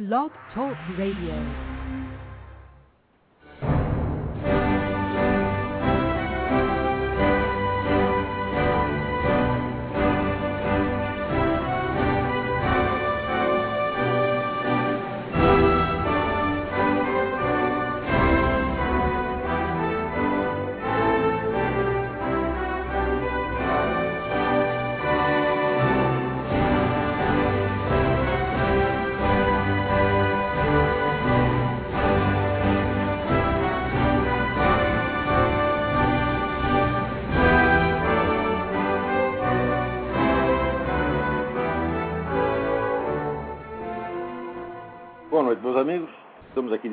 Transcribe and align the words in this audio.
Blog 0.00 0.30
Talk 0.54 0.78
Radio. 0.96 1.69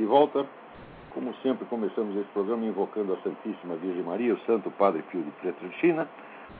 Volta. 0.08 0.46
Como 1.14 1.34
sempre, 1.44 1.66
começamos 1.66 2.16
esse 2.16 2.30
programa 2.30 2.66
invocando 2.66 3.14
a 3.14 3.18
Santíssima 3.18 3.76
Virgem 3.76 4.04
Maria, 4.04 4.34
o 4.34 4.40
Santo 4.42 4.72
Padre 4.72 5.04
Pio 5.04 5.22
de 5.22 5.32
Pietrelcina, 5.32 6.08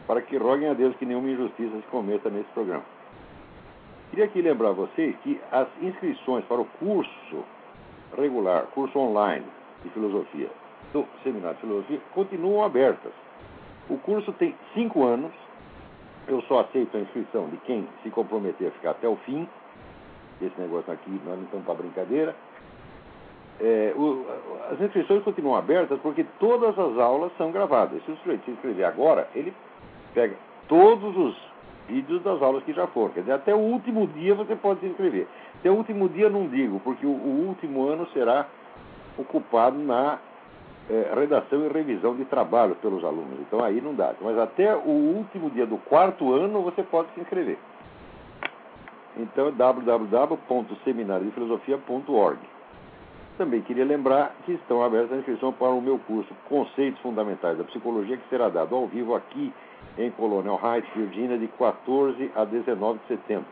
para 0.06 0.22
que 0.22 0.38
roguem 0.38 0.70
a 0.70 0.74
Deus 0.74 0.96
que 0.98 1.06
nenhuma 1.06 1.30
injustiça 1.30 1.76
se 1.76 1.88
cometa 1.88 2.30
nesse 2.30 2.50
programa. 2.52 2.84
Queria 4.10 4.26
aqui 4.26 4.42
lembrar 4.42 4.72
vocês 4.72 5.16
que 5.24 5.40
as 5.52 5.68
inscrições 5.82 6.44
para 6.46 6.62
o 6.62 6.66
curso 6.80 7.44
regular, 8.18 8.64
curso 8.74 8.98
online 8.98 9.46
de 9.84 9.90
filosofia 9.90 10.50
do 10.94 11.06
Seminário 11.24 11.56
de 11.56 11.62
Filosofia, 11.62 12.02
continuam 12.14 12.64
abertas. 12.64 13.12
O 13.90 13.98
curso 13.98 14.32
tem 14.34 14.56
cinco 14.74 15.06
anos. 15.06 15.32
Eu 16.28 16.42
só 16.44 16.60
aceito 16.62 16.98
a 16.98 17.00
inscrição 17.00 17.48
de 17.50 17.58
quem 17.58 17.88
se 18.04 18.10
comprometer 18.10 18.68
a 18.68 18.72
ficar 18.72 18.92
até 18.92 19.08
o 19.08 19.16
fim 19.18 19.48
esse 20.42 20.60
negócio 20.60 20.92
aqui, 20.94 21.10
nós 21.26 21.36
não 21.36 21.44
estamos 21.44 21.66
para 21.66 21.76
brincadeira. 21.76 22.36
É, 23.60 23.94
o, 23.96 24.26
as 24.72 24.80
inscrições 24.80 25.24
continuam 25.24 25.56
abertas 25.56 26.00
porque 26.02 26.24
todas 26.40 26.78
as 26.78 26.98
aulas 26.98 27.32
são 27.38 27.52
gravadas. 27.52 28.04
Se 28.04 28.12
o 28.12 28.18
sujeito 28.18 28.46
se 28.46 28.52
inscrever 28.52 28.86
agora, 28.86 29.28
ele 29.34 29.54
pega 30.14 30.36
todos 30.68 31.18
os 31.18 31.36
vídeos 31.88 32.22
das 32.22 32.42
aulas 32.42 32.64
que 32.64 32.74
já 32.74 32.86
foram. 32.88 33.10
Quer 33.10 33.22
dizer, 33.22 33.34
até 33.34 33.56
o 33.56 33.60
último 33.60 34.06
dia 34.08 34.36
você 34.36 34.56
pode 34.56 34.82
se 34.82 34.86
inscrever. 34.86 35.28
Até 35.60 35.72
o 35.72 35.76
último 35.76 36.08
dia 36.10 36.30
não 36.30 36.48
digo, 36.48 36.80
porque 36.82 37.06
o, 37.06 37.10
o 37.10 37.48
último 37.48 37.88
ano 37.88 38.08
será 38.14 38.46
ocupado 39.18 39.80
na 39.80 40.20
é, 40.90 41.14
redação 41.16 41.66
e 41.66 41.70
revisão 41.70 42.16
de 42.16 42.26
trabalho 42.26 42.76
pelos 42.76 43.04
alunos. 43.04 43.40
Então 43.40 43.64
aí 43.64 43.82
não 43.82 43.96
dá. 43.96 44.14
Mas 44.22 44.38
até 44.38 44.76
o 44.76 44.90
último 44.90 45.50
dia 45.50 45.66
do 45.66 45.78
quarto 45.78 46.32
ano 46.34 46.62
você 46.62 46.84
pode 46.84 47.08
se 47.14 47.22
inscrever. 47.22 47.58
Então, 49.18 49.52
www.seminariodefilosofia.org. 49.52 52.40
Também 53.38 53.62
queria 53.62 53.86
lembrar 53.86 54.36
que 54.46 54.54
estão 54.54 54.82
abertas 54.82 55.14
a 55.14 55.18
inscrição 55.18 55.54
para 55.54 55.70
o 55.70 55.80
meu 55.80 56.00
curso 56.00 56.34
Conceitos 56.50 57.00
Fundamentais 57.02 57.56
da 57.56 57.64
Psicologia, 57.66 58.18
que 58.18 58.28
será 58.30 58.50
dado 58.50 58.76
ao 58.76 58.88
vivo 58.88 59.14
aqui 59.14 59.54
em 59.96 60.10
Colonial 60.12 60.60
Heights, 60.64 60.92
Virgínia, 60.96 61.38
de 61.38 61.48
14 61.50 62.32
a 62.36 62.44
19 62.44 62.98
de 63.00 63.08
setembro. 63.08 63.46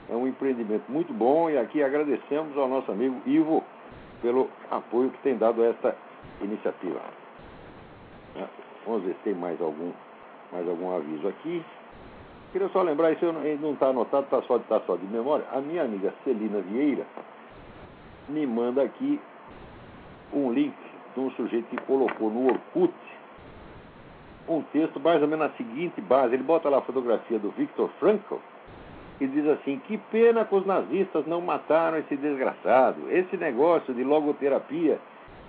É 0.09 0.15
um 0.15 0.27
empreendimento 0.27 0.91
muito 0.91 1.13
bom 1.13 1.51
e 1.51 1.59
aqui 1.59 1.83
agradecemos 1.83 2.57
ao 2.57 2.67
nosso 2.69 2.91
amigo 2.91 3.21
Ivo 3.27 3.63
pelo 4.23 4.49
apoio 4.71 5.11
que 5.11 5.19
tem 5.19 5.37
dado 5.37 5.63
a 5.63 5.67
esta 5.67 5.95
iniciativa. 6.41 7.01
Vamos 8.87 9.03
ver 9.05 9.13
se 9.15 9.21
tem 9.25 9.35
mais 9.35 9.61
algum, 9.61 9.93
mais 10.53 10.67
algum 10.69 10.97
aviso 10.97 11.27
aqui. 11.29 11.63
Queria 12.53 12.69
só 12.71 12.83
lembrar, 12.83 13.13
isso 13.13 13.25
não 13.61 13.73
está 13.73 13.89
anotado, 13.89 14.25
está 14.25 14.41
só, 14.43 14.59
tá 14.59 14.81
só 14.81 14.97
de 14.97 15.07
memória. 15.07 15.45
A 15.53 15.61
minha 15.61 15.85
amiga 15.85 16.13
Celina 16.25 16.61
Vieira 16.61 17.07
me 18.29 18.45
manda 18.47 18.83
aqui 18.83 19.21
um 20.33 20.53
link 20.53 20.75
de 21.15 21.21
um 21.21 21.31
sujeito 21.33 21.67
que 21.67 21.77
colocou 21.85 22.31
no 22.31 22.47
Orkut 22.47 22.95
um 24.49 24.63
texto 24.63 24.99
mais 24.99 25.23
ou 25.23 25.29
menos 25.29 25.47
na 25.47 25.57
seguinte 25.57 26.01
base. 26.01 26.35
Ele 26.35 26.43
bota 26.43 26.69
lá 26.69 26.79
a 26.79 26.83
fotografia 26.83 27.39
do 27.39 27.51
Viktor 27.51 27.89
Frankl 28.01 28.37
e 29.21 29.27
diz 29.27 29.47
assim: 29.47 29.81
Que 29.87 29.99
pena 30.11 30.45
que 30.45 30.55
os 30.55 30.67
nazistas 30.67 31.27
não 31.27 31.41
mataram 31.41 31.99
esse 31.99 32.17
desgraçado. 32.17 33.11
Esse 33.11 33.37
negócio 33.37 33.95
de 33.95 34.03
logoterapia 34.03 34.99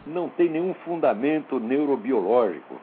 não 0.05 0.29
tem 0.29 0.49
nenhum 0.49 0.73
fundamento 0.85 1.59
neurobiológico. 1.59 2.75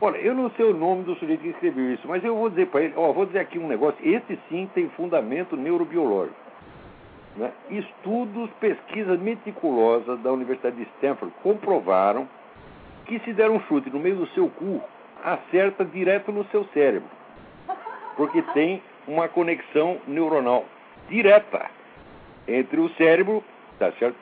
Olha, 0.00 0.18
eu 0.18 0.34
não 0.34 0.50
sei 0.50 0.66
o 0.66 0.74
nome 0.74 1.04
do 1.04 1.14
sujeito 1.16 1.40
que 1.40 1.48
escreveu 1.48 1.94
isso, 1.94 2.06
mas 2.06 2.22
eu 2.22 2.36
vou 2.36 2.50
dizer 2.50 2.66
para 2.66 2.82
ele, 2.82 2.92
ó, 2.96 3.12
vou 3.12 3.24
dizer 3.24 3.38
aqui 3.38 3.58
um 3.58 3.66
negócio, 3.66 3.96
esse 4.06 4.38
sim 4.48 4.68
tem 4.74 4.90
fundamento 4.90 5.56
neurobiológico. 5.56 6.45
Né? 7.36 7.52
Estudos, 7.70 8.50
pesquisas 8.60 9.20
meticulosas 9.20 10.18
da 10.20 10.32
Universidade 10.32 10.76
de 10.76 10.82
Stanford 10.96 11.34
comprovaram 11.42 12.28
que 13.04 13.18
se 13.20 13.32
der 13.32 13.50
um 13.50 13.60
chute 13.60 13.90
no 13.90 14.00
meio 14.00 14.16
do 14.16 14.26
seu 14.28 14.48
cu, 14.48 14.82
acerta 15.22 15.84
direto 15.84 16.32
no 16.32 16.44
seu 16.46 16.64
cérebro. 16.72 17.08
Porque 18.16 18.42
tem 18.54 18.82
uma 19.06 19.28
conexão 19.28 19.98
neuronal 20.06 20.64
direta 21.08 21.70
entre 22.48 22.80
o 22.80 22.88
cérebro, 22.90 23.44
tá 23.78 23.92
certo? 23.92 24.16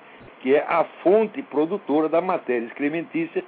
que 0.44 0.55
é 0.55 0.62
a 0.69 0.84
fonte 1.02 1.40
produtora 1.40 2.06
da 2.06 2.20
matéria 2.20 2.67
excrementícia 2.67 3.43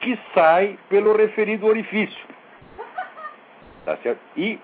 que 0.00 0.18
sai 0.34 0.78
pelo 0.90 1.16
referido 1.16 1.66
orifício. 1.66 2.26
Tá 3.86 3.96
certo? 4.02 4.20
E 4.36 4.58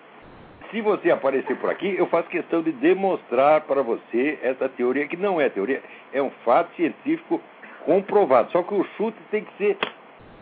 se 0.71 0.81
você 0.81 1.11
aparecer 1.11 1.57
por 1.57 1.71
aqui, 1.71 1.95
eu 1.97 2.07
faço 2.07 2.29
questão 2.29 2.63
de 2.63 2.73
demonstrar 2.73 3.63
para 3.63 3.83
você 3.83 4.39
essa 4.43 4.69
teoria, 4.69 5.07
que 5.09 5.17
não 5.17 5.41
é 5.41 5.49
teoria, 5.49 5.83
é 6.13 6.23
um 6.23 6.31
fato 6.45 6.75
científico 6.77 7.41
comprovado. 7.85 8.51
Só 8.53 8.63
que 8.63 8.75
o 8.75 8.85
chute 8.97 9.19
tem 9.31 9.45
que 9.45 9.57
ser 9.57 9.79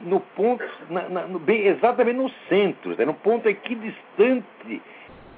no 0.00 0.20
ponto, 0.20 0.64
na, 0.90 1.08
na, 1.08 1.22
no, 1.22 1.38
bem, 1.38 1.66
exatamente 1.66 2.16
no 2.16 2.30
centro, 2.48 2.94
é 3.00 3.04
no 3.04 3.14
ponto 3.14 3.48
equidistante 3.48 4.82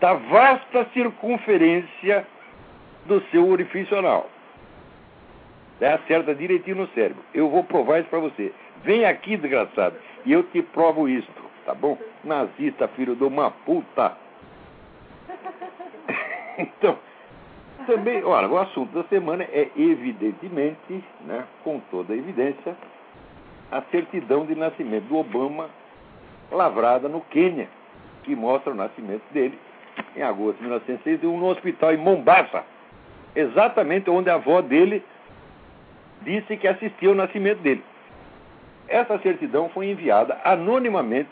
da 0.01 0.15
vasta 0.15 0.87
circunferência 0.93 2.27
do 3.07 3.21
seu 3.31 3.49
orifício 3.49 3.97
anal. 3.99 4.29
É, 5.81 5.93
acerta 5.93 6.35
direitinho 6.35 6.77
no 6.77 6.89
cérebro. 6.89 7.23
Eu 7.33 7.49
vou 7.49 7.63
provar 7.63 8.01
isso 8.01 8.09
para 8.09 8.19
você. 8.19 8.53
Vem 8.83 9.05
aqui, 9.05 9.37
desgraçado, 9.37 9.97
e 10.25 10.33
eu 10.33 10.43
te 10.43 10.63
provo 10.63 11.09
isto. 11.09 11.33
tá 11.65 11.75
bom? 11.75 11.97
Nazista, 12.25 12.89
filho 12.89 13.15
de 13.15 13.25
uma 13.25 13.51
puta. 13.51 14.17
então, 16.77 16.99
também, 17.87 18.23
olha, 18.25 18.49
o 18.49 18.59
assunto 18.59 18.93
da 18.93 19.05
semana 19.09 19.45
é 19.45 19.71
evidentemente, 19.77 21.05
né, 21.25 21.45
com 21.63 21.81
toda 21.91 22.13
a 22.13 22.17
evidência, 22.17 22.77
a 23.71 23.81
certidão 23.91 24.45
de 24.45 24.55
nascimento 24.55 25.05
do 25.05 25.17
Obama 25.17 25.71
lavrada 26.51 27.09
no 27.09 27.21
Quênia, 27.21 27.69
que 28.25 28.35
mostra 28.35 28.73
o 28.73 28.77
nascimento 28.77 29.23
dele 29.31 29.59
em 30.17 30.23
agosto 30.23 30.57
de 30.57 30.63
1961 30.63 31.39
no 31.39 31.47
hospital 31.47 31.93
em 31.93 31.97
Mombasa, 31.97 32.65
exatamente 33.35 34.11
onde 34.11 34.29
a 34.29 34.35
avó 34.35 34.61
dele 34.61 35.03
disse 36.23 36.57
que 36.57 36.67
assistiu 36.67 37.11
ao 37.11 37.17
nascimento 37.17 37.61
dele. 37.61 37.85
Essa 38.89 39.19
certidão 39.19 39.69
foi 39.69 39.91
enviada 39.91 40.39
anonimamente 40.45 41.31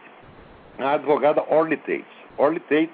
à 0.78 0.92
advogada 0.92 1.42
Orly 1.48 1.76
Tates. 1.78 2.04
Orly 2.36 2.60
Tates 2.60 2.90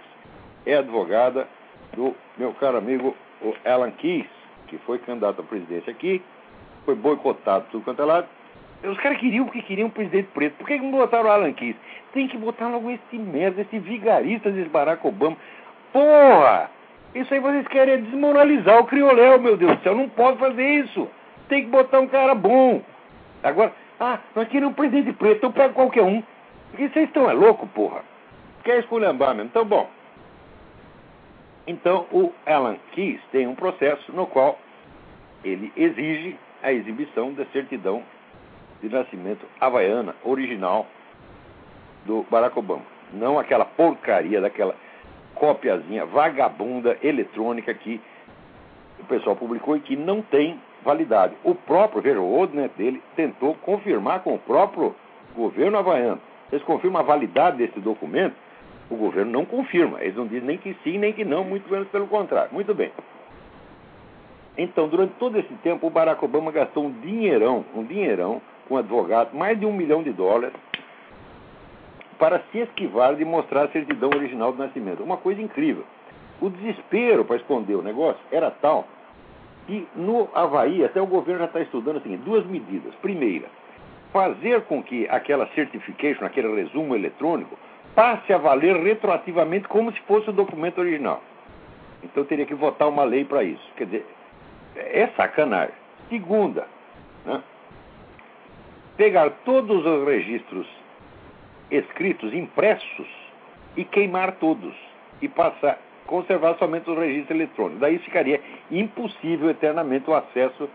é 0.65 0.77
advogada 0.77 1.49
do 1.95 2.15
meu 2.37 2.53
caro 2.55 2.79
amigo 2.79 3.17
Alan 3.65 3.91
Keyes, 3.93 4.27
que 4.69 4.79
foi 4.79 4.99
candidato 4.99 5.41
à 5.41 5.45
presidência 5.45 5.91
aqui, 5.91 6.23
foi 6.85 6.95
boicotado 6.95 7.67
tudo 7.71 7.85
quanto 7.85 8.03
é 8.03 8.05
lado. 8.05 8.29
Os 8.83 8.99
caras 8.99 9.19
queriam 9.19 9.45
porque 9.45 9.63
queriam 9.63 9.89
um 9.89 9.91
presidente 9.91 10.29
preto. 10.35 10.57
Por 10.57 10.67
que 10.67 10.77
não 10.77 10.91
botaram 10.91 11.29
o 11.29 11.33
Alan 11.33 11.53
Keyes? 11.53 11.77
Tem 12.13 12.27
que 12.27 12.37
botar 12.37 12.69
logo 12.69 12.91
esse 12.91 13.17
merda, 13.17 13.63
esse 13.63 13.79
vigarista 13.79 14.51
desse 14.51 14.69
Barack 14.69 15.07
Obama. 15.07 15.37
Porra! 15.93 16.71
Isso 17.15 17.33
aí 17.33 17.41
vocês 17.41 17.69
querem 17.69 18.03
desmoralizar 18.03 18.81
o 18.81 18.87
crioléu, 18.87 19.39
meu 19.41 19.57
Deus 19.57 19.77
do 19.77 19.83
céu. 19.83 19.95
Não 19.95 20.09
pode 20.09 20.39
fazer 20.39 20.67
isso. 20.81 21.09
Tem 21.49 21.65
que 21.65 21.71
botar 21.71 22.01
um 22.01 22.09
cara 22.09 22.35
bom. 22.35 22.83
Agora, 23.43 23.73
ah, 24.01 24.19
nós 24.35 24.49
queremos 24.49 24.73
um 24.73 24.75
presidente 24.75 25.13
preto, 25.13 25.37
então 25.37 25.53
pega 25.53 25.75
qualquer 25.75 26.03
um. 26.03 26.23
Porque 26.71 26.89
vocês 26.89 27.07
estão 27.07 27.31
é 27.31 27.35
louco, 27.35 27.67
porra. 27.69 28.01
Quer 28.65 28.81
esculhambar 28.81 29.35
mesmo. 29.35 29.51
Então, 29.51 29.65
bom. 29.65 29.89
Então, 31.67 32.07
o 32.11 32.33
Alan 32.45 32.77
Keyes 32.93 33.21
tem 33.31 33.47
um 33.47 33.55
processo 33.55 34.13
no 34.13 34.27
qual 34.27 34.59
ele 35.45 35.73
exige 35.77 36.37
a 36.63 36.73
exibição 36.73 37.33
da 37.33 37.45
certidão 37.47 38.03
de 38.81 38.89
nascimento 38.89 39.47
havaiana 39.61 40.15
original 40.25 40.87
do 42.05 42.27
Barack 42.31 42.59
Obama. 42.59 42.83
Não 43.13 43.39
aquela 43.39 43.65
porcaria 43.65 44.41
daquela 44.41 44.75
copiazinha 45.35 46.05
vagabunda 46.07 46.97
eletrônica 47.03 47.73
que 47.75 48.01
o 48.99 49.05
pessoal 49.05 49.37
publicou 49.37 49.77
e 49.77 49.81
que 49.81 49.97
não 49.97 50.23
tem 50.23 50.61
validade. 50.85 51.35
O 51.45 51.55
próprio, 51.55 52.23
o 52.23 52.41
Odnet 52.41 52.73
dele 52.77 53.03
tentou 53.17 53.55
confirmar 53.55 54.21
com 54.21 54.35
o 54.35 54.39
próprio 54.39 54.95
governo 55.35 55.79
havaiano. 55.79 56.21
Eles 56.51 56.65
confirmam 56.65 57.01
a 57.01 57.05
validade 57.05 57.57
desse 57.57 57.81
documento, 57.81 58.35
o 58.91 58.97
governo 58.97 59.31
não 59.31 59.45
confirma. 59.45 60.01
Eles 60.01 60.17
não 60.17 60.27
dizem 60.27 60.47
nem 60.47 60.59
que 60.59 60.77
sim, 60.85 60.99
nem 60.99 61.13
que 61.13 61.25
não, 61.25 61.45
muito 61.45 61.71
menos 61.71 61.89
pelo 61.89 62.07
contrário. 62.07 62.53
Muito 62.53 62.75
bem. 62.75 62.93
Então, 64.57 64.89
durante 64.89 65.15
todo 65.15 65.39
esse 65.39 65.53
tempo, 65.63 65.87
o 65.87 65.91
Barack 65.91 66.23
Obama 66.25 66.53
gastou 66.53 66.85
um 66.85 66.91
dinheirão, 67.01 67.65
um 67.75 67.85
dinheirão, 67.85 68.41
com 68.69 68.77
advogado, 68.77 69.35
mais 69.35 69.59
de 69.59 69.65
um 69.65 69.73
milhão 69.73 70.03
de 70.03 70.13
dólares, 70.13 70.55
para 72.19 72.41
se 72.53 72.59
esquivar 72.59 73.15
de 73.17 73.25
mostrar 73.25 73.65
a 73.65 73.69
certidão 73.69 74.11
original 74.15 74.53
do 74.53 74.59
nascimento. 74.59 75.03
Uma 75.03 75.17
coisa 75.17 75.41
incrível. 75.41 75.85
O 76.41 76.51
desespero 76.51 77.25
para 77.25 77.37
esconder 77.37 77.75
o 77.75 77.83
negócio 77.83 78.21
era 78.31 78.51
tal 78.51 78.87
que 79.67 79.87
no 79.95 80.29
Havaí, 80.35 80.85
até 80.85 81.01
o 81.01 81.07
governo 81.07 81.41
já 81.41 81.47
está 81.47 81.61
estudando 81.61 81.99
assim, 81.99 82.17
duas 82.17 82.45
medidas. 82.47 82.95
Primeira, 82.97 83.47
fazer 84.13 84.63
com 84.63 84.83
que 84.83 85.09
aquela 85.09 85.47
certification, 85.49 86.25
aquele 86.25 86.55
resumo 86.55 86.95
eletrônico, 86.95 87.57
passe 87.95 88.33
a 88.33 88.39
valer 88.39 88.77
retroativamente 88.77 89.69
como 89.69 89.93
se 89.93 90.01
fosse 90.03 90.31
o 90.31 90.33
documento 90.33 90.79
original. 90.81 91.23
Então 92.03 92.25
teria 92.25 92.47
que 92.47 92.55
votar 92.55 92.89
uma 92.89 93.05
lei 93.05 93.25
para 93.25 93.45
isso. 93.45 93.67
Quer 93.77 93.85
dizer, 93.87 94.07
é 94.77 95.09
sacanagem. 95.17 95.75
Segunda, 96.09 96.67
né, 97.25 97.43
pegar 98.97 99.31
todos 99.45 99.85
os 99.85 100.07
registros 100.07 100.67
escritos, 101.71 102.35
impressos, 102.35 103.09
e 103.77 103.85
queimar 103.85 104.33
todos. 104.33 104.75
E 105.21 105.29
passar, 105.29 105.79
conservar 106.07 106.57
somente 106.59 106.91
os 106.91 106.99
registros 106.99 107.31
eletrônicos. 107.31 107.81
Daí 107.81 107.99
ficaria 107.99 108.41
impossível 108.71 109.49
eternamente 109.49 110.11
o 110.11 110.15
acesso 110.15 110.69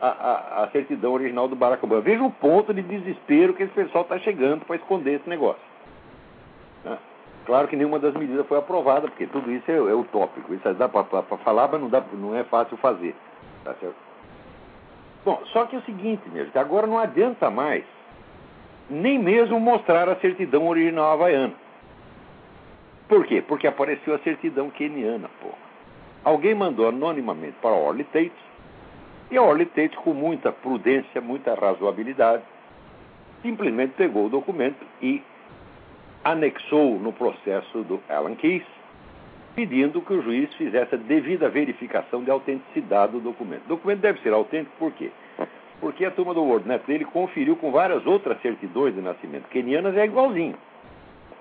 à, 0.00 0.08
à, 0.08 0.64
à 0.64 0.68
certidão 0.68 1.12
original 1.12 1.48
do 1.48 1.56
Barack 1.56 1.84
Obama. 1.84 2.02
Veja 2.02 2.22
o 2.22 2.30
ponto 2.30 2.72
de 2.74 2.82
desespero 2.82 3.54
que 3.54 3.62
esse 3.62 3.72
pessoal 3.72 4.02
está 4.04 4.18
chegando 4.18 4.64
para 4.64 4.76
esconder 4.76 5.14
esse 5.14 5.28
negócio. 5.28 5.71
Claro 7.44 7.68
que 7.68 7.76
nenhuma 7.76 7.98
das 7.98 8.14
medidas 8.14 8.46
foi 8.46 8.58
aprovada, 8.58 9.08
porque 9.08 9.26
tudo 9.26 9.50
isso 9.50 9.70
é, 9.70 9.74
é 9.74 9.94
utópico. 9.94 10.54
Isso 10.54 10.74
dá 10.74 10.88
para 10.88 11.04
falar, 11.38 11.68
mas 11.72 11.80
não, 11.80 11.88
dá, 11.88 12.02
não 12.12 12.36
é 12.36 12.44
fácil 12.44 12.76
fazer. 12.76 13.14
Tá 13.64 13.74
certo? 13.74 13.96
Bom, 15.24 15.40
só 15.52 15.66
que 15.66 15.76
é 15.76 15.78
o 15.78 15.82
seguinte, 15.82 16.28
mesmo, 16.30 16.50
que 16.52 16.58
agora 16.58 16.86
não 16.86 16.98
adianta 16.98 17.50
mais 17.50 17.84
nem 18.90 19.18
mesmo 19.18 19.58
mostrar 19.58 20.08
a 20.08 20.16
certidão 20.16 20.68
original 20.68 21.12
havaiana. 21.12 21.54
Por 23.08 23.26
quê? 23.26 23.42
Porque 23.46 23.66
apareceu 23.66 24.14
a 24.14 24.18
certidão 24.18 24.70
queniana, 24.70 25.30
pô. 25.40 25.48
Alguém 26.24 26.54
mandou 26.54 26.88
anonimamente 26.88 27.56
para 27.60 27.70
a 27.70 27.78
Orly 27.78 28.04
Tate, 28.04 28.32
e 29.30 29.36
a 29.36 29.42
Orly 29.42 29.66
Tate, 29.66 29.96
com 29.96 30.12
muita 30.12 30.52
prudência, 30.52 31.20
muita 31.20 31.54
razoabilidade, 31.54 32.42
simplesmente 33.40 33.94
pegou 33.94 34.26
o 34.26 34.30
documento 34.30 34.84
e 35.00 35.22
anexou 36.24 36.98
no 36.98 37.12
processo 37.12 37.82
do 37.82 38.00
Alan 38.08 38.34
Keyes, 38.34 38.64
pedindo 39.54 40.00
que 40.00 40.12
o 40.12 40.22
juiz 40.22 40.52
fizesse 40.54 40.94
a 40.94 40.98
devida 40.98 41.48
verificação 41.48 42.22
de 42.22 42.30
autenticidade 42.30 43.12
do 43.12 43.20
documento. 43.20 43.64
O 43.66 43.68
documento 43.68 44.00
deve 44.00 44.20
ser 44.20 44.32
autêntico 44.32 44.74
por 44.78 44.92
quê? 44.92 45.10
Porque 45.80 46.04
a 46.04 46.10
turma 46.10 46.32
do 46.32 46.42
WordNet 46.42 46.86
dele 46.86 47.04
conferiu 47.04 47.56
com 47.56 47.72
várias 47.72 48.06
outras 48.06 48.40
certidões 48.40 48.94
de 48.94 49.00
nascimento 49.00 49.48
quenianas 49.48 49.96
é 49.96 50.04
igualzinho. 50.04 50.56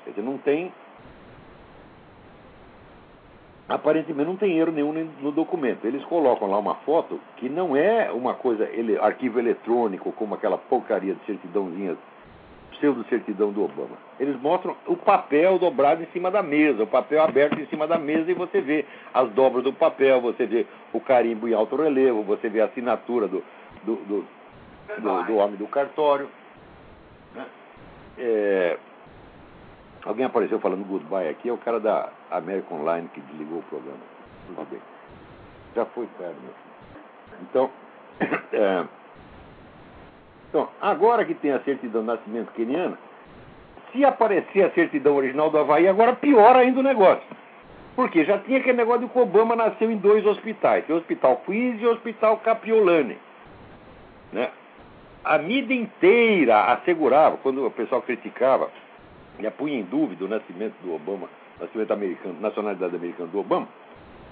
Quer 0.04 0.10
dizer, 0.12 0.24
não 0.24 0.38
tem 0.40 0.72
aparentemente 3.70 4.28
não 4.28 4.36
tem 4.36 4.58
erro 4.58 4.72
nenhum 4.72 4.92
no 5.22 5.32
documento. 5.32 5.86
Eles 5.86 6.04
colocam 6.06 6.50
lá 6.50 6.58
uma 6.58 6.76
foto 6.76 7.20
que 7.38 7.48
não 7.48 7.76
é 7.76 8.12
uma 8.12 8.34
coisa, 8.34 8.66
ele, 8.66 8.98
arquivo 9.00 9.40
eletrônico, 9.40 10.12
como 10.12 10.36
aquela 10.36 10.58
porcaria 10.58 11.14
de 11.14 11.26
certidãozinha, 11.26 11.96
pseudo-certidão 12.82 13.52
do 13.52 13.64
Obama. 13.64 13.96
Eles 14.20 14.36
mostram 14.42 14.76
o 14.88 14.98
papel 14.98 15.60
dobrado 15.60 16.02
em 16.02 16.08
cima 16.08 16.32
da 16.32 16.42
mesa, 16.42 16.84
o 16.84 16.88
papel 16.88 17.24
aberto 17.24 17.60
em 17.60 17.68
cima 17.68 17.88
da 17.88 18.00
mesa 18.00 18.32
e 18.32 18.34
você 18.34 18.60
vê 18.60 18.86
as 19.14 19.30
dobras 19.30 19.64
do 19.64 19.72
papel, 19.72 20.20
você 20.20 20.48
vê 20.48 20.66
o 20.92 21.00
carimbo 21.00 21.48
em 21.48 21.54
alto 21.54 21.76
relevo, 21.76 22.24
você 22.24 22.50
vê 22.50 22.62
a 22.62 22.66
assinatura 22.66 23.28
do, 23.28 23.44
do, 23.84 23.96
do, 23.98 24.26
do, 25.00 25.24
do 25.24 25.36
homem 25.36 25.56
do 25.58 25.68
cartório. 25.68 26.28
Né? 27.36 27.46
É, 28.18 28.78
Alguém 30.04 30.26
apareceu 30.26 30.60
falando 30.60 30.84
goodbye 30.84 31.30
aqui, 31.30 31.48
é 31.48 31.54
o 31.54 31.58
cara 31.58 31.80
da 31.80 32.10
American 32.32 32.80
Online 32.80 33.08
que 33.14 33.22
desligou 33.22 33.60
o 33.60 33.64
programa. 33.64 34.00
Já 35.76 35.86
foi 35.86 36.08
tarde, 36.18 36.36
meu 36.42 36.54
filho. 36.54 37.42
Então, 37.44 37.70
é, 38.52 38.86
então, 40.52 40.68
agora 40.82 41.24
que 41.24 41.34
tem 41.34 41.52
a 41.52 41.62
certidão 41.62 42.02
de 42.02 42.08
nascimento 42.08 42.52
queniana, 42.52 42.98
se 43.92 44.04
aparecer 44.04 44.66
a 44.66 44.72
certidão 44.72 45.16
original 45.16 45.50
do 45.50 45.58
Havaí, 45.58 45.88
agora 45.88 46.14
piora 46.14 46.60
ainda 46.60 46.82
o 46.82 46.84
negócio. 46.84 47.24
Porque 47.96 48.26
já 48.26 48.38
tinha 48.40 48.60
aquele 48.60 48.78
negócio 48.78 49.08
de 49.08 49.08
que 49.08 49.18
o 49.18 49.22
Obama 49.22 49.56
nasceu 49.56 49.90
em 49.90 49.96
dois 49.96 50.26
hospitais, 50.26 50.84
o 50.90 50.96
Hospital 50.96 51.42
Queens 51.46 51.82
e 51.82 51.86
o 51.86 51.92
Hospital 51.92 52.38
Capiolani. 52.38 53.18
Né? 54.34 54.50
A 55.24 55.38
mídia 55.38 55.74
inteira 55.74 56.74
assegurava, 56.74 57.38
quando 57.38 57.66
o 57.66 57.72
pessoal 57.72 58.02
criticava 58.02 58.70
e 59.40 59.50
punha 59.52 59.80
em 59.80 59.84
dúvida 59.84 60.26
o 60.26 60.28
nascimento 60.28 60.74
do 60.84 60.94
Obama, 60.94 61.30
nascimento 61.62 61.92
americano, 61.92 62.36
nacionalidade 62.42 62.96
americana 62.96 63.30
do 63.30 63.40
Obama, 63.40 63.70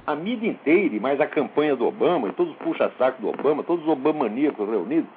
a 0.05 0.15
mídia 0.15 0.49
inteira, 0.49 0.95
e 0.95 0.99
mais 0.99 1.21
a 1.21 1.27
campanha 1.27 1.77
do 1.77 1.87
Obama, 1.87 2.27
e 2.27 2.33
todos 2.33 2.51
os 2.51 2.59
puxa-sacos 2.59 3.21
do 3.21 3.29
Obama, 3.29 3.63
todos 3.63 3.85
os 3.85 3.89
obamaníacos 3.89 4.67
reunidos, 4.67 5.09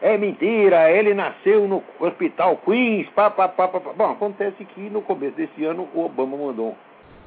é 0.00 0.18
mentira, 0.18 0.90
ele 0.90 1.14
nasceu 1.14 1.66
no 1.66 1.82
hospital 1.98 2.58
Queens, 2.58 3.08
pá, 3.10 3.30
pá, 3.30 3.48
pá, 3.48 3.68
pá. 3.68 3.80
Bom, 3.96 4.10
acontece 4.12 4.64
que 4.64 4.80
no 4.90 5.02
começo 5.02 5.36
desse 5.36 5.64
ano 5.64 5.88
o 5.94 6.04
Obama 6.04 6.36
mandou 6.36 6.76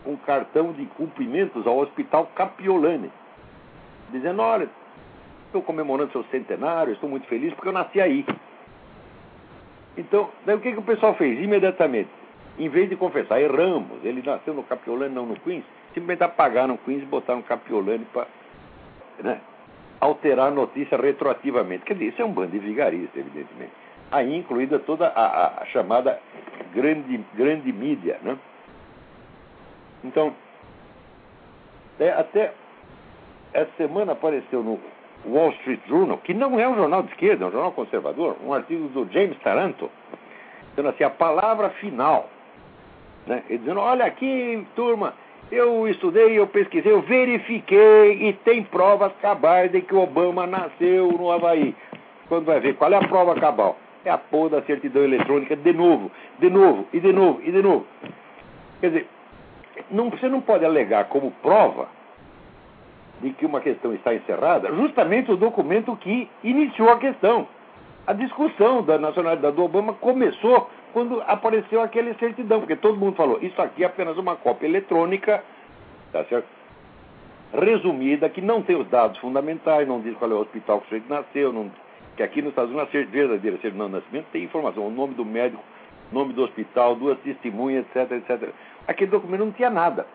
um 0.06 0.16
cartão 0.16 0.72
de 0.72 0.86
cumprimentos 0.86 1.66
ao 1.66 1.80
hospital 1.80 2.30
Capiolani, 2.36 3.12
dizendo, 4.12 4.42
olha, 4.42 4.70
estou 5.48 5.62
comemorando 5.62 6.12
seu 6.12 6.24
centenário, 6.26 6.94
estou 6.94 7.10
muito 7.10 7.28
feliz 7.28 7.54
porque 7.54 7.70
eu 7.70 7.74
nasci 7.74 8.00
aí. 8.00 8.26
Então, 9.98 10.30
daí 10.46 10.56
o 10.56 10.60
que, 10.60 10.72
que 10.72 10.80
o 10.80 10.84
pessoal 10.84 11.16
fez? 11.16 11.42
Imediatamente, 11.42 12.10
em 12.60 12.70
vez 12.70 12.90
de 12.90 12.96
confessar, 12.96 13.42
erramos, 13.42 14.04
ele 14.04 14.22
nasceu 14.24 14.54
no 14.54 14.64
Capiolani, 14.64 15.14
não 15.14 15.26
no 15.26 15.40
Queens, 15.40 15.66
simplesmente 15.94 16.24
apagaram 16.24 16.78
Queens 16.78 17.02
e 17.02 17.06
botaram 17.06 17.42
Capiolani 17.42 18.06
para 18.14 18.28
né, 19.24 19.42
alterar 20.00 20.52
notícia 20.52 20.98
retroativamente. 20.98 21.86
Quer 21.86 21.94
dizer, 21.94 22.06
isso 22.08 22.22
é 22.22 22.26
um 22.26 22.32
bando 22.32 22.52
de 22.52 22.60
vigaristas, 22.60 23.16
evidentemente. 23.16 23.72
aí 24.12 24.36
incluída 24.36 24.80
toda 24.80 25.08
a, 25.08 25.62
a 25.62 25.66
chamada 25.66 26.20
grande, 26.74 27.24
grande 27.34 27.72
mídia. 27.72 28.20
Né? 28.22 28.38
Então, 30.04 30.34
é, 32.00 32.10
até 32.12 32.54
essa 33.54 33.72
semana 33.78 34.12
apareceu 34.14 34.62
no 34.62 34.80
Wall 35.26 35.50
Street 35.52 35.82
Journal, 35.88 36.18
que 36.20 36.34
não 36.34 36.60
é 36.60 36.68
um 36.68 36.76
jornal 36.76 37.04
de 37.04 37.12
esquerda, 37.12 37.46
é 37.46 37.48
um 37.48 37.52
jornal 37.52 37.72
conservador, 37.72 38.38
um 38.44 38.54
artigo 38.54 38.88
do 38.90 39.12
James 39.12 39.38
Taranto, 39.40 39.90
dizendo 40.70 40.90
assim, 40.90 41.04
a 41.04 41.10
palavra 41.10 41.70
final. 41.72 42.30
Né? 43.26 43.44
E 43.50 43.58
dizendo, 43.58 43.80
olha 43.80 44.06
aqui, 44.06 44.66
turma, 44.76 45.14
eu 45.52 45.88
estudei, 45.88 46.38
eu 46.38 46.48
pesquisei, 46.48 46.92
eu 46.92 47.02
verifiquei 47.02 48.28
e 48.28 48.34
tem 48.34 48.64
provas 48.64 49.12
cabais 49.22 49.72
de 49.72 49.82
que 49.82 49.96
Obama 49.96 50.46
nasceu 50.46 51.12
no 51.12 51.32
Havaí. 51.32 51.76
Quando 52.28 52.46
vai 52.46 52.60
ver, 52.60 52.76
qual 52.76 52.92
é 52.92 52.98
a 52.98 53.08
prova 53.08 53.36
cabal? 53.36 53.78
É 54.04 54.10
a 54.10 54.18
porra 54.18 54.50
da 54.50 54.62
certidão 54.64 55.04
eletrônica 55.04 55.56
de 55.56 55.74
novo, 55.74 56.12
de 56.40 56.50
novo, 56.50 56.88
e 56.92 57.00
de 57.00 57.14
novo, 57.14 57.42
e 57.44 57.52
de 57.52 57.62
novo. 57.62 57.86
Quer 58.82 58.88
dizer, 58.88 59.08
não, 59.90 60.10
você 60.10 60.28
não 60.28 60.42
pode 60.42 60.66
alegar 60.66 61.06
como 61.06 61.32
prova 61.42 61.88
de 63.22 63.32
que 63.32 63.46
uma 63.46 63.62
questão 63.62 63.94
está 63.94 64.14
encerrada 64.14 64.74
justamente 64.76 65.32
o 65.32 65.38
documento 65.38 65.96
que 65.96 66.30
iniciou 66.44 66.90
a 66.90 66.98
questão. 66.98 67.48
A 68.06 68.14
discussão 68.14 68.84
da 68.84 68.98
nacionalidade 68.98 69.56
do 69.56 69.64
Obama 69.64 69.94
começou 69.94 70.70
quando 70.94 71.22
apareceu 71.28 71.82
aquela 71.82 72.14
certidão, 72.16 72.60
porque 72.60 72.76
todo 72.76 72.98
mundo 72.98 73.16
falou, 73.16 73.40
isso 73.42 73.62
aqui 73.62 73.84
é 73.84 73.88
apenas 73.88 74.18
uma 74.18 74.36
cópia 74.36 74.68
eletrônica, 74.68 75.44
tá 76.12 76.24
certo? 76.26 76.48
resumida, 77.54 78.30
que 78.30 78.42
não 78.42 78.62
tem 78.62 78.76
os 78.76 78.88
dados 78.88 79.18
fundamentais, 79.20 79.88
não 79.88 80.02
diz 80.02 80.16
qual 80.18 80.32
é 80.32 80.34
o 80.34 80.40
hospital 80.40 80.80
que 80.80 80.86
o 80.86 80.90
sujeito 80.90 81.10
nasceu, 81.10 81.54
não, 81.54 81.72
que 82.16 82.24
aqui 82.24 82.42
nos 82.42 82.50
Estados 82.50 82.72
Unidos, 82.72 82.90
a 82.94 83.06
verdadeira 83.06 83.58
certidão 83.58 83.88
de 83.88 83.94
nascimento 83.94 84.26
tem 84.32 84.44
informação, 84.44 84.86
o 84.86 84.92
nome 84.92 85.14
do 85.14 85.24
médico, 85.24 85.64
nome 86.12 86.34
do 86.34 86.44
hospital, 86.44 86.96
duas 86.96 87.18
testemunhas, 87.20 87.86
etc, 87.96 88.12
etc. 88.12 88.50
Aquele 88.88 89.12
documento 89.12 89.46
não 89.46 89.52
tinha 89.52 89.70
nada. 89.70 90.06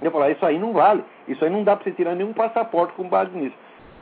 Eu 0.00 0.10
falei, 0.10 0.28
ah, 0.28 0.32
isso 0.32 0.46
aí 0.46 0.58
não 0.58 0.72
vale, 0.72 1.02
isso 1.26 1.44
aí 1.44 1.50
não 1.50 1.64
dá 1.64 1.74
para 1.74 1.84
você 1.84 1.92
tirar 1.92 2.14
nenhum 2.14 2.32
passaporte 2.32 2.92
com 2.94 3.08
base 3.08 3.36
nisso. 3.36 3.56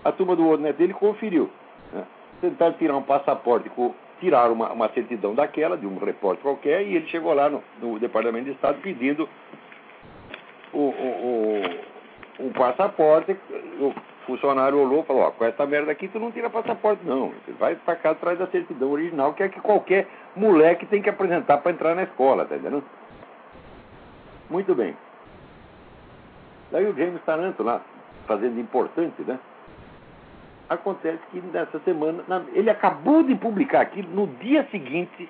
A 0.04 0.12
turma 0.12 0.36
do 0.36 0.44
WordNet 0.44 0.76
dele 0.76 0.92
conferiu. 0.92 1.50
Né? 1.92 2.04
Tentaram 2.40 2.74
tirar 2.74 2.96
um 2.96 3.02
passaporte 3.02 3.68
com 3.70 3.94
tiraram 4.20 4.52
uma, 4.52 4.72
uma 4.72 4.88
certidão 4.90 5.34
daquela, 5.34 5.76
de 5.76 5.86
um 5.86 5.98
repórter 5.98 6.42
qualquer, 6.42 6.82
e 6.82 6.96
ele 6.96 7.06
chegou 7.08 7.32
lá 7.34 7.48
no, 7.48 7.62
no 7.80 7.98
Departamento 7.98 8.46
de 8.46 8.52
Estado 8.52 8.78
pedindo 8.80 9.28
o, 10.72 10.78
o, 10.78 11.62
o, 12.40 12.46
o 12.46 12.50
passaporte. 12.52 13.36
O 13.80 13.94
funcionário 14.26 14.78
olhou 14.78 15.02
e 15.02 15.06
falou: 15.06 15.22
Ó, 15.22 15.30
com 15.30 15.44
essa 15.44 15.66
merda 15.66 15.92
aqui 15.92 16.08
tu 16.08 16.18
não 16.18 16.32
tira 16.32 16.50
passaporte, 16.50 17.04
não. 17.04 17.28
Você 17.28 17.52
vai 17.52 17.76
para 17.76 17.96
cá 17.96 18.10
atrás 18.10 18.38
da 18.38 18.46
certidão 18.48 18.90
original, 18.90 19.34
que 19.34 19.42
é 19.42 19.48
que 19.48 19.60
qualquer 19.60 20.06
moleque 20.34 20.86
tem 20.86 21.02
que 21.02 21.10
apresentar 21.10 21.58
para 21.58 21.72
entrar 21.72 21.94
na 21.94 22.02
escola, 22.04 22.44
tá 22.44 22.56
entendendo? 22.56 22.84
Muito 24.50 24.74
bem. 24.74 24.96
Daí 26.70 26.86
o 26.86 26.96
James 26.96 27.22
Taranto 27.24 27.62
lá, 27.62 27.80
fazendo 28.26 28.58
importante, 28.60 29.22
né? 29.22 29.38
Acontece 30.68 31.20
que 31.30 31.40
nessa 31.40 31.78
semana, 31.80 32.24
ele 32.52 32.70
acabou 32.70 33.22
de 33.22 33.34
publicar 33.36 33.82
aquilo, 33.82 34.08
no 34.10 34.26
dia 34.38 34.66
seguinte 34.70 35.28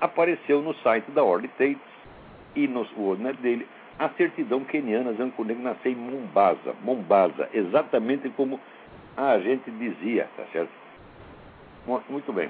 apareceu 0.00 0.62
no 0.62 0.72
site 0.74 1.10
da 1.10 1.24
Orly 1.24 1.48
Tates 1.48 1.78
e 2.54 2.68
no 2.68 2.86
WordNet 2.96 3.36
dele 3.40 3.66
a 3.98 4.08
certidão 4.10 4.62
queniana 4.64 5.12
Zancunego 5.14 5.60
nasceu 5.60 5.90
em 5.90 5.96
Mombasa, 5.96 6.74
Mombasa, 6.82 7.48
exatamente 7.52 8.28
como 8.30 8.60
a 9.16 9.38
gente 9.40 9.68
dizia, 9.72 10.28
tá 10.36 10.44
certo? 10.52 10.70
Muito 12.08 12.32
bem. 12.32 12.48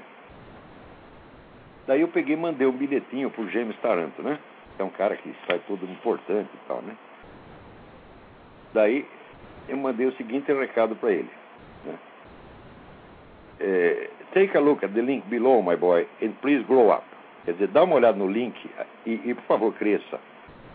Daí 1.87 2.01
eu 2.01 2.07
peguei 2.07 2.35
e 2.35 2.39
mandei 2.39 2.67
um 2.67 2.71
bilhetinho 2.71 3.31
pro 3.31 3.49
James 3.49 3.75
Taranto, 3.77 4.21
né? 4.21 4.37
Que 4.75 4.83
é 4.83 4.85
um 4.85 4.91
cara 4.91 5.15
que 5.15 5.33
faz 5.47 5.59
tudo 5.65 5.85
importante 5.85 6.49
e 6.53 6.67
tal, 6.67 6.83
né? 6.83 6.95
Daí 8.73 9.07
eu 9.67 9.77
mandei 9.77 10.05
o 10.05 10.15
seguinte 10.17 10.53
recado 10.53 10.95
para 10.95 11.11
ele. 11.11 11.38
É, 13.59 14.09
take 14.33 14.55
a 14.57 14.61
look 14.61 14.83
at 14.83 14.93
the 14.93 15.01
link 15.01 15.29
below, 15.29 15.61
my 15.61 15.75
boy, 15.75 16.07
and 16.21 16.33
please 16.41 16.63
grow 16.67 16.91
up. 16.91 17.03
Quer 17.45 17.53
dizer, 17.53 17.67
dá 17.67 17.83
uma 17.83 17.95
olhada 17.95 18.17
no 18.17 18.27
link 18.27 18.55
e, 19.05 19.19
e 19.25 19.33
por 19.33 19.43
favor, 19.43 19.73
cresça. 19.73 20.19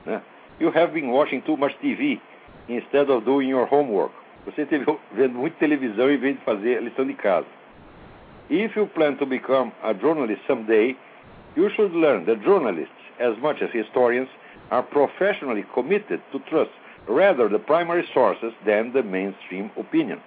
Né? 0.05 0.21
You 0.61 0.71
have 0.71 0.93
been 0.93 1.11
watching 1.11 1.41
too 1.43 1.57
much 1.57 1.75
TV 1.81 2.21
instead 2.69 3.11
of 3.11 3.25
doing 3.25 3.49
your 3.49 3.67
homework. 3.67 4.13
Você 4.47 4.63
esteve 4.63 4.85
vendo 5.13 5.39
muita 5.39 5.57
televisão 5.59 6.11
em 6.11 6.17
vez 6.17 6.37
de 6.37 6.45
fazer 6.45 6.79
a 6.79 6.81
lição 6.81 7.07
de 7.07 7.15
casa. 7.15 7.47
If 8.51 8.77
you 8.77 8.87
plan 8.87 9.17
to 9.17 9.27
become 9.27 9.73
a 9.83 9.95
journalist 9.95 10.43
someday, 10.47 10.97
you 11.57 11.71
should 11.71 11.95
learn 11.95 12.27
that 12.27 12.43
journalists, 12.45 12.93
as 13.19 13.39
much 13.39 13.63
as 13.63 13.71
historians, 13.73 14.29
are 14.71 14.83
professionally 14.83 15.65
committed 15.75 16.21
to 16.33 16.41
trust 16.41 16.71
rather 17.09 17.49
the 17.49 17.59
primary 17.59 18.07
sources 18.13 18.53
than 18.67 18.93
the 18.93 19.03
mainstream 19.03 19.71
opinion. 19.79 20.21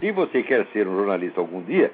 Se 0.00 0.12
você 0.12 0.42
quer 0.42 0.66
ser 0.72 0.86
um 0.86 0.96
jornalista 0.96 1.40
algum 1.40 1.62
dia, 1.62 1.90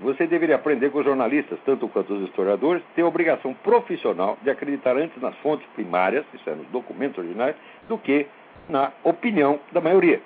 você 0.00 0.26
deveria 0.26 0.56
aprender 0.56 0.90
com 0.90 0.98
os 0.98 1.04
jornalistas, 1.04 1.58
tanto 1.64 1.86
quanto 1.88 2.14
os 2.14 2.28
historiadores, 2.28 2.82
ter 2.94 3.02
a 3.02 3.06
obrigação 3.06 3.54
profissional 3.54 4.36
de 4.42 4.50
acreditar 4.50 4.96
antes 4.96 5.20
nas 5.22 5.34
fontes 5.36 5.66
primárias, 5.74 6.24
isso 6.34 6.48
é, 6.48 6.54
nos 6.54 6.66
documentos 6.68 7.18
originais, 7.18 7.54
do 7.88 7.96
que 7.98 8.26
na 8.68 8.90
opinião 9.04 9.60
da 9.70 9.80
maioria. 9.80 10.20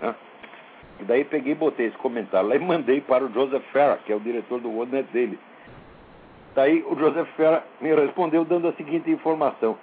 Né? 0.00 0.14
E 1.00 1.04
daí 1.04 1.24
peguei 1.24 1.54
botei 1.54 1.86
esse 1.86 1.96
comentário 1.98 2.48
lá 2.48 2.56
e 2.56 2.58
mandei 2.58 3.00
para 3.00 3.24
o 3.24 3.32
Joseph 3.32 3.64
Farah, 3.72 3.98
que 4.04 4.12
é 4.12 4.16
o 4.16 4.20
diretor 4.20 4.60
do 4.60 4.70
WordNet 4.70 5.08
dele. 5.12 5.38
Daí 6.54 6.84
o 6.88 6.96
Joseph 6.96 7.28
Farah 7.36 7.62
me 7.80 7.94
respondeu 7.94 8.44
dando 8.44 8.68
a 8.68 8.72
seguinte 8.72 9.10
informação. 9.10 9.76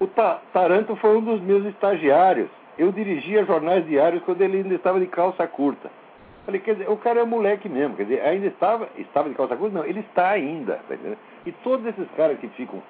O 0.00 0.06
Taranto 0.06 0.94
foi 0.96 1.16
um 1.16 1.22
dos 1.22 1.40
meus 1.40 1.64
estagiários. 1.66 2.48
Eu 2.78 2.92
dirigia 2.92 3.44
jornais 3.44 3.84
diários 3.86 4.22
quando 4.22 4.40
ele 4.40 4.58
ainda 4.58 4.74
estava 4.74 5.00
de 5.00 5.06
calça 5.06 5.46
curta. 5.46 5.90
Falei, 6.46 6.60
quer 6.60 6.76
dizer, 6.76 6.88
o 6.88 6.96
cara 6.96 7.20
é 7.20 7.24
moleque 7.24 7.68
mesmo, 7.68 7.96
quer 7.96 8.04
dizer, 8.04 8.22
ainda 8.22 8.46
estava, 8.46 8.88
estava 8.96 9.28
de 9.28 9.34
calça 9.34 9.56
curta? 9.56 9.76
Não, 9.76 9.84
ele 9.84 10.00
está 10.00 10.30
ainda, 10.30 10.80
tá? 10.88 10.94
E 11.44 11.52
todos 11.52 11.84
esses 11.84 12.08
caras 12.16 12.38
que 12.38 12.48
ficam 12.48 12.80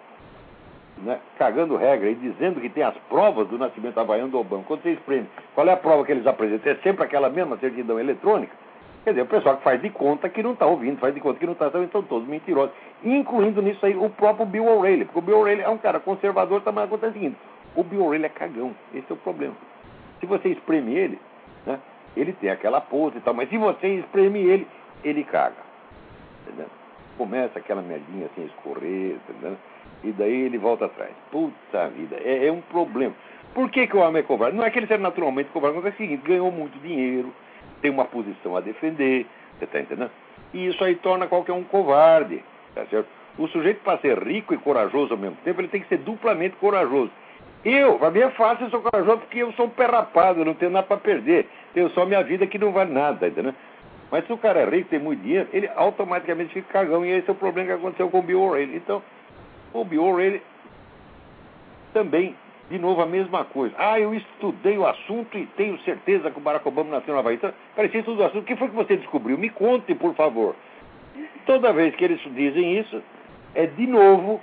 né, 0.98 1.18
cagando 1.38 1.76
regra 1.76 2.10
e 2.10 2.14
dizendo 2.14 2.60
que 2.60 2.68
tem 2.68 2.82
as 2.82 2.96
provas 3.08 3.48
do 3.48 3.58
nascimento 3.58 3.98
havaiano 3.98 4.30
do 4.30 4.38
Obama, 4.38 4.64
quando 4.66 4.82
você 4.82 4.90
espreme, 4.90 5.26
qual 5.54 5.66
é 5.66 5.72
a 5.72 5.76
prova 5.76 6.04
que 6.04 6.12
eles 6.12 6.26
apresentam? 6.26 6.70
É 6.70 6.76
sempre 6.76 7.04
aquela 7.04 7.30
mesma 7.30 7.56
certidão 7.56 7.98
eletrônica? 7.98 8.52
Quer 9.04 9.10
dizer, 9.10 9.22
o 9.22 9.26
pessoal 9.26 9.56
que 9.56 9.62
faz 9.62 9.80
de 9.80 9.90
conta 9.90 10.28
que 10.28 10.42
não 10.42 10.52
está 10.52 10.66
ouvindo, 10.66 10.98
faz 10.98 11.14
de 11.14 11.20
conta 11.20 11.38
que 11.38 11.46
não 11.46 11.54
está, 11.54 11.70
então 11.82 12.02
todos 12.02 12.28
mentirosos. 12.28 12.74
Incluindo 13.02 13.62
nisso 13.62 13.84
aí 13.86 13.96
o 13.96 14.10
próprio 14.10 14.44
Bill 14.44 14.66
O'Reilly, 14.66 15.06
porque 15.06 15.18
o 15.18 15.22
Bill 15.22 15.38
O'Reilly 15.38 15.62
é 15.62 15.68
um 15.68 15.78
cara 15.78 15.98
conservador, 15.98 16.62
mas 16.66 16.84
acontece 16.84 17.10
o 17.10 17.14
seguinte, 17.14 17.36
o 17.74 17.82
Bill 17.82 18.04
O'Reilly 18.04 18.26
é 18.26 18.28
cagão, 18.28 18.74
esse 18.92 19.06
é 19.10 19.14
o 19.14 19.16
problema. 19.16 19.54
Se 20.20 20.26
você 20.26 20.48
espreme 20.48 20.94
ele, 20.94 21.18
né, 21.66 21.78
ele 22.16 22.32
tem 22.32 22.50
aquela 22.50 22.80
pose 22.80 23.18
e 23.18 23.20
tal, 23.20 23.34
mas 23.34 23.48
se 23.48 23.56
você 23.56 23.86
espreme 23.94 24.40
ele, 24.40 24.66
ele 25.04 25.24
caga. 25.24 25.68
Entendeu? 26.46 26.66
Começa 27.16 27.58
aquela 27.58 27.82
merdinha 27.82 28.26
assim 28.26 28.42
a 28.42 28.46
escorrer, 28.46 29.16
entendeu? 29.16 29.56
e 30.02 30.12
daí 30.12 30.42
ele 30.42 30.58
volta 30.58 30.86
atrás. 30.86 31.12
Puta 31.30 31.88
vida, 31.88 32.16
é, 32.22 32.46
é 32.46 32.52
um 32.52 32.60
problema. 32.60 33.14
Por 33.54 33.70
que, 33.70 33.86
que 33.86 33.96
o 33.96 34.00
homem 34.00 34.20
é 34.20 34.22
covarde? 34.22 34.56
Não 34.56 34.64
é 34.64 34.70
que 34.70 34.78
ele 34.78 34.86
seja 34.86 35.00
naturalmente 35.00 35.50
covarde, 35.50 35.76
mas 35.76 35.86
é 35.86 35.88
o 35.88 35.96
seguinte, 35.96 36.22
ganhou 36.24 36.50
muito 36.50 36.78
dinheiro, 36.80 37.32
tem 37.80 37.90
uma 37.90 38.04
posição 38.04 38.56
a 38.56 38.60
defender, 38.60 39.26
você 39.58 39.64
está 39.64 39.80
entendendo? 39.80 40.10
E 40.52 40.66
isso 40.66 40.82
aí 40.84 40.94
torna 40.96 41.26
qualquer 41.26 41.52
um 41.52 41.64
covarde, 41.64 42.42
tá 42.74 42.84
certo? 42.86 43.08
O 43.38 43.46
sujeito, 43.48 43.82
para 43.82 43.98
ser 43.98 44.18
rico 44.18 44.52
e 44.52 44.58
corajoso 44.58 45.14
ao 45.14 45.18
mesmo 45.18 45.36
tempo, 45.44 45.60
ele 45.60 45.68
tem 45.68 45.80
que 45.80 45.88
ser 45.88 45.98
duplamente 45.98 46.56
corajoso. 46.56 47.10
Eu, 47.64 47.98
para 47.98 48.10
mim 48.10 48.20
é 48.20 48.30
fácil, 48.30 48.66
eu 48.66 48.70
sou 48.70 48.80
corajoso 48.80 49.18
porque 49.18 49.38
eu 49.38 49.52
sou 49.52 49.66
um 49.66 49.70
pé 49.70 49.86
rapado, 49.86 50.40
eu 50.40 50.44
não 50.44 50.54
tenho 50.54 50.70
nada 50.70 50.86
para 50.86 50.96
perder. 50.96 51.48
Tenho 51.74 51.90
só 51.90 52.06
minha 52.06 52.22
vida 52.22 52.46
que 52.46 52.58
não 52.58 52.72
vale 52.72 52.92
nada, 52.92 53.28
entendeu? 53.28 53.54
Mas 54.10 54.26
se 54.26 54.32
o 54.32 54.38
cara 54.38 54.60
é 54.60 54.64
rico, 54.64 54.88
tem 54.88 54.98
muito 54.98 55.22
dinheiro, 55.22 55.48
ele 55.52 55.68
automaticamente 55.76 56.54
fica 56.54 56.72
cagão. 56.72 57.04
E 57.04 57.10
esse 57.10 57.28
é 57.28 57.32
o 57.32 57.36
problema 57.36 57.68
que 57.68 57.74
aconteceu 57.74 58.08
com 58.08 58.20
o 58.20 58.22
Bill 58.22 58.40
O'Reilly. 58.40 58.76
Então, 58.76 59.02
o 59.72 59.84
Bill 59.84 60.04
O'Reilly 60.04 60.42
também 61.92 62.34
de 62.70 62.78
novo 62.78 63.00
a 63.00 63.06
mesma 63.06 63.44
coisa. 63.44 63.74
Ah, 63.78 63.98
eu 63.98 64.14
estudei 64.14 64.76
o 64.76 64.86
assunto 64.86 65.36
e 65.36 65.46
tenho 65.56 65.78
certeza 65.80 66.30
que 66.30 66.38
o 66.38 66.40
Barack 66.40 66.66
Obama 66.68 66.90
nasceu 66.90 67.14
na 67.14 67.20
Havaí. 67.20 67.36
Então, 67.36 67.52
parecia 67.74 68.02
tudo 68.02 68.20
o 68.20 68.24
assunto. 68.24 68.42
O 68.42 68.44
que 68.44 68.56
foi 68.56 68.68
que 68.68 68.74
você 68.74 68.96
descobriu? 68.96 69.38
Me 69.38 69.48
conte, 69.48 69.94
por 69.94 70.14
favor. 70.14 70.54
Toda 71.46 71.72
vez 71.72 71.94
que 71.94 72.04
eles 72.04 72.20
dizem 72.34 72.78
isso, 72.78 73.02
é 73.54 73.66
de 73.66 73.86
novo, 73.86 74.40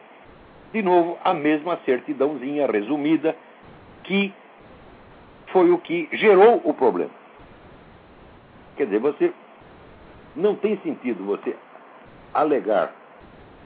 de 0.76 0.82
novo, 0.82 1.18
a 1.24 1.34
mesma 1.34 1.80
certidãozinha 1.86 2.68
resumida 2.68 3.34
que 4.04 4.34
foi 5.48 5.72
o 5.72 5.78
que 5.78 6.10
gerou 6.12 6.62
o 6.66 6.74
problema. 6.74 7.12
Quer 8.76 8.84
dizer, 8.84 9.00
você 9.00 9.32
não 10.36 10.54
tem 10.56 10.76
sentido 10.80 11.24
você 11.24 11.56
alegar 12.34 12.92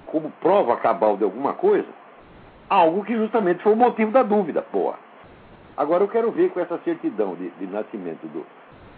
como 0.06 0.30
prova 0.39 0.78
cabal 0.78 1.18
de 1.18 1.24
alguma 1.24 1.54
coisa 1.54 1.88
algo 2.70 3.04
que 3.04 3.16
justamente 3.16 3.63
foi 3.63 3.74
o 3.74 3.75
motivo 3.75 4.12
da 4.12 4.22
dúvida, 4.22 4.62
porra. 4.62 5.00
Agora 5.75 6.04
eu 6.04 6.08
quero 6.08 6.30
ver 6.30 6.51
com 6.51 6.60
essa 6.60 6.78
certidão 6.86 7.34
de, 7.34 7.50
de 7.50 7.66
nascimento 7.66 8.28
do 8.28 8.46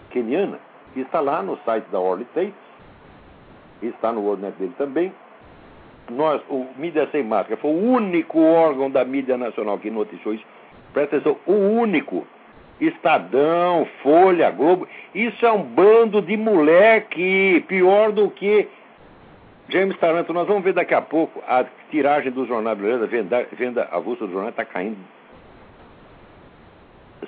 Keniana, 0.10 0.60
que 0.94 1.00
está 1.00 1.22
lá 1.22 1.42
no 1.42 1.58
site 1.60 1.86
da 1.86 1.98
Orly 1.98 2.26
Tates, 2.34 2.54
está 3.82 4.12
no 4.12 4.20
WorldNet 4.20 4.58
dele 4.58 4.74
também. 4.78 5.14
Nós, 6.12 6.42
o 6.50 6.68
Mídia 6.78 7.08
Sem 7.12 7.24
Máscara 7.24 7.58
foi 7.58 7.72
o 7.72 7.94
único 7.94 8.40
órgão 8.40 8.90
da 8.90 9.04
mídia 9.04 9.38
nacional 9.38 9.80
que 9.80 9.90
noticiou 9.90 10.34
isso. 10.34 10.46
Presta 10.94 11.18
atenção, 11.18 11.38
o 11.46 11.54
único. 11.54 12.26
Estadão, 12.80 13.88
Folha, 14.02 14.50
Globo. 14.50 14.88
Isso 15.14 15.46
é 15.46 15.52
um 15.52 15.62
bando 15.62 16.20
de 16.20 16.36
moleque, 16.36 17.64
pior 17.68 18.12
do 18.12 18.30
que 18.32 18.68
James 19.70 19.96
Taranto. 20.00 20.34
Nós 20.34 20.48
vamos 20.48 20.64
ver 20.64 20.74
daqui 20.74 20.96
a 20.96 21.02
pouco 21.02 21.44
a 21.48 21.64
tiragem 21.92 22.32
do 22.32 22.46
jornal 22.46 22.76
brasileiro, 22.76 23.08
venda, 23.08 23.48
venda 23.52 23.88
avulsa 23.92 24.26
do 24.26 24.34
jornal 24.34 24.50
está 24.50 24.66
caindo 24.66 24.98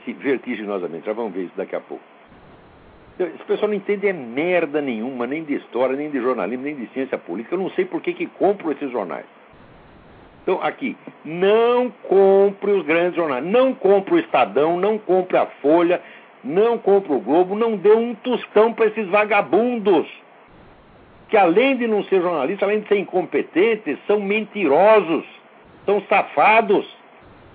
assim, 0.03 0.13
vertiginosamente. 0.13 1.05
Já 1.05 1.13
vamos 1.13 1.33
ver 1.33 1.43
isso 1.43 1.53
daqui 1.55 1.75
a 1.75 1.79
pouco. 1.79 2.03
Esse 3.19 3.43
pessoal 3.45 3.67
não 3.67 3.75
entende 3.75 4.07
é 4.07 4.13
merda 4.13 4.81
nenhuma, 4.81 5.27
nem 5.27 5.43
de 5.43 5.53
história, 5.55 5.95
nem 5.95 6.09
de 6.09 6.19
jornalismo, 6.19 6.63
nem 6.63 6.75
de 6.75 6.87
ciência 6.93 7.17
política. 7.17 7.53
Eu 7.53 7.59
não 7.59 7.69
sei 7.71 7.85
por 7.85 8.01
que, 8.01 8.13
que 8.13 8.25
compram 8.25 8.71
esses 8.71 8.91
jornais. 8.91 9.25
Então, 10.41 10.59
aqui, 10.61 10.97
não 11.23 11.91
compre 12.03 12.71
os 12.71 12.85
grandes 12.85 13.15
jornais. 13.15 13.45
Não 13.45 13.73
compre 13.73 14.15
o 14.15 14.19
Estadão, 14.19 14.77
não 14.77 14.97
compre 14.97 15.37
a 15.37 15.45
Folha, 15.61 16.01
não 16.43 16.77
compre 16.77 17.13
o 17.13 17.19
Globo, 17.19 17.55
não 17.55 17.77
dê 17.77 17.91
um 17.91 18.15
tostão 18.15 18.73
para 18.73 18.87
esses 18.87 19.07
vagabundos. 19.07 20.07
Que 21.29 21.37
além 21.37 21.77
de 21.77 21.87
não 21.87 22.03
ser 22.03 22.21
jornalistas, 22.21 22.67
além 22.67 22.81
de 22.81 22.87
ser 22.87 22.97
incompetentes, 22.97 23.97
são 24.05 24.19
mentirosos, 24.19 25.25
são 25.85 26.01
safados. 26.09 26.85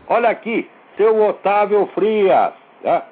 Olha 0.07 0.31
aqui, 0.31 0.69
seu 0.97 1.21
Otávio 1.23 1.87
Frias. 1.95 2.53
Tá? 2.83 3.07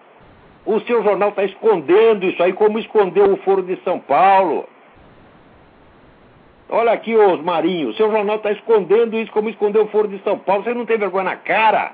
O 0.67 0.81
seu 0.81 1.03
jornal 1.05 1.29
está 1.29 1.45
escondendo 1.45 2.27
isso 2.27 2.43
aí, 2.43 2.53
como 2.53 2.79
escondeu 2.81 3.33
o 3.33 3.37
Foro 3.39 3.63
de 3.63 3.77
São 3.85 4.01
Paulo. 4.01 4.69
Olha 6.69 6.91
aqui, 6.91 7.15
os 7.15 7.41
o 7.41 7.93
seu 7.95 8.11
jornal 8.11 8.37
está 8.37 8.51
escondendo 8.51 9.17
isso, 9.17 9.31
como 9.31 9.49
escondeu 9.49 9.85
o 9.85 9.89
Foro 9.89 10.09
de 10.09 10.19
São 10.25 10.37
Paulo. 10.37 10.65
Você 10.65 10.75
não 10.75 10.85
tem 10.85 10.99
vergonha 10.99 11.25
na 11.25 11.37
cara? 11.37 11.93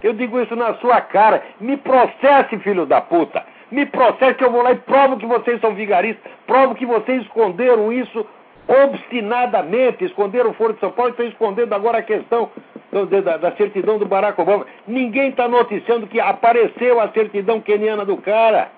Eu 0.00 0.12
digo 0.12 0.40
isso 0.40 0.54
na 0.54 0.74
sua 0.74 1.00
cara. 1.00 1.42
Me 1.60 1.76
processe, 1.76 2.56
filho 2.58 2.86
da 2.86 3.00
puta. 3.00 3.44
Me 3.72 3.86
processe 3.86 4.34
que 4.34 4.44
eu 4.44 4.52
vou 4.52 4.62
lá 4.62 4.70
e 4.70 4.76
provo 4.76 5.16
que 5.16 5.26
vocês 5.26 5.60
são 5.60 5.74
vigaristas. 5.74 6.30
Provo 6.46 6.76
que 6.76 6.86
vocês 6.86 7.22
esconderam 7.22 7.92
isso 7.92 8.24
obstinadamente. 8.68 10.04
Esconderam 10.04 10.50
o 10.50 10.54
Foro 10.54 10.74
de 10.74 10.80
São 10.80 10.92
Paulo 10.92 11.10
e 11.10 11.12
estão 11.12 11.26
escondendo 11.26 11.72
agora 11.72 11.98
a 11.98 12.02
questão 12.02 12.48
da, 12.92 13.38
da 13.38 13.52
certidão 13.52 13.98
do 13.98 14.06
Barack 14.06 14.38
Obama. 14.40 14.66
Ninguém 14.86 15.30
está 15.30 15.48
noticiando 15.48 16.06
que 16.06 16.20
apareceu 16.20 17.00
a 17.00 17.08
certidão 17.08 17.60
queniana 17.60 18.04
do 18.04 18.18
cara. 18.18 18.70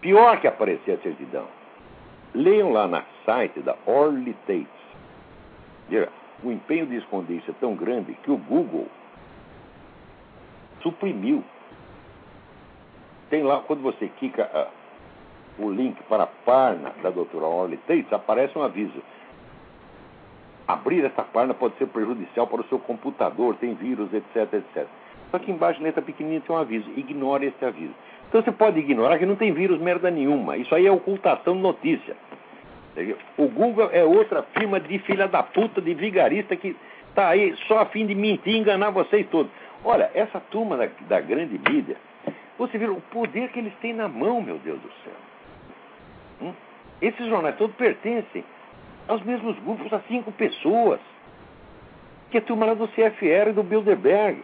Pior 0.00 0.40
que 0.40 0.46
aparecer 0.46 0.92
a 0.92 0.98
certidão. 0.98 1.46
Leiam 2.32 2.72
lá 2.72 2.86
na 2.86 3.02
site 3.26 3.60
da 3.60 3.76
Orly 3.86 4.34
Tates. 4.46 4.68
O 6.44 6.50
empenho 6.50 6.86
de 6.86 6.96
esconder 6.96 7.34
isso 7.34 7.50
é 7.50 7.54
tão 7.60 7.74
grande 7.74 8.14
que 8.22 8.30
o 8.30 8.36
Google 8.36 8.86
suprimiu. 10.80 11.44
Tem 13.28 13.42
lá, 13.42 13.60
quando 13.60 13.82
você 13.82 14.08
clica 14.18 14.48
uh, 15.58 15.64
o 15.64 15.70
link 15.70 16.00
para 16.04 16.22
a 16.22 16.26
página 16.26 16.92
da 17.02 17.10
doutora 17.10 17.46
Orly 17.46 17.76
Tates, 17.78 18.12
aparece 18.12 18.56
um 18.56 18.62
aviso 18.62 19.02
abrir 20.72 21.04
essa 21.04 21.22
página 21.22 21.54
pode 21.54 21.76
ser 21.76 21.86
prejudicial 21.86 22.46
para 22.46 22.60
o 22.60 22.64
seu 22.64 22.78
computador, 22.78 23.56
tem 23.56 23.74
vírus, 23.74 24.12
etc, 24.12 24.54
etc. 24.54 24.86
Só 25.30 25.38
que 25.38 25.50
embaixo, 25.50 25.82
letra 25.82 26.02
pequenininha, 26.02 26.40
tem 26.40 26.54
um 26.54 26.58
aviso. 26.58 26.90
Ignore 26.96 27.46
esse 27.46 27.64
aviso. 27.64 27.94
Então 28.28 28.42
você 28.42 28.52
pode 28.52 28.78
ignorar 28.78 29.18
que 29.18 29.26
não 29.26 29.36
tem 29.36 29.52
vírus 29.52 29.80
merda 29.80 30.10
nenhuma. 30.10 30.56
Isso 30.56 30.74
aí 30.74 30.86
é 30.86 30.92
ocultação 30.92 31.54
de 31.54 31.62
notícia. 31.62 32.16
O 33.36 33.48
Google 33.48 33.88
é 33.92 34.04
outra 34.04 34.42
firma 34.42 34.80
de 34.80 34.98
filha 35.00 35.28
da 35.28 35.42
puta, 35.42 35.80
de 35.80 35.94
vigarista 35.94 36.56
que 36.56 36.76
está 37.08 37.28
aí 37.28 37.56
só 37.66 37.80
a 37.80 37.86
fim 37.86 38.06
de 38.06 38.14
mentir 38.14 38.54
e 38.54 38.58
enganar 38.58 38.90
vocês 38.90 39.26
todos. 39.30 39.50
Olha, 39.84 40.10
essa 40.14 40.40
turma 40.40 40.76
da, 40.76 40.88
da 41.08 41.20
grande 41.20 41.58
mídia, 41.70 41.96
você 42.58 42.76
vê 42.76 42.86
o 42.86 43.00
poder 43.12 43.48
que 43.50 43.58
eles 43.58 43.72
têm 43.80 43.94
na 43.94 44.08
mão, 44.08 44.42
meu 44.42 44.58
Deus 44.58 44.80
do 44.80 44.90
céu. 45.04 45.12
Hum? 46.42 46.52
Esses 47.00 47.26
jornais 47.26 47.56
todos 47.56 47.74
pertencem 47.76 48.44
aos 49.10 49.22
mesmos 49.24 49.58
grupos, 49.58 49.92
a 49.92 50.00
cinco 50.08 50.30
pessoas, 50.30 51.00
que 52.30 52.36
é 52.36 52.40
a 52.40 52.44
turma 52.44 52.66
lá 52.66 52.74
do 52.74 52.86
CFR 52.88 53.48
e 53.48 53.52
do 53.52 53.62
Bilderberg. 53.62 54.40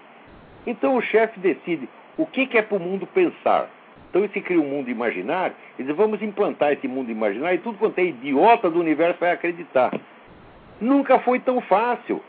Então 0.67 0.97
o 0.97 1.01
chefe 1.01 1.39
decide 1.39 1.89
o 2.19 2.27
que, 2.27 2.47
que 2.47 2.59
é 2.59 2.63
para 2.63 2.77
o 2.77 2.81
mundo 2.81 3.07
pensar. 3.07 3.71
Então 4.11 4.23
ele 4.23 4.33
se 4.33 4.41
cria 4.41 4.61
um 4.61 4.69
mundo 4.69 4.91
imaginário 4.91 5.55
e 5.79 5.85
diz, 5.85 5.95
vamos 5.95 6.21
implantar 6.21 6.73
esse 6.73 6.89
mundo 6.89 7.11
imaginário 7.13 7.57
e 7.57 7.63
tudo 7.63 7.79
quanto 7.79 7.99
é 7.99 8.05
idiota 8.05 8.69
do 8.69 8.81
universo 8.81 9.21
vai 9.21 9.31
acreditar. 9.31 9.93
Nunca 10.81 11.21
foi 11.21 11.39
tão 11.39 11.61
fácil. 11.61 12.21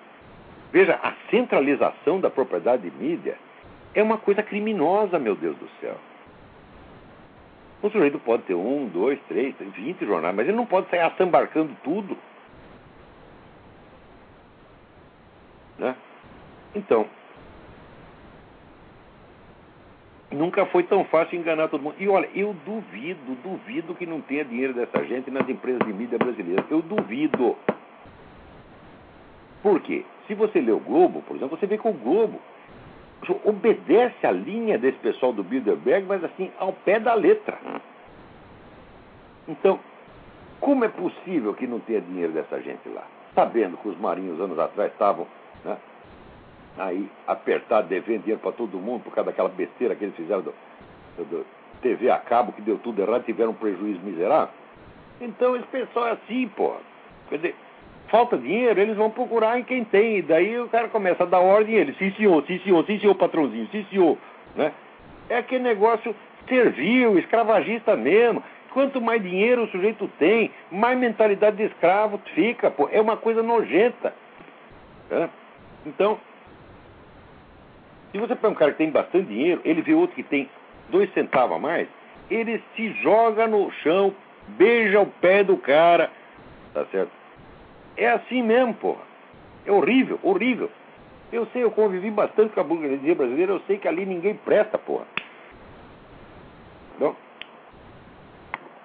Veja, 0.71 1.00
a 1.02 1.13
centralização 1.32 2.19
da 2.19 2.30
propriedade 2.30 2.88
de 2.88 2.95
mídia 2.95 3.36
é 3.95 4.04
uma 4.04 4.17
coisa 4.17 4.43
criminosa, 4.43 5.17
meu 5.17 5.36
Deus 5.36 5.58
do 5.58 5.67
céu. 5.82 5.95
O 7.82 7.89
sujeito 7.89 8.19
pode 8.19 8.43
ter 8.43 8.54
um, 8.54 8.88
dois, 8.88 9.19
três, 9.28 9.56
vinte 9.76 10.06
jornais, 10.06 10.36
mas 10.36 10.47
ele 10.47 10.58
não 10.58 10.65
pode 10.65 10.89
sair 10.89 11.00
assambarcando 11.00 11.76
tudo. 11.84 12.17
Né? 15.77 15.95
Então, 16.75 17.05
nunca 20.31 20.65
foi 20.67 20.83
tão 20.83 21.05
fácil 21.05 21.37
enganar 21.39 21.67
todo 21.67 21.81
mundo. 21.81 21.95
E 21.99 22.07
olha, 22.07 22.29
eu 22.33 22.53
duvido, 22.65 23.35
duvido 23.43 23.95
que 23.95 24.05
não 24.05 24.21
tenha 24.21 24.45
dinheiro 24.45 24.73
dessa 24.73 25.03
gente 25.05 25.31
nas 25.31 25.47
empresas 25.47 25.85
de 25.85 25.93
mídia 25.93 26.17
brasileiras. 26.17 26.65
Eu 26.69 26.81
duvido. 26.81 27.55
Por 29.61 29.79
quê? 29.81 30.05
Se 30.27 30.33
você 30.33 30.61
lê 30.61 30.71
o 30.71 30.79
Globo, 30.79 31.21
por 31.21 31.35
exemplo, 31.35 31.57
você 31.57 31.65
vê 31.65 31.77
que 31.77 31.87
o 31.87 31.93
Globo 31.93 32.39
obedece 33.43 34.25
a 34.25 34.31
linha 34.31 34.77
desse 34.77 34.97
pessoal 34.99 35.33
do 35.33 35.43
Bilderberg, 35.43 36.05
mas 36.05 36.23
assim, 36.23 36.51
ao 36.59 36.73
pé 36.73 36.99
da 36.99 37.13
letra. 37.13 37.57
Então, 39.47 39.79
como 40.59 40.85
é 40.85 40.89
possível 40.89 41.53
que 41.53 41.65
não 41.65 41.79
tenha 41.79 42.01
dinheiro 42.01 42.33
dessa 42.33 42.61
gente 42.61 42.87
lá? 42.89 43.05
Sabendo 43.33 43.77
que 43.77 43.87
os 43.87 43.97
marinhos 43.97 44.39
anos 44.39 44.57
atrás 44.59 44.91
estavam 44.91 45.27
né, 45.67 45.77
aí 46.77 47.10
apertados, 47.25 47.89
devendo 47.89 48.21
dinheiro 48.21 48.41
para 48.41 48.51
todo 48.51 48.77
mundo 48.77 49.03
por 49.03 49.13
causa 49.13 49.32
daquela 49.32 49.49
besteira 49.49 49.95
que 49.95 50.06
eles 50.06 50.15
fizeram 50.15 50.41
do, 50.41 50.53
do, 51.17 51.45
TV 51.82 52.10
a 52.10 52.17
cabo, 52.17 52.53
que 52.53 52.62
deu 52.62 52.77
tudo 52.80 53.01
errado, 53.01 53.23
tiveram 53.23 53.51
um 53.51 53.56
prejuízo 53.56 53.99
miserável. 53.99 54.53
Então 55.21 55.56
esse 55.56 55.67
pessoal 55.67 56.08
é 56.08 56.12
assim, 56.12 56.47
pô. 56.56 56.73
Quer 57.30 57.36
dizer, 57.38 57.56
falta 58.08 58.38
dinheiro, 58.38 58.80
eles 58.80 58.95
vão 58.95 59.10
procurar 59.10 59.60
em 59.60 59.63
quem 59.63 59.84
tem. 59.84 60.17
E 60.17 60.21
daí 60.21 60.60
o 60.60 60.69
cara 60.69 60.88
começa 60.88 61.23
a 61.23 61.25
dar 61.25 61.39
ordem 61.39 61.75
e 61.75 61.77
ele, 61.77 61.93
sim 61.93 62.12
senhor, 62.12 62.43
sim 62.45 62.60
senhor, 62.60 62.86
sim 62.86 62.99
senhor, 62.99 63.15
patrãozinho, 63.15 63.67
sim 63.71 63.86
senhor. 63.89 64.17
Né? 64.56 64.71
É 65.30 65.38
aquele 65.38 65.63
negócio 65.63 66.15
servil, 66.47 67.17
escravagista 67.19 67.95
mesmo. 67.95 68.43
Quanto 68.71 69.01
mais 69.01 69.21
dinheiro 69.21 69.63
o 69.63 69.67
sujeito 69.69 70.08
tem, 70.19 70.51
mais 70.71 70.97
mentalidade 70.97 71.58
de 71.58 71.63
escravo 71.63 72.19
fica, 72.36 72.69
pô. 72.69 72.89
É 72.91 73.01
uma 73.01 73.17
coisa 73.17 73.41
nojenta. 73.41 74.13
Né? 75.10 75.30
Então, 75.88 76.19
se 78.12 78.17
você 78.17 78.36
pega 78.36 78.50
um 78.50 78.56
cara 78.56 78.71
que 78.71 78.78
tem 78.78 78.91
bastante 78.91 79.28
dinheiro, 79.28 79.62
ele 79.63 79.82
vê 79.82 79.93
outro 79.93 80.15
que 80.15 80.23
tem 80.23 80.50
dois 80.89 81.12
centavos 81.13 81.56
a 81.56 81.60
mais, 81.60 81.88
ele 82.30 82.62
se 82.76 82.91
joga 83.02 83.47
no 83.47 83.71
chão, 83.84 84.13
beija 84.50 85.00
o 85.00 85.06
pé 85.06 85.43
do 85.43 85.58
cara, 85.58 86.12
tá 86.73 86.86
certo? 86.88 87.12
É 87.95 88.10
assim 88.10 88.43
mesmo, 88.43 88.73
porra. 88.73 89.02
É 89.65 89.71
horrível, 89.71 90.19
horrível. 90.21 90.69
Eu 91.32 91.45
sei, 91.47 91.63
eu 91.63 91.71
convivi 91.71 92.12
bastante 92.12 92.54
com 92.54 92.60
a 92.60 92.63
burguesia 92.63 93.15
brasileira, 93.15 93.54
eu 93.54 93.62
sei 93.62 93.78
que 93.78 93.88
ali 93.88 94.06
ninguém 94.06 94.36
presta, 94.36 94.78
porra. 94.78 95.06
Então, 96.95 97.15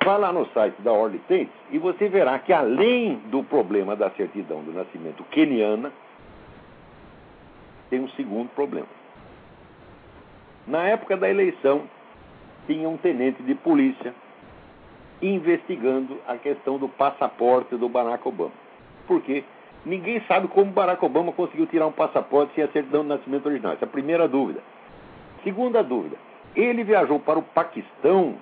vá 0.05 0.17
lá 0.17 0.33
no 0.33 0.47
site 0.49 0.81
da 0.83 0.93
Orly 0.93 1.19
Tates 1.21 1.49
e 1.71 1.79
você 1.79 2.09
verá 2.09 2.39
que 2.39 2.53
além 2.53 3.17
do 3.27 3.43
problema 3.45 3.95
da 3.95 4.11
certidão 4.11 4.63
do 4.63 4.73
nascimento 4.73 5.25
keniana, 5.25 5.93
tem 7.93 8.01
um 8.01 8.09
segundo 8.13 8.49
problema. 8.55 8.87
Na 10.67 10.89
época 10.89 11.15
da 11.15 11.29
eleição, 11.29 11.83
tinha 12.67 12.89
um 12.89 12.97
tenente 12.97 13.43
de 13.43 13.55
polícia 13.55 14.15
investigando 15.21 16.19
a 16.27 16.39
questão 16.39 16.79
do 16.79 16.89
passaporte 16.89 17.77
do 17.77 17.91
Barack 17.91 18.27
Obama. 18.27 18.53
Porque 19.07 19.45
ninguém 19.85 20.23
sabe 20.27 20.49
como 20.49 20.73
Barack 20.73 21.05
Obama 21.05 21.33
conseguiu 21.33 21.67
tirar 21.67 21.87
um 21.87 21.93
passaporte 21.93 22.55
sem 22.55 22.65
a 22.65 22.69
certidão 22.69 23.03
de 23.03 23.09
nascimento 23.09 23.45
original. 23.45 23.75
Essa 23.75 23.85
é 23.85 23.89
a 23.89 23.91
primeira 23.91 24.27
dúvida. 24.27 24.63
Segunda 25.45 25.83
dúvida. 25.83 26.17
Ele 26.57 26.85
viajou 26.85 27.21
para 27.21 27.39
o 27.39 27.43
Paquistão 27.43 28.37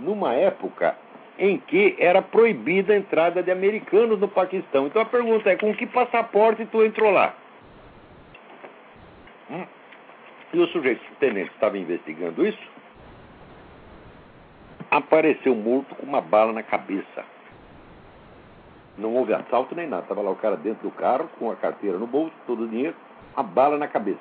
numa 0.00 0.32
época 0.32 0.96
em 1.38 1.58
que 1.58 1.94
era 1.98 2.22
proibida 2.22 2.94
a 2.94 2.96
entrada 2.96 3.42
de 3.42 3.50
americanos 3.50 4.18
no 4.18 4.28
Paquistão. 4.28 4.86
Então 4.86 5.02
a 5.02 5.04
pergunta 5.04 5.50
é: 5.50 5.56
com 5.56 5.74
que 5.74 5.84
passaporte 5.84 6.64
tu 6.64 6.82
entrou 6.82 7.10
lá? 7.10 7.34
Hum? 9.50 9.66
E 10.52 10.58
o 10.60 10.66
sujeito 10.68 11.00
o 11.12 11.16
tenente 11.16 11.50
estava 11.50 11.76
investigando 11.76 12.46
isso, 12.46 12.70
apareceu 14.90 15.54
morto 15.54 15.94
com 15.94 16.06
uma 16.06 16.20
bala 16.20 16.52
na 16.52 16.62
cabeça. 16.62 17.24
Não 18.96 19.14
houve 19.14 19.34
assalto 19.34 19.74
nem 19.74 19.86
nada. 19.86 20.02
Estava 20.02 20.22
lá 20.22 20.30
o 20.30 20.36
cara 20.36 20.56
dentro 20.56 20.88
do 20.88 20.94
carro, 20.94 21.28
com 21.38 21.50
a 21.50 21.56
carteira 21.56 21.98
no 21.98 22.06
bolso, 22.06 22.32
todo 22.46 22.64
o 22.64 22.68
dinheiro, 22.68 22.96
a 23.36 23.42
bala 23.42 23.76
na 23.76 23.88
cabeça. 23.88 24.18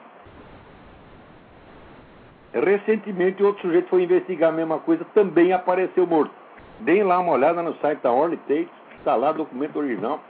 Recentemente, 2.54 3.44
outro 3.44 3.62
sujeito 3.64 3.90
foi 3.90 4.04
investigar 4.04 4.50
a 4.50 4.56
mesma 4.56 4.80
coisa, 4.80 5.06
também 5.14 5.52
apareceu 5.52 6.08
morto. 6.08 6.34
Deem 6.80 7.04
lá 7.04 7.20
uma 7.20 7.34
olhada 7.34 7.62
no 7.62 7.76
site 7.76 8.00
da 8.00 8.12
Orly 8.12 8.38
Tate, 8.38 8.70
está 8.98 9.16
lá 9.16 9.32
documento 9.32 9.78
original, 9.78 10.22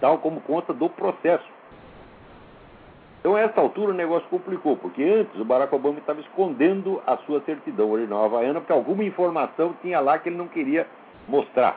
tal 0.00 0.18
como 0.18 0.40
consta 0.40 0.72
do 0.72 0.88
processo. 0.88 1.44
Então, 3.26 3.34
a 3.34 3.40
essa 3.40 3.60
altura, 3.60 3.90
o 3.90 3.92
negócio 3.92 4.28
complicou, 4.28 4.76
porque 4.76 5.02
antes 5.02 5.40
o 5.40 5.44
Barack 5.44 5.74
Obama 5.74 5.98
estava 5.98 6.20
escondendo 6.20 7.02
a 7.04 7.16
sua 7.26 7.40
certidão 7.40 7.90
original 7.90 8.26
havaiana, 8.26 8.60
porque 8.60 8.72
alguma 8.72 9.02
informação 9.02 9.74
tinha 9.82 9.98
lá 9.98 10.16
que 10.16 10.28
ele 10.28 10.36
não 10.36 10.46
queria 10.46 10.86
mostrar, 11.26 11.76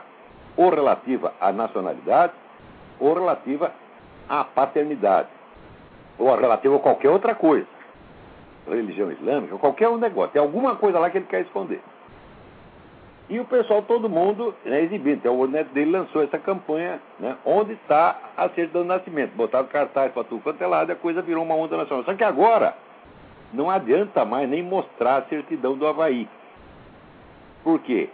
ou 0.56 0.70
relativa 0.70 1.34
à 1.40 1.50
nacionalidade, 1.50 2.34
ou 3.00 3.12
relativa 3.14 3.72
à 4.28 4.44
paternidade, 4.44 5.26
ou 6.20 6.32
relativa 6.36 6.76
a 6.76 6.78
qualquer 6.78 7.08
outra 7.08 7.34
coisa, 7.34 7.66
religião 8.68 9.10
islâmica, 9.10 9.58
qualquer 9.58 9.88
um 9.88 9.98
negócio. 9.98 10.30
Tem 10.30 10.40
alguma 10.40 10.76
coisa 10.76 11.00
lá 11.00 11.10
que 11.10 11.18
ele 11.18 11.26
quer 11.26 11.40
esconder. 11.40 11.82
E 13.30 13.38
o 13.38 13.44
pessoal, 13.44 13.80
todo 13.82 14.08
mundo, 14.08 14.52
né, 14.64 14.82
exibindo. 14.82 15.18
Então, 15.18 15.38
o 15.38 15.46
neto 15.46 15.72
dele 15.72 15.92
lançou 15.92 16.20
essa 16.20 16.36
campanha, 16.36 17.00
né, 17.20 17.36
onde 17.44 17.74
está 17.74 18.18
a 18.36 18.48
certidão 18.48 18.82
de 18.82 18.88
nascimento. 18.88 19.36
Botaram 19.36 19.68
cartaz 19.68 20.10
para 20.12 20.24
tudo 20.24 20.42
quanto 20.42 20.60
é 20.60 20.66
lado 20.66 20.90
e 20.90 20.92
a 20.92 20.96
coisa 20.96 21.22
virou 21.22 21.44
uma 21.44 21.54
onda 21.54 21.76
nacional. 21.76 22.04
Só 22.04 22.12
que 22.12 22.24
agora, 22.24 22.74
não 23.52 23.70
adianta 23.70 24.24
mais 24.24 24.48
nem 24.48 24.64
mostrar 24.64 25.18
a 25.18 25.22
certidão 25.22 25.76
do 25.76 25.86
Havaí. 25.86 26.28
Por 27.62 27.78
quê? 27.78 28.08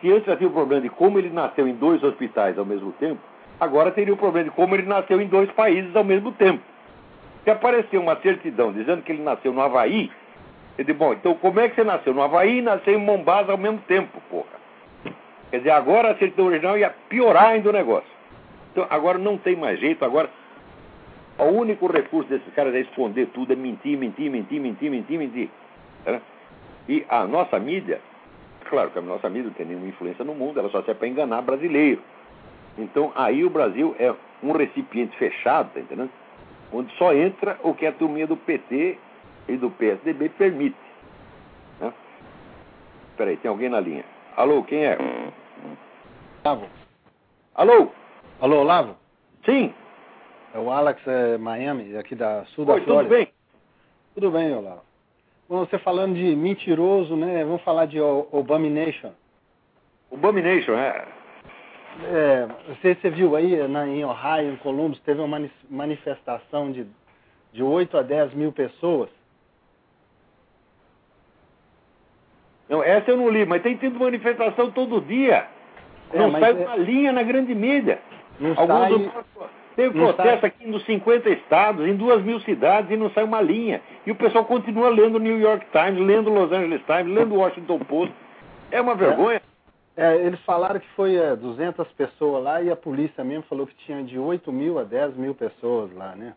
Se 0.00 0.10
antes 0.10 0.24
já 0.24 0.36
tinha 0.36 0.48
o 0.48 0.52
problema 0.52 0.80
de 0.80 0.88
como 0.88 1.18
ele 1.18 1.28
nasceu 1.28 1.68
em 1.68 1.74
dois 1.74 2.02
hospitais 2.02 2.58
ao 2.58 2.64
mesmo 2.64 2.90
tempo, 2.92 3.20
agora 3.60 3.90
teria 3.90 4.14
o 4.14 4.16
problema 4.16 4.48
de 4.48 4.56
como 4.56 4.74
ele 4.74 4.86
nasceu 4.86 5.20
em 5.20 5.26
dois 5.26 5.50
países 5.50 5.94
ao 5.94 6.04
mesmo 6.04 6.32
tempo. 6.32 6.62
Se 7.42 7.50
aparecer 7.50 7.98
uma 7.98 8.16
certidão 8.16 8.72
dizendo 8.72 9.02
que 9.02 9.12
ele 9.12 9.22
nasceu 9.22 9.52
no 9.52 9.60
Havaí, 9.60 10.10
eu 10.76 10.84
digo, 10.84 10.98
bom, 10.98 11.12
então 11.12 11.34
como 11.34 11.60
é 11.60 11.68
que 11.68 11.76
você 11.76 11.84
nasceu 11.84 12.12
no 12.12 12.22
Havaí 12.22 12.58
e 12.58 12.62
nasceu 12.62 12.94
em 12.94 12.98
Mombasa 12.98 13.52
ao 13.52 13.58
mesmo 13.58 13.78
tempo, 13.86 14.20
porra? 14.28 14.64
Quer 15.50 15.58
dizer, 15.58 15.70
agora 15.70 16.10
a 16.10 16.16
certidão 16.16 16.46
original 16.46 16.76
ia 16.76 16.90
piorar 17.08 17.50
ainda 17.50 17.70
o 17.70 17.72
negócio. 17.72 18.10
Então 18.72 18.86
agora 18.90 19.18
não 19.18 19.38
tem 19.38 19.54
mais 19.54 19.78
jeito, 19.78 20.04
agora 20.04 20.28
o 21.38 21.44
único 21.44 21.86
recurso 21.86 22.28
desses 22.28 22.52
caras 22.54 22.74
é 22.74 22.80
esconder 22.80 23.26
tudo, 23.28 23.52
é 23.52 23.56
mentir, 23.56 23.96
mentir, 23.96 24.28
mentir, 24.30 24.60
mentir, 24.60 24.90
mentir, 24.90 25.18
mentir. 25.18 25.48
Né? 26.04 26.20
E 26.88 27.04
a 27.08 27.24
nossa 27.24 27.58
mídia, 27.60 28.00
claro 28.68 28.90
que 28.90 28.98
a 28.98 29.02
nossa 29.02 29.28
mídia 29.28 29.44
não 29.44 29.52
tem 29.52 29.66
nenhuma 29.66 29.86
influência 29.86 30.24
no 30.24 30.34
mundo, 30.34 30.58
ela 30.58 30.70
só 30.70 30.82
serve 30.82 30.98
para 30.98 31.08
enganar 31.08 31.42
brasileiro. 31.42 32.02
Então 32.76 33.12
aí 33.14 33.44
o 33.44 33.50
Brasil 33.50 33.94
é 33.98 34.12
um 34.42 34.50
recipiente 34.50 35.16
fechado, 35.16 35.70
tá 35.72 35.78
entendendo? 35.78 36.10
Onde 36.72 36.92
só 36.96 37.14
entra 37.14 37.58
o 37.62 37.74
que 37.74 37.86
a 37.86 37.92
turminha 37.92 38.26
do 38.26 38.36
PT 38.36 38.98
e 39.48 39.56
do 39.56 39.70
PSDB 39.70 40.28
permite. 40.30 40.76
Né? 41.80 41.92
Peraí, 43.16 43.36
tem 43.36 43.48
alguém 43.48 43.68
na 43.68 43.80
linha. 43.80 44.04
Alô, 44.36 44.62
quem 44.64 44.84
é? 44.84 44.98
Lavo. 46.44 46.66
Alô? 47.54 47.88
Alô, 48.40 48.62
Lavo? 48.62 48.96
Sim. 49.44 49.72
É 50.54 50.58
o 50.58 50.70
Alex 50.70 51.00
é, 51.06 51.36
Miami, 51.38 51.96
aqui 51.96 52.14
da 52.14 52.44
Sul 52.46 52.66
Oi, 52.68 52.80
da 52.80 52.84
Flórida. 52.86 53.02
tudo 53.14 53.18
bem? 53.18 53.28
Tudo 54.14 54.30
bem, 54.30 54.54
Olavo. 54.54 54.82
Bom, 55.48 55.60
você 55.66 55.78
falando 55.78 56.14
de 56.14 56.34
mentiroso, 56.36 57.16
né? 57.16 57.44
Vamos 57.44 57.62
falar 57.62 57.86
de 57.86 58.00
Obamination. 58.00 59.12
O 60.10 60.14
Abomination, 60.16 60.72
é. 60.74 61.06
É, 62.04 62.48
você, 62.68 62.94
você 62.94 63.10
viu 63.10 63.36
aí 63.36 63.68
na, 63.68 63.86
em 63.86 64.04
Ohio, 64.04 64.52
em 64.52 64.56
Columbus, 64.56 64.98
teve 65.00 65.20
uma 65.20 65.28
mani- 65.28 65.50
manifestação 65.68 66.72
de, 66.72 66.86
de 67.52 67.62
8 67.62 67.98
a 67.98 68.02
10 68.02 68.34
mil 68.34 68.52
pessoas. 68.52 69.10
Não, 72.68 72.82
essa 72.82 73.10
eu 73.10 73.16
não 73.16 73.28
li, 73.28 73.44
mas 73.44 73.62
tem 73.62 73.76
tido 73.76 73.98
manifestação 73.98 74.70
todo 74.70 75.00
dia. 75.00 75.46
É, 76.12 76.18
não 76.18 76.30
sai 76.32 76.50
é- 76.50 76.54
uma 76.54 76.76
linha 76.76 77.12
na 77.12 77.22
grande 77.22 77.54
mídia. 77.54 77.98
Não 78.40 78.50
Alguns 78.56 78.78
sai, 78.80 78.90
do- 78.90 79.64
Teve 79.76 79.98
não 79.98 80.04
protesto 80.12 80.40
sai. 80.42 80.48
aqui 80.50 80.66
nos 80.68 80.84
50 80.84 81.28
estados, 81.30 81.86
em 81.86 81.96
duas 81.96 82.22
mil 82.22 82.38
cidades, 82.40 82.90
e 82.92 82.96
não 82.96 83.10
sai 83.10 83.24
uma 83.24 83.40
linha. 83.40 83.82
E 84.06 84.10
o 84.12 84.14
pessoal 84.14 84.44
continua 84.44 84.88
lendo 84.88 85.16
o 85.16 85.18
New 85.18 85.38
York 85.40 85.66
Times, 85.72 86.00
lendo 86.00 86.30
o 86.30 86.34
Los 86.34 86.52
Angeles 86.52 86.80
Times, 86.86 87.12
lendo 87.12 87.34
o 87.34 87.38
Washington 87.38 87.78
Post. 87.80 88.14
É 88.70 88.80
uma 88.80 88.94
vergonha. 88.94 89.42
é, 89.96 90.16
eles 90.16 90.40
falaram 90.44 90.80
que 90.80 90.88
foi 90.96 91.14
é, 91.16 91.36
200 91.36 91.86
pessoas 91.92 92.42
lá 92.42 92.60
e 92.62 92.70
a 92.70 92.74
polícia 92.76 93.22
mesmo 93.22 93.44
falou 93.48 93.66
que 93.66 93.74
tinha 93.84 94.02
de 94.02 94.18
8 94.18 94.52
mil 94.52 94.78
a 94.78 94.82
10 94.84 95.16
mil 95.16 95.34
pessoas 95.34 95.92
lá, 95.94 96.14
né? 96.16 96.34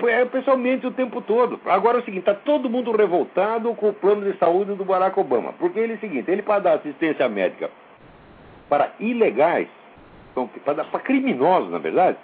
É, 0.00 0.22
o 0.22 0.26
pessoal 0.26 0.56
mente 0.56 0.86
o 0.86 0.90
tempo 0.90 1.20
todo. 1.20 1.60
Agora 1.66 1.98
é 1.98 2.00
o 2.00 2.04
seguinte, 2.04 2.20
está 2.20 2.34
todo 2.34 2.70
mundo 2.70 2.90
revoltado 2.92 3.72
com 3.74 3.90
o 3.90 3.92
plano 3.92 4.30
de 4.30 4.36
saúde 4.38 4.74
do 4.74 4.84
Barack 4.84 5.18
Obama. 5.18 5.52
Porque 5.58 5.78
ele 5.78 5.92
é 5.92 5.96
o 5.96 6.00
seguinte, 6.00 6.30
ele 6.30 6.42
para 6.42 6.60
dar 6.60 6.74
assistência 6.74 7.28
médica 7.28 7.70
para 8.68 8.92
ilegais, 8.98 9.68
então, 10.30 10.48
para 10.64 11.00
criminosos, 11.00 11.70
na 11.70 11.78
verdade, 11.78 12.16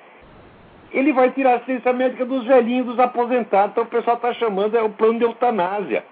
ele 0.91 1.13
vai 1.13 1.31
tirar 1.31 1.57
assistência 1.57 1.93
médica 1.93 2.25
dos 2.25 2.45
velhinhos, 2.47 2.87
dos 2.87 2.99
aposentados. 2.99 3.73
Então 3.73 3.85
o 3.85 3.89
pessoal 3.89 4.17
está 4.17 4.33
chamando 4.35 4.77
é 4.77 4.83
o 4.83 4.89
plano 4.89 5.19
de 5.19 5.25
eutanásia. 5.25 6.05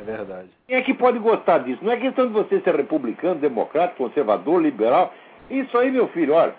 É 0.00 0.02
verdade. 0.02 0.48
Quem 0.66 0.76
é 0.76 0.82
que 0.82 0.94
pode 0.94 1.18
gostar 1.18 1.58
disso? 1.58 1.84
Não 1.84 1.92
é 1.92 1.96
questão 1.96 2.26
de 2.26 2.32
você 2.32 2.60
ser 2.60 2.74
republicano, 2.74 3.34
democrata, 3.34 3.94
conservador, 3.96 4.60
liberal. 4.60 5.12
Isso 5.50 5.76
aí, 5.76 5.90
meu 5.90 6.08
filho, 6.08 6.32
olha, 6.34 6.54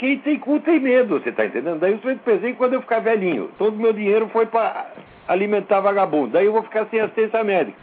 quem 0.00 0.18
tem 0.18 0.38
cu 0.38 0.58
tem 0.60 0.80
medo, 0.80 1.20
você 1.20 1.28
está 1.28 1.44
entendendo? 1.44 1.78
Daí 1.78 1.92
eu 1.92 1.98
sempre 1.98 2.20
pensei 2.24 2.54
quando 2.54 2.72
eu 2.72 2.80
ficar 2.80 3.00
velhinho, 3.00 3.50
todo 3.58 3.76
meu 3.76 3.92
dinheiro 3.92 4.28
foi 4.30 4.46
para 4.46 4.86
alimentar 5.28 5.80
vagabundo. 5.80 6.32
Daí 6.32 6.46
eu 6.46 6.52
vou 6.52 6.62
ficar 6.62 6.86
sem 6.86 7.00
assistência 7.00 7.44
médica. 7.44 7.76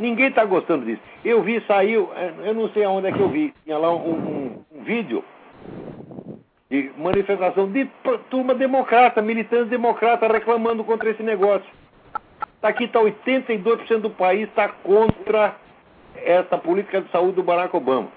Ninguém 0.00 0.28
está 0.28 0.46
gostando 0.46 0.86
disso. 0.86 1.02
Eu 1.22 1.42
vi, 1.42 1.62
saiu, 1.68 2.10
eh, 2.16 2.32
eu 2.44 2.54
não 2.54 2.70
sei 2.70 2.84
aonde 2.84 3.08
é 3.08 3.12
que 3.12 3.20
eu 3.20 3.28
vi, 3.28 3.52
tinha 3.64 3.76
lá 3.76 3.94
um, 3.94 4.08
um- 4.08 4.64
um 4.78 4.82
vídeo 4.82 5.22
de 6.70 6.90
manifestação 6.96 7.70
de 7.70 7.86
turma 8.30 8.54
democrata, 8.54 9.20
militantes 9.20 9.68
democratas 9.68 10.30
reclamando 10.32 10.82
contra 10.84 11.10
esse 11.10 11.22
negócio. 11.22 11.70
Tá 12.62 12.68
aqui 12.68 12.84
está 12.84 12.98
82% 12.98 13.98
do 14.00 14.10
país 14.10 14.48
está 14.48 14.68
contra 14.68 15.54
essa 16.16 16.56
política 16.56 17.02
de 17.02 17.10
saúde 17.10 17.34
do 17.34 17.42
Barack 17.42 17.76
Obama. 17.76 18.08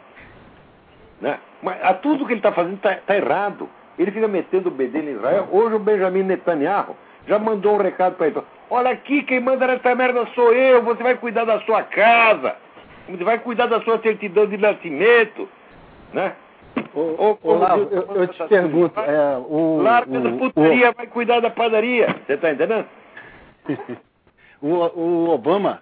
Né? 1.21 1.39
Mas 1.62 1.84
a 1.84 1.93
tudo 1.93 2.25
que 2.25 2.34
ele 2.34 2.39
está 2.39 2.51
fazendo 2.51 2.75
está 2.75 3.15
errado. 3.15 3.69
Ele 3.97 4.12
fica 4.12 4.27
metendo 4.27 4.69
o 4.69 4.71
bedelho 4.71 5.10
em 5.10 5.15
Israel. 5.15 5.47
Hoje 5.51 5.75
o 5.75 5.80
Benjamin 5.80 6.23
Netanyahu 6.23 6.95
já 7.27 7.39
mandou 7.39 7.75
um 7.75 7.82
recado 7.82 8.15
para 8.15 8.27
ele. 8.27 8.41
Olha 8.69 8.91
aqui, 8.91 9.23
quem 9.23 9.39
manda 9.39 9.65
nessa 9.65 9.95
merda 9.95 10.25
sou 10.36 10.53
eu. 10.53 10.84
Você 10.84 11.01
vai 11.01 11.15
cuidar 11.15 11.45
da 11.45 11.60
sua 11.62 11.84
casa. 11.84 12.56
Você 13.10 13.23
vai 13.23 13.39
cuidar 13.39 13.67
da 13.67 13.82
sua 13.82 13.99
certidão 13.99 14.45
de 14.45 14.58
nascimento. 14.58 15.49
Né? 16.13 16.34
Ô, 16.93 17.38
eu, 17.43 18.15
eu 18.15 18.27
te 18.27 18.43
pergunto, 18.47 18.99
é, 18.99 19.38
o, 19.38 19.82
Larga 19.82 20.19
da 20.19 20.30
o, 20.30 20.38
putaria, 20.38 20.91
vai 20.91 21.08
cuidar 21.08 21.39
da 21.39 21.49
padaria. 21.49 22.15
Você 22.25 22.34
está 22.34 22.51
entendendo? 22.51 22.86
o, 24.62 24.67
o 24.67 25.30
Obama 25.30 25.82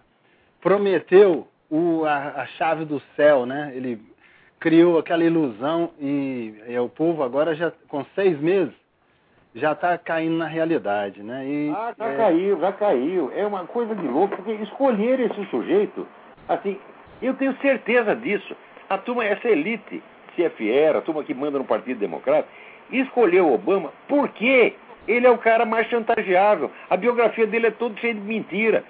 prometeu 0.61 1.47
o, 1.69 2.05
a, 2.05 2.41
a 2.41 2.45
chave 2.57 2.85
do 2.85 3.01
céu, 3.15 3.45
né? 3.45 3.71
Ele 3.75 3.99
criou 4.59 4.97
aquela 4.97 5.23
ilusão 5.23 5.91
e, 5.99 6.53
e 6.67 6.79
o 6.79 6.89
povo 6.89 7.23
agora 7.23 7.55
já 7.55 7.71
com 7.87 8.03
seis 8.15 8.39
meses 8.39 8.73
já 9.55 9.71
está 9.71 9.97
caindo 9.97 10.35
na 10.35 10.47
realidade, 10.47 11.23
né? 11.23 11.45
E, 11.45 11.69
Ah, 11.73 11.93
já 11.97 12.05
é, 12.07 12.17
caiu, 12.17 12.59
já 12.59 12.71
caiu. 12.73 13.31
É 13.33 13.45
uma 13.47 13.65
coisa 13.65 13.95
de 13.95 14.05
louco, 14.05 14.35
porque 14.35 14.51
escolher 14.63 15.19
esse 15.21 15.45
sujeito, 15.45 16.05
assim, 16.49 16.77
eu 17.21 17.33
tenho 17.35 17.55
certeza 17.61 18.13
disso. 18.15 18.53
A 18.89 18.97
turma, 18.97 19.23
essa 19.23 19.47
elite 19.47 20.03
CFR, 20.35 20.97
a 20.97 21.01
turma 21.01 21.23
que 21.23 21.33
manda 21.33 21.57
no 21.57 21.63
Partido 21.63 21.99
Democrata, 21.99 22.47
escolheu 22.91 23.53
Obama 23.53 23.93
porque 24.09 24.75
ele 25.07 25.25
é 25.25 25.29
o 25.29 25.37
cara 25.37 25.65
mais 25.65 25.87
chantageável. 25.87 26.69
A 26.89 26.97
biografia 26.97 27.47
dele 27.47 27.67
é 27.67 27.71
toda 27.71 27.97
cheia 27.97 28.13
de 28.13 28.19
mentira, 28.19 28.83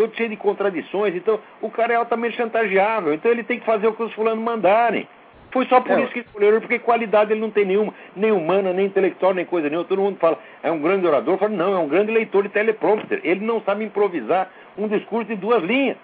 todo 0.00 0.16
cheio 0.16 0.30
de 0.30 0.36
contradições. 0.36 1.14
Então, 1.14 1.38
o 1.60 1.70
cara 1.70 1.92
é 1.92 1.96
altamente 1.96 2.36
chantageável. 2.36 3.12
Então, 3.12 3.30
ele 3.30 3.44
tem 3.44 3.58
que 3.58 3.66
fazer 3.66 3.86
o 3.86 3.92
que 3.92 4.02
os 4.02 4.12
fulanos 4.14 4.42
mandarem. 4.42 5.06
Foi 5.52 5.66
só 5.66 5.80
por 5.80 5.98
É. 5.98 6.02
isso 6.04 6.12
que 6.12 6.20
escolheram 6.20 6.60
porque 6.60 6.78
qualidade 6.78 7.32
ele 7.32 7.40
não 7.40 7.50
tem 7.50 7.64
nenhuma, 7.64 7.92
nem 8.14 8.30
humana, 8.30 8.72
nem 8.72 8.86
intelectual, 8.86 9.34
nem 9.34 9.44
coisa 9.44 9.68
nenhuma. 9.68 9.86
Todo 9.86 10.00
mundo 10.00 10.16
fala, 10.18 10.38
é 10.62 10.70
um 10.70 10.80
grande 10.80 11.06
orador. 11.06 11.36
Fala, 11.38 11.50
não, 11.50 11.74
é 11.74 11.78
um 11.78 11.88
grande 11.88 12.12
leitor 12.12 12.44
de 12.44 12.48
teleprompter. 12.50 13.20
Ele 13.24 13.44
não 13.44 13.60
sabe 13.62 13.84
improvisar 13.84 14.48
um 14.78 14.86
discurso 14.88 15.28
de 15.28 15.36
duas 15.36 15.62
linhas. 15.62 15.96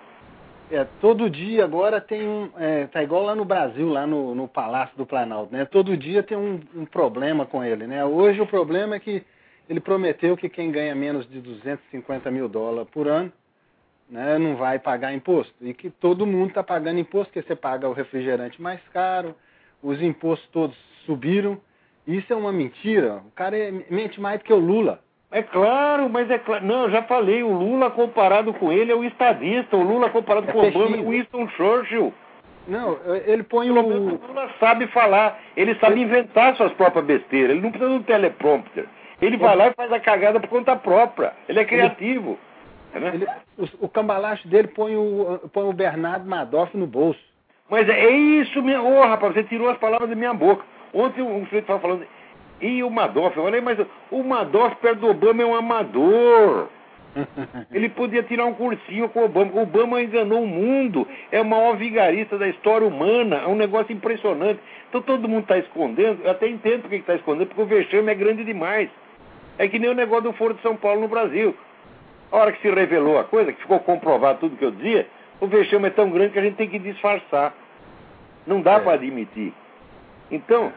é, 0.71 0.85
todo 1.01 1.31
dia 1.31 1.63
agora 1.65 2.01
tem 2.01 2.27
um. 2.27 2.51
É, 2.59 2.87
tá 2.89 3.01
igual 3.03 3.23
lá 3.23 3.37
no 3.37 3.45
Brasil, 3.45 3.89
lá 3.89 4.05
no, 4.05 4.35
no 4.35 4.49
Palácio 4.49 4.97
do 4.97 5.07
Planalto, 5.07 5.53
né? 5.55 5.65
Todo 5.65 5.97
dia 5.97 6.25
tem 6.25 6.37
um, 6.37 6.59
um 6.75 6.85
problema 6.85 7.47
com 7.47 7.63
ele, 7.63 7.87
né? 7.87 8.05
Hoje 8.05 8.41
o 8.41 8.47
problema 8.49 8.97
é 8.97 8.99
que 8.99 9.23
ele 9.71 9.79
prometeu 9.79 10.37
que 10.37 10.49
quem 10.49 10.73
ganha 10.73 10.93
menos 10.95 11.25
de 11.31 11.41
250 11.41 12.31
mil 12.33 12.49
dólares 12.49 12.89
por 12.91 13.07
ano 13.07 13.33
né, 14.09 14.39
não 14.39 14.57
vai 14.57 14.79
pagar 14.79 15.13
imposto. 15.13 15.55
E 15.61 15.75
que 15.75 15.91
todo 15.91 16.27
mundo 16.27 16.49
está 16.49 16.63
pagando 16.63 17.01
imposto, 17.01 17.33
porque 17.33 17.47
você 17.47 17.57
paga 17.57 17.89
o 17.89 17.93
refrigerante 17.93 18.61
mais 18.61 18.81
caro, 18.93 19.35
os 19.83 20.01
impostos 20.01 20.49
todos 20.51 20.77
subiram. 21.05 21.61
Isso 22.07 22.33
é 22.33 22.37
uma 22.37 22.53
mentira. 22.53 23.23
O 23.27 23.31
cara 23.33 23.57
é, 23.57 23.73
mente 23.91 24.21
mais 24.21 24.39
do 24.39 24.45
que 24.45 24.53
o 24.53 24.59
Lula. 24.59 25.01
É 25.31 25.43
claro, 25.43 26.09
mas 26.09 26.31
é 26.31 26.39
claro. 26.39 26.65
Não, 26.65 26.85
eu 26.85 26.91
já 26.91 27.03
falei, 27.03 27.43
o 27.43 27.53
Lula 27.53 27.91
comparado 27.91 28.55
com 28.55 28.73
ele 28.73 28.93
é 28.93 28.95
o 28.95 29.05
estadista, 29.05 29.77
o 29.77 29.83
Lula 29.83 30.09
comparado 30.09 30.49
é 30.49 30.53
com 30.53 30.59
o 30.59 30.69
Obama 30.69 30.97
é 30.97 31.01
o 31.01 31.11
Winston 31.11 31.49
Churchill. 31.49 32.15
Não, 32.69 32.99
ele 33.27 33.43
põe 33.43 33.71
o. 33.71 33.75
O 33.75 34.27
Lula 34.27 34.51
sabe 34.61 34.87
falar, 34.89 35.41
ele 35.57 35.75
sabe 35.77 35.95
ele... 35.95 36.03
inventar 36.03 36.57
suas 36.57 36.73
próprias 36.73 37.05
besteiras, 37.05 37.51
ele 37.51 37.61
não 37.61 37.71
precisa 37.71 37.91
de 37.91 37.97
um 37.99 38.03
teleprompter. 38.03 38.87
Ele 39.21 39.37
vai 39.37 39.57
lá 39.57 39.69
e 39.69 39.75
faz 39.75 39.93
a 39.93 40.01
cagada 40.01 40.39
por 40.39 40.49
conta 40.49 40.77
própria. 40.77 41.33
Ele 41.49 41.59
é 41.59 41.65
criativo. 41.65 42.39
Ele... 42.97 43.07
Ele... 43.09 43.27
O, 43.59 43.87
o 43.87 43.89
cambalacho 43.89 44.47
dele 44.49 44.69
põe 44.69 44.97
o, 44.97 45.41
põe 45.53 45.65
o 45.65 45.73
Bernardo 45.73 46.29
Madoff 46.29 46.77
no 46.77 46.87
bolso. 46.87 47.21
Mas 47.69 47.89
é 47.89 48.11
isso 48.11 48.63
mesmo. 48.63 48.85
Ô, 48.85 49.01
oh, 49.01 49.07
rapaz, 49.07 49.35
você 49.35 49.43
tirou 49.45 49.69
as 49.69 49.79
palavras 49.79 50.09
da 50.09 50.15
minha 50.15 50.35
boca. 50.35 50.65
Ontem 50.93 51.23
um 51.23 51.45
sujeito 51.45 51.65
estava 51.65 51.81
falando. 51.81 52.07
E 52.61 52.83
o 52.83 52.91
Madoff? 52.91 53.37
Eu 53.37 53.45
falei, 53.45 53.61
mas 53.61 53.79
o 54.11 54.23
Madoff 54.23 54.77
perto 54.77 55.01
do 55.01 55.09
Obama 55.09 55.43
é 55.43 55.47
um 55.47 55.55
amador. 55.55 56.69
Ele 57.73 57.89
podia 57.89 58.23
tirar 58.23 58.47
um 58.47 58.55
cursinho 58.55 59.09
com 59.09 59.21
o 59.21 59.25
Obama. 59.25 59.53
O 59.53 59.63
Obama 59.63 60.03
enganou 60.03 60.43
o 60.43 60.47
mundo. 60.47 61.07
É 61.31 61.41
o 61.41 61.45
maior 61.45 61.77
vigarista 61.77 62.39
da 62.39 62.49
história 62.49 62.87
humana. 62.87 63.37
É 63.37 63.47
um 63.47 63.57
negócio 63.57 63.93
impressionante. 63.93 64.61
Então 64.89 65.03
todo 65.03 65.29
mundo 65.29 65.43
está 65.43 65.59
escondendo. 65.59 66.23
Eu 66.23 66.31
até 66.31 66.49
entendo 66.49 66.83
porque 66.83 66.97
está 66.97 67.15
escondendo, 67.15 67.49
porque 67.49 67.63
o 67.63 67.67
vexame 67.67 68.13
é 68.13 68.15
grande 68.15 68.45
demais. 68.45 68.89
É 69.59 69.67
que 69.67 69.79
nem 69.79 69.91
o 69.91 69.95
negócio 69.95 70.25
do 70.25 70.33
Foro 70.35 70.55
de 70.55 70.63
São 70.63 70.77
Paulo 70.77 71.01
no 71.01 71.09
Brasil. 71.09 71.55
A 72.31 72.37
hora 72.37 72.53
que 72.53 72.61
se 72.61 72.71
revelou 72.71 73.19
a 73.19 73.25
coisa, 73.25 73.53
que 73.53 73.61
ficou 73.61 73.81
comprovado 73.81 74.41
tudo 74.41 74.57
que 74.57 74.65
eu 74.65 74.71
dizia, 74.71 75.07
o 75.41 75.47
vexame 75.47 75.87
é 75.87 75.91
tão 75.91 76.11
grande 76.11 76.33
que 76.33 76.39
a 76.39 76.43
gente 76.43 76.57
tem 76.57 76.69
que 76.69 76.79
disfarçar. 76.79 77.55
Não 78.47 78.61
dá 78.61 78.75
é. 78.75 78.81
para 78.81 78.93
admitir. 78.93 79.53
Então, 80.31 80.73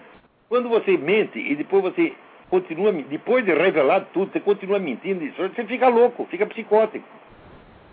quando 0.48 0.70
você 0.70 0.98
mente 0.98 1.40
e 1.40 1.56
depois 1.56 1.84
você 1.84 2.14
continua, 2.50 2.92
depois 2.92 3.46
de 3.46 3.54
revelado 3.54 4.08
tudo, 4.14 4.32
você 4.32 4.40
continua 4.40 4.80
mentindo, 4.80 5.26
você 5.36 5.64
fica 5.66 5.88
louco, 5.88 6.28
fica 6.30 6.46
psicótico. 6.46 7.08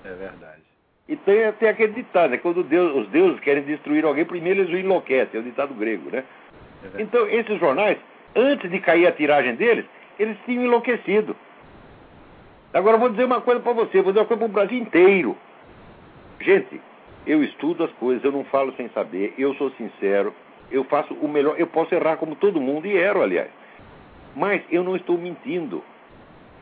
É 0.04 0.12
verdade. 0.12 0.62
E 1.08 1.14
tem, 1.16 1.52
tem 1.52 1.68
aquele 1.68 1.92
ditado, 1.92 2.30
né? 2.30 2.38
Quando 2.38 2.64
Deus, 2.64 2.96
os 2.96 3.08
deuses 3.08 3.38
querem 3.40 3.62
destruir 3.62 4.04
alguém, 4.04 4.24
primeiro 4.24 4.60
eles 4.60 4.72
o 4.72 4.76
enlouquecem, 4.76 5.38
é 5.38 5.40
o 5.40 5.44
ditado 5.44 5.72
grego, 5.74 6.10
né? 6.10 6.24
É 6.82 7.02
então, 7.02 7.28
esses 7.28 7.58
jornais, 7.60 7.98
antes 8.34 8.70
de 8.70 8.80
cair 8.80 9.06
a 9.06 9.12
tiragem 9.12 9.54
deles, 9.54 9.84
eles 10.18 10.36
tinham 10.44 10.64
enlouquecido. 10.64 11.36
Agora, 12.76 12.98
vou 12.98 13.08
dizer 13.08 13.24
uma 13.24 13.40
coisa 13.40 13.58
para 13.60 13.72
você, 13.72 14.02
vou 14.02 14.12
dizer 14.12 14.20
uma 14.20 14.26
coisa 14.26 14.38
para 14.38 14.50
o 14.50 14.52
Brasil 14.52 14.76
inteiro. 14.76 15.34
Gente, 16.38 16.78
eu 17.26 17.42
estudo 17.42 17.82
as 17.84 17.90
coisas, 17.92 18.22
eu 18.22 18.30
não 18.30 18.44
falo 18.44 18.70
sem 18.76 18.90
saber, 18.90 19.32
eu 19.38 19.54
sou 19.54 19.70
sincero, 19.70 20.34
eu 20.70 20.84
faço 20.84 21.14
o 21.14 21.26
melhor, 21.26 21.58
eu 21.58 21.66
posso 21.66 21.94
errar 21.94 22.18
como 22.18 22.36
todo 22.36 22.60
mundo, 22.60 22.86
e 22.86 22.94
erro, 22.94 23.22
aliás. 23.22 23.48
Mas 24.34 24.60
eu 24.70 24.84
não 24.84 24.94
estou 24.94 25.16
mentindo. 25.16 25.82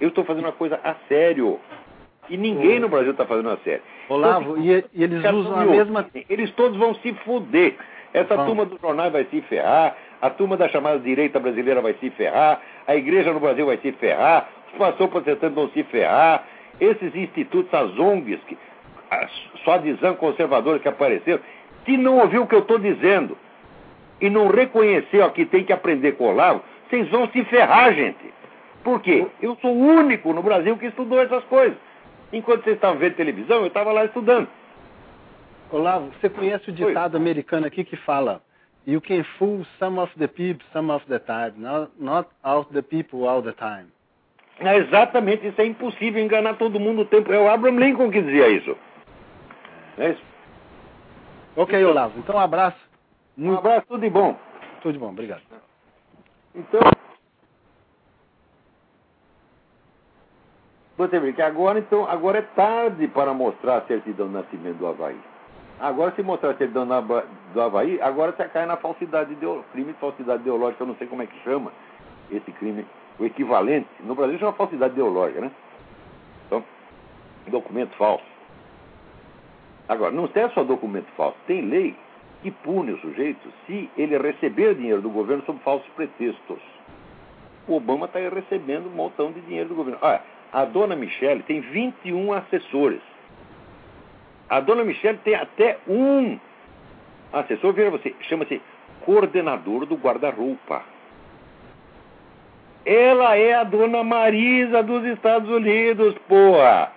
Eu 0.00 0.10
estou 0.10 0.24
fazendo 0.24 0.44
uma 0.44 0.52
coisa 0.52 0.78
a 0.84 0.94
sério. 1.08 1.58
E 2.30 2.36
ninguém 2.36 2.78
no 2.78 2.88
Brasil 2.88 3.10
está 3.10 3.26
fazendo 3.26 3.50
a 3.50 3.56
sério. 3.58 3.82
Olavo, 4.08 4.56
então, 4.56 4.64
e, 4.64 4.84
e, 4.94 5.02
eles 5.02 5.32
usam 5.32 5.56
a 5.56 5.64
mesma. 5.66 6.06
Eles 6.30 6.52
todos 6.52 6.78
vão 6.78 6.94
se 6.94 7.12
fuder. 7.24 7.74
Essa 8.12 8.36
Bom. 8.36 8.46
turma 8.46 8.64
do 8.64 8.78
jornal 8.80 9.10
vai 9.10 9.24
se 9.24 9.40
ferrar, 9.42 9.96
a 10.22 10.30
turma 10.30 10.56
da 10.56 10.68
chamada 10.68 11.00
direita 11.00 11.40
brasileira 11.40 11.80
vai 11.80 11.94
se 11.94 12.08
ferrar, 12.10 12.60
a 12.86 12.94
igreja 12.94 13.32
no 13.32 13.40
Brasil 13.40 13.66
vai 13.66 13.76
se 13.78 13.90
ferrar, 13.90 14.48
os 14.74 14.78
pastores 14.78 15.12
protestantes 15.12 15.54
vão 15.54 15.68
se 15.70 15.82
ferrar, 15.84 16.44
esses 16.80 17.14
institutos, 17.14 17.72
as 17.72 17.98
ONGs, 17.98 18.40
que, 18.46 18.58
a 19.10 19.28
Suadizan 19.62 20.14
conservadora 20.14 20.78
que 20.78 20.88
apareceram, 20.88 21.40
se 21.84 21.96
não 21.96 22.18
ouviu 22.18 22.42
o 22.42 22.46
que 22.46 22.54
eu 22.54 22.60
estou 22.60 22.78
dizendo 22.78 23.36
e 24.20 24.28
não 24.28 24.48
reconheceu 24.48 25.28
que 25.30 25.44
tem 25.46 25.64
que 25.64 25.72
aprender 25.72 26.12
com 26.12 26.24
o 26.24 26.28
Olavo, 26.28 26.62
vocês 26.88 27.08
vão 27.10 27.28
se 27.28 27.44
ferrar, 27.44 27.94
gente. 27.94 28.32
Por 28.82 29.00
quê? 29.00 29.26
Eu 29.40 29.56
sou 29.60 29.74
o 29.74 29.78
único 29.78 30.32
no 30.32 30.42
Brasil 30.42 30.76
que 30.76 30.86
estudou 30.86 31.20
essas 31.20 31.44
coisas. 31.44 31.76
Enquanto 32.32 32.64
vocês 32.64 32.76
estavam 32.76 32.98
vendo 32.98 33.14
televisão, 33.14 33.58
eu 33.58 33.66
estava 33.68 33.92
lá 33.92 34.04
estudando. 34.04 34.48
Olavo, 35.70 36.10
você 36.20 36.28
conhece 36.28 36.70
o 36.70 36.72
ditado 36.72 37.16
americano 37.16 37.66
aqui 37.66 37.84
que 37.84 37.96
fala 37.96 38.42
You 38.86 39.00
can 39.00 39.24
fool 39.38 39.64
some 39.78 39.98
of 39.98 40.10
the 40.18 40.28
people 40.28 40.62
some 40.72 40.90
of 40.90 41.06
the 41.08 41.18
time, 41.18 41.54
not, 41.56 41.92
not 41.98 42.28
all 42.42 42.64
the 42.70 42.82
people 42.82 43.26
all 43.26 43.40
the 43.40 43.52
time. 43.52 43.93
É 44.60 44.76
exatamente, 44.76 45.46
isso 45.46 45.60
é 45.60 45.66
impossível 45.66 46.22
enganar 46.22 46.54
todo 46.54 46.78
mundo 46.78 47.02
o 47.02 47.04
tempo. 47.04 47.32
É 47.32 47.38
o 47.38 47.48
Abraham 47.48 47.78
Lincoln 47.78 48.10
que 48.10 48.22
dizia 48.22 48.48
isso. 48.48 48.76
É 49.98 50.10
isso. 50.10 50.22
Ok, 51.56 51.78
então, 51.78 51.90
Olavo. 51.90 52.18
Então, 52.18 52.36
um 52.36 52.40
abraço. 52.40 52.78
Um 53.36 53.56
abraço, 53.56 53.86
tudo 53.88 54.00
de 54.00 54.10
bom. 54.10 54.36
Tudo 54.80 54.92
de 54.92 54.98
bom, 54.98 55.10
obrigado. 55.10 55.42
Então, 56.54 56.80
você 60.96 61.18
vê 61.18 61.32
que 61.32 61.42
agora, 61.42 61.80
então, 61.80 62.08
agora 62.08 62.38
é 62.38 62.42
tarde 62.42 63.08
para 63.08 63.34
mostrar 63.34 63.78
a 63.78 63.82
certidão 63.82 64.28
do 64.28 64.32
nascimento 64.32 64.76
do 64.76 64.86
Havaí. 64.86 65.18
Agora, 65.80 66.12
se 66.14 66.22
mostrar 66.22 66.50
a 66.50 66.56
certidão 66.56 66.86
do 67.52 67.60
Havaí, 67.60 68.00
agora 68.00 68.32
você 68.32 68.48
cai 68.48 68.64
na 68.66 68.76
falsidade 68.76 69.32
ideológica, 69.32 69.72
crime 69.72 69.92
de 69.92 69.98
falsidade 69.98 70.42
ideológica, 70.42 70.84
eu 70.84 70.86
não 70.86 70.94
sei 70.94 71.08
como 71.08 71.22
é 71.22 71.26
que 71.26 71.36
chama 71.42 71.72
esse 72.30 72.52
crime, 72.52 72.86
o 73.18 73.24
equivalente. 73.24 73.88
No 74.00 74.14
Brasil 74.14 74.38
chama 74.38 74.52
falsidade 74.52 74.92
ideológica, 74.92 75.40
né? 75.40 75.50
Então, 76.46 76.64
documento 77.48 77.94
falso. 77.96 78.24
Agora, 79.88 80.12
não 80.12 80.28
é 80.34 80.48
só 80.50 80.64
documento 80.64 81.06
falso, 81.16 81.36
tem 81.46 81.60
lei 81.62 81.94
que 82.42 82.50
pune 82.50 82.92
o 82.92 83.00
sujeito 83.00 83.48
se 83.66 83.90
ele 83.96 84.18
receber 84.18 84.74
dinheiro 84.74 85.00
do 85.00 85.10
governo 85.10 85.42
sob 85.44 85.58
falsos 85.60 85.88
pretextos. 85.94 86.58
O 87.66 87.76
Obama 87.76 88.06
está 88.06 88.18
recebendo 88.18 88.86
um 88.86 88.94
montão 88.94 89.32
de 89.32 89.40
dinheiro 89.40 89.70
do 89.70 89.74
governo. 89.74 89.98
Olha, 90.02 90.20
a 90.52 90.64
dona 90.64 90.94
Michelle 90.94 91.42
tem 91.42 91.60
21 91.60 92.32
assessores. 92.32 93.00
A 94.48 94.60
dona 94.60 94.84
Michelle 94.84 95.18
tem 95.24 95.34
até 95.34 95.78
um 95.88 96.38
assessor, 97.32 97.72
veja 97.72 97.90
você, 97.90 98.14
chama-se 98.28 98.60
coordenador 99.04 99.86
do 99.86 99.96
guarda-roupa. 99.96 100.82
Ela 102.84 103.36
é 103.36 103.54
a 103.54 103.64
dona 103.64 104.04
Marisa 104.04 104.82
dos 104.82 105.04
Estados 105.04 105.48
Unidos, 105.48 106.14
porra! 106.28 106.92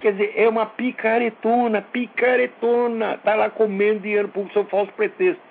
Quer 0.00 0.12
dizer, 0.12 0.32
é 0.36 0.48
uma 0.48 0.66
picaretona, 0.66 1.82
picaretona. 1.82 3.18
Tá 3.18 3.34
lá 3.34 3.50
comendo 3.50 4.00
dinheiro 4.00 4.28
público 4.28 4.54
sob 4.54 4.70
falso 4.70 4.92
pretexto. 4.92 5.42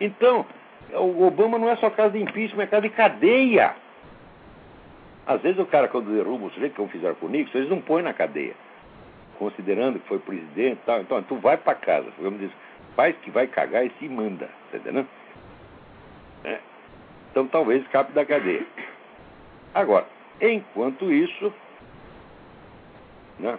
Então, 0.00 0.44
o 0.92 1.24
Obama 1.24 1.56
não 1.58 1.70
é 1.70 1.76
só 1.76 1.88
caso 1.88 2.14
de 2.14 2.20
impeachment, 2.20 2.64
é 2.64 2.66
caso 2.66 2.82
de 2.82 2.90
cadeia. 2.90 3.76
Às 5.24 5.40
vezes 5.40 5.60
o 5.60 5.66
cara, 5.66 5.86
quando 5.86 6.12
derruba 6.12 6.46
o 6.46 6.50
sujeito, 6.50 6.74
como 6.74 6.88
fizeram 6.88 7.14
com 7.14 7.26
o 7.26 7.28
Nixon, 7.28 7.58
eles 7.58 7.70
não 7.70 7.80
põem 7.80 8.02
na 8.02 8.12
cadeia. 8.12 8.54
Considerando 9.38 10.00
que 10.00 10.08
foi 10.08 10.18
presidente 10.18 10.80
e 10.82 10.84
tal. 10.84 11.00
Então, 11.00 11.22
tu 11.22 11.36
vai 11.36 11.56
para 11.56 11.76
casa. 11.76 12.08
Vamos 12.18 12.40
dizer, 12.40 12.52
faz 12.96 13.16
que 13.18 13.30
vai 13.30 13.46
cagar 13.46 13.86
e 13.86 13.92
se 14.00 14.08
manda. 14.08 14.48
Tá 14.72 14.78
entendendo? 14.78 15.06
Então, 17.32 17.48
talvez 17.48 17.82
escape 17.82 18.12
da 18.12 18.26
cadeia. 18.26 18.66
Agora, 19.74 20.06
enquanto 20.38 21.10
isso, 21.10 21.52
né? 23.38 23.58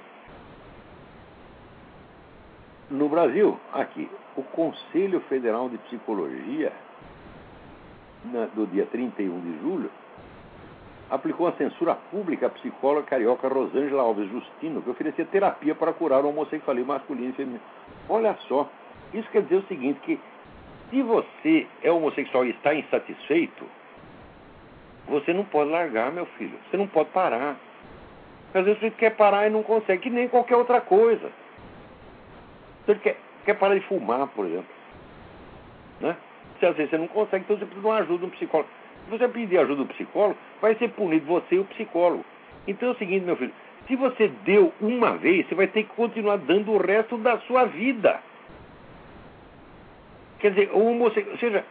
No 2.91 3.09
Brasil, 3.09 3.59
aqui, 3.73 4.07
o 4.37 4.43
Conselho 4.43 5.19
Federal 5.21 5.69
de 5.69 5.79
Psicologia, 5.79 6.71
do 8.53 8.67
dia 8.67 8.85
31 8.85 9.39
de 9.39 9.59
julho, 9.59 9.91
aplicou 11.09 11.47
a 11.47 11.53
censura 11.53 11.95
pública 11.95 12.45
à 12.45 12.49
psicóloga 12.51 13.07
carioca 13.07 13.47
Rosângela 13.47 14.03
Alves 14.03 14.29
Justino, 14.29 14.83
que 14.83 14.89
oferecia 14.91 15.25
terapia 15.25 15.73
para 15.73 15.93
curar 15.93 16.23
o 16.23 16.29
homossexualismo 16.29 16.93
masculino 16.93 17.31
e 17.31 17.33
feminino. 17.33 17.61
Olha 18.07 18.37
só, 18.47 18.69
isso 19.11 19.29
quer 19.31 19.41
dizer 19.41 19.55
o 19.55 19.67
seguinte, 19.67 19.99
que 20.01 20.19
se 20.93 21.01
você 21.01 21.65
é 21.81 21.91
homossexual 21.91 22.45
e 22.45 22.51
está 22.51 22.73
insatisfeito, 22.75 23.65
você 25.07 25.33
não 25.33 25.43
pode 25.43 25.71
largar, 25.71 26.11
meu 26.11 26.27
filho. 26.37 26.53
Você 26.69 26.77
não 26.77 26.87
pode 26.87 27.09
parar. 27.09 27.57
Às 28.53 28.63
vezes 28.63 28.79
você 28.79 28.91
quer 28.91 29.15
parar 29.15 29.47
e 29.47 29.49
não 29.49 29.63
consegue, 29.63 30.03
que 30.03 30.09
nem 30.11 30.27
qualquer 30.27 30.55
outra 30.55 30.79
coisa. 30.79 31.31
Você 32.85 32.93
quer, 32.95 33.17
quer 33.43 33.55
parar 33.55 33.73
de 33.73 33.81
fumar, 33.87 34.27
por 34.27 34.45
exemplo. 34.45 34.67
Né? 35.99 36.15
Se 36.59 36.65
às 36.67 36.75
vezes 36.75 36.91
você 36.91 36.97
não 36.99 37.07
consegue, 37.07 37.43
então 37.43 37.57
você 37.57 37.65
precisa 37.65 37.81
de 37.81 37.87
uma 37.87 37.97
ajuda 37.97 38.25
um 38.27 38.29
psicólogo. 38.29 38.69
Se 39.05 39.17
você 39.17 39.27
pedir 39.27 39.57
ajuda 39.57 39.83
do 39.83 39.87
psicólogo, 39.87 40.37
vai 40.61 40.75
ser 40.75 40.89
punido 40.89 41.25
você 41.25 41.55
e 41.55 41.59
o 41.59 41.65
psicólogo. 41.65 42.23
Então 42.67 42.89
é 42.89 42.91
o 42.91 42.97
seguinte, 42.97 43.25
meu 43.25 43.35
filho, 43.35 43.51
se 43.87 43.95
você 43.95 44.27
deu 44.45 44.71
uma 44.79 45.17
vez, 45.17 45.47
você 45.47 45.55
vai 45.55 45.67
ter 45.67 45.83
que 45.83 45.95
continuar 45.95 46.37
dando 46.37 46.71
o 46.71 46.77
resto 46.77 47.17
da 47.17 47.39
sua 47.39 47.65
vida. 47.65 48.21
Quer 50.43 50.49
dizer, 50.51 50.71
o 50.73 50.87
homossexual. 50.87 51.31
Ou 51.31 51.39
seja, 51.39 51.65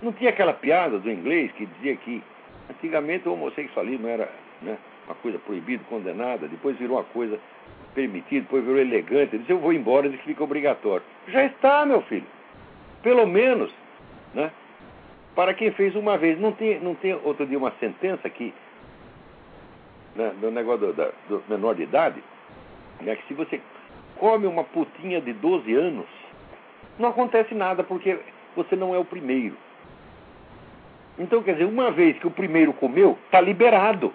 não 0.00 0.12
tinha 0.12 0.30
aquela 0.30 0.52
piada 0.52 0.96
do 0.96 1.10
inglês 1.10 1.50
que 1.52 1.66
dizia 1.66 1.96
que 1.96 2.22
antigamente 2.70 3.28
o 3.28 3.32
homossexualismo 3.32 4.06
era. 4.06 4.30
Né, 4.62 4.78
uma 5.06 5.16
coisa 5.16 5.36
proibida, 5.40 5.82
condenada, 5.88 6.46
depois 6.46 6.76
virou 6.76 6.96
uma 6.96 7.02
coisa 7.02 7.36
permitida, 7.96 8.42
depois 8.42 8.64
virou 8.64 8.78
elegante. 8.78 9.34
Ele 9.34 9.38
disse, 9.38 9.50
eu 9.50 9.58
vou 9.58 9.72
embora, 9.72 10.06
ele 10.06 10.16
fica 10.18 10.44
obrigatório. 10.44 11.04
Já 11.26 11.44
está, 11.46 11.84
meu 11.84 12.02
filho. 12.02 12.26
Pelo 13.02 13.26
menos, 13.26 13.74
né? 14.32 14.52
Para 15.34 15.52
quem 15.54 15.72
fez 15.72 15.96
uma 15.96 16.16
vez. 16.16 16.38
Não 16.38 16.52
tem, 16.52 16.78
não 16.78 16.94
tem 16.94 17.14
outro 17.24 17.44
dia 17.44 17.58
uma 17.58 17.72
sentença 17.80 18.28
aqui, 18.28 18.54
né, 20.14 20.32
do 20.40 20.52
negócio 20.52 20.92
do, 20.92 21.12
do 21.28 21.42
menor 21.48 21.74
de 21.74 21.82
idade, 21.82 22.22
né, 23.00 23.16
que 23.16 23.26
se 23.26 23.34
você 23.34 23.60
come 24.14 24.46
uma 24.46 24.62
putinha 24.62 25.20
de 25.20 25.32
12 25.32 25.74
anos, 25.74 26.06
não 26.98 27.08
acontece 27.08 27.54
nada, 27.54 27.82
porque 27.82 28.18
você 28.54 28.76
não 28.76 28.94
é 28.94 28.98
o 28.98 29.04
primeiro. 29.04 29.56
Então, 31.18 31.42
quer 31.42 31.52
dizer, 31.52 31.64
uma 31.64 31.90
vez 31.90 32.18
que 32.18 32.26
o 32.26 32.30
primeiro 32.30 32.72
comeu, 32.72 33.18
está 33.26 33.40
liberado. 33.40 34.12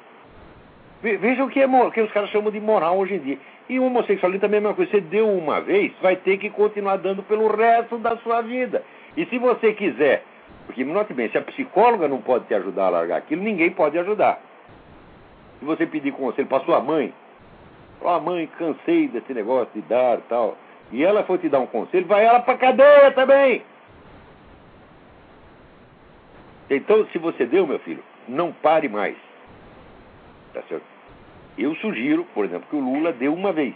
Veja 1.02 1.44
o 1.44 1.50
que, 1.50 1.60
é, 1.60 1.68
que 1.92 2.02
os 2.02 2.12
caras 2.12 2.30
chamam 2.32 2.52
de 2.52 2.60
moral 2.60 2.98
hoje 2.98 3.16
em 3.16 3.20
dia. 3.20 3.38
E 3.70 3.80
o 3.80 3.86
homossexualismo 3.86 4.42
também 4.42 4.58
é 4.58 4.60
a 4.60 4.62
mesma 4.62 4.76
coisa. 4.76 4.92
Você 4.92 5.02
deu 5.02 5.30
uma 5.30 5.62
vez, 5.62 5.94
vai 6.02 6.16
ter 6.16 6.38
que 6.38 6.50
continuar 6.50 6.98
dando 6.98 7.22
pelo 7.24 7.48
resto 7.48 7.98
da 7.98 8.18
sua 8.18 8.42
vida. 8.42 8.84
E 9.16 9.26
se 9.26 9.38
você 9.38 9.74
quiser, 9.74 10.24
porque 10.66 10.84
note 10.84 11.14
bem, 11.14 11.30
se 11.30 11.38
a 11.38 11.42
psicóloga 11.42 12.08
não 12.08 12.22
pode 12.22 12.46
te 12.46 12.54
ajudar 12.54 12.88
a 12.88 12.90
largar 12.90 13.18
aquilo, 13.18 13.44
ninguém 13.44 13.70
pode 13.70 13.98
ajudar. 13.98 14.42
Se 15.60 15.66
você 15.66 15.86
pedir 15.86 16.12
conselho 16.12 16.48
para 16.48 16.64
sua 16.64 16.80
mãe, 16.80 17.14
ó 18.02 18.18
oh, 18.18 18.22
mãe, 18.22 18.48
cansei 18.58 19.08
desse 19.08 19.34
negócio 19.34 19.70
de 19.74 19.82
dar 19.82 20.20
tal, 20.30 20.58
e 20.92 21.04
ela 21.04 21.24
for 21.24 21.38
te 21.38 21.50
dar 21.50 21.60
um 21.60 21.68
conselho, 21.68 22.08
vai 22.08 22.26
ela 22.26 22.40
para 22.40 22.58
cadeia 22.58 23.12
também. 23.12 23.64
Então, 26.70 27.06
se 27.08 27.18
você 27.18 27.46
deu, 27.46 27.66
meu 27.66 27.80
filho, 27.80 28.04
não 28.28 28.52
pare 28.52 28.90
mais. 28.90 29.16
Tá 30.54 30.62
certo? 30.68 30.86
Eu 31.58 31.76
sugiro, 31.76 32.26
por 32.34 32.46
exemplo, 32.46 32.68
que 32.70 32.76
o 32.76 32.80
Lula 32.80 33.12
dê 33.14 33.28
uma 33.28 33.52
vez. 33.52 33.74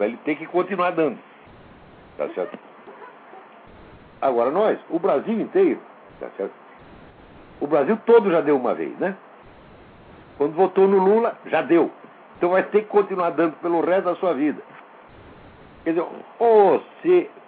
Ele 0.00 0.16
ter 0.24 0.36
que 0.36 0.46
continuar 0.46 0.90
dando. 0.90 1.18
Tá 2.16 2.28
certo? 2.30 2.58
Agora 4.20 4.50
nós, 4.50 4.78
o 4.90 4.98
Brasil 4.98 5.40
inteiro, 5.40 5.80
tá 6.18 6.28
certo? 6.36 6.52
O 7.60 7.66
Brasil 7.66 7.96
todo 8.04 8.30
já 8.30 8.40
deu 8.40 8.56
uma 8.56 8.74
vez, 8.74 8.96
né? 8.98 9.16
Quando 10.38 10.54
votou 10.54 10.88
no 10.88 10.98
Lula, 10.98 11.38
já 11.46 11.62
deu. 11.62 11.90
Então 12.36 12.50
vai 12.50 12.64
ter 12.64 12.82
que 12.82 12.88
continuar 12.88 13.30
dando 13.30 13.54
pelo 13.56 13.80
resto 13.80 14.04
da 14.04 14.16
sua 14.16 14.34
vida. 14.34 14.62
Quer 15.84 15.90
dizer, 15.90 16.06
o 16.38 16.80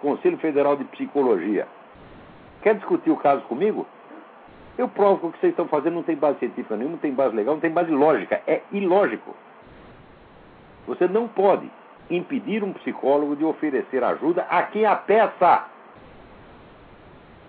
Conselho 0.01 0.37
Federal 0.37 0.75
de 0.75 0.83
Psicologia 0.85 1.67
quer 2.61 2.75
discutir 2.75 3.11
o 3.11 3.17
caso 3.17 3.41
comigo? 3.43 3.87
Eu 4.77 4.89
provo 4.89 5.19
que 5.19 5.25
o 5.27 5.31
que 5.31 5.39
vocês 5.39 5.51
estão 5.51 5.67
fazendo 5.67 5.93
não 5.93 6.03
tem 6.03 6.17
base 6.17 6.39
científica 6.39 6.75
nenhuma, 6.75 6.93
não 6.93 6.99
tem 6.99 7.13
base 7.13 7.35
legal, 7.35 7.53
não 7.53 7.61
tem 7.61 7.71
base 7.71 7.91
lógica. 7.91 8.41
É 8.45 8.61
ilógico. 8.71 9.33
Você 10.85 11.07
não 11.07 11.27
pode 11.27 11.69
impedir 12.09 12.63
um 12.63 12.73
psicólogo 12.73 13.35
de 13.35 13.45
oferecer 13.45 14.03
ajuda 14.03 14.45
a 14.49 14.63
quem 14.63 14.85
a 14.85 14.95
peça. 14.95 15.65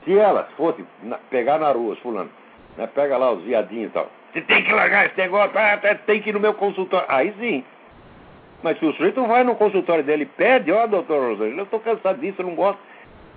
Se 0.04 0.16
elas 0.16 0.46
fossem 0.52 0.86
pegar 1.28 1.58
na 1.58 1.72
rua, 1.72 1.96
fulano, 1.96 2.30
né, 2.76 2.86
pega 2.86 3.16
lá 3.16 3.32
os 3.32 3.42
viadinhos 3.42 3.90
e 3.90 3.92
tal. 3.92 4.08
Você 4.32 4.40
tem 4.42 4.62
que 4.62 4.72
largar 4.72 5.06
esse 5.06 5.16
negócio, 5.16 5.58
ah, 5.58 5.76
tem 6.06 6.22
que 6.22 6.30
ir 6.30 6.32
no 6.32 6.40
meu 6.40 6.54
consultório. 6.54 7.06
Aí 7.10 7.34
sim. 7.40 7.64
Mas 8.62 8.78
se 8.78 8.86
o 8.86 8.92
sujeito 8.92 9.24
vai 9.26 9.44
no 9.44 9.54
consultório 9.54 10.02
dele 10.02 10.24
e 10.24 10.26
pede, 10.26 10.72
ó, 10.72 10.84
oh, 10.84 10.88
doutor 10.88 11.30
Rosângela, 11.30 11.60
eu 11.60 11.64
estou 11.64 11.80
cansado 11.80 12.20
disso, 12.20 12.40
eu 12.40 12.46
não 12.46 12.54
gosto. 12.54 12.80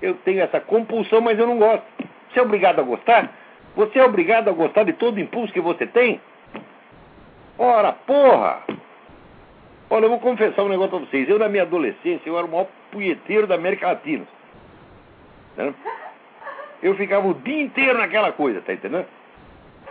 Eu 0.01 0.15
tenho 0.25 0.41
essa 0.41 0.59
compulsão, 0.59 1.21
mas 1.21 1.37
eu 1.37 1.45
não 1.45 1.57
gosto. 1.57 1.83
Você 2.31 2.39
é 2.39 2.41
obrigado 2.41 2.79
a 2.79 2.83
gostar? 2.83 3.29
Você 3.75 3.99
é 3.99 4.03
obrigado 4.03 4.49
a 4.49 4.53
gostar 4.53 4.83
de 4.83 4.93
todo 4.93 5.19
impulso 5.19 5.53
que 5.53 5.61
você 5.61 5.85
tem? 5.85 6.21
Ora, 7.57 7.91
porra! 7.91 8.63
Olha, 9.89 10.05
eu 10.05 10.09
vou 10.09 10.19
confessar 10.19 10.63
um 10.63 10.69
negócio 10.69 10.91
pra 10.91 10.99
vocês. 10.99 11.27
Eu, 11.27 11.39
na 11.39 11.49
minha 11.49 11.63
adolescência, 11.63 12.29
eu 12.29 12.37
era 12.37 12.45
o 12.45 12.49
maior 12.49 12.67
punheteiro 12.91 13.47
da 13.47 13.55
América 13.55 13.87
Latina. 13.87 14.25
Né? 15.57 15.73
Eu 16.81 16.95
ficava 16.95 17.27
o 17.27 17.33
dia 17.33 17.61
inteiro 17.61 17.97
naquela 17.97 18.31
coisa, 18.31 18.61
tá 18.61 18.73
entendendo? 18.73 19.07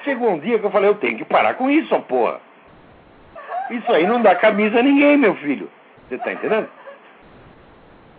Chegou 0.05 0.31
um 0.31 0.39
dia 0.39 0.59
que 0.59 0.65
eu 0.65 0.71
falei, 0.71 0.89
eu 0.89 0.95
tenho 0.95 1.19
que 1.19 1.25
parar 1.25 1.55
com 1.55 1.69
isso, 1.69 1.99
porra. 2.03 2.41
Isso 3.71 3.93
aí 3.93 4.07
não 4.07 4.23
dá 4.23 4.35
camisa 4.35 4.79
a 4.79 4.83
ninguém, 4.83 5.17
meu 5.17 5.35
filho. 5.37 5.71
Você 6.09 6.19
tá 6.19 6.33
entendendo? 6.33 6.69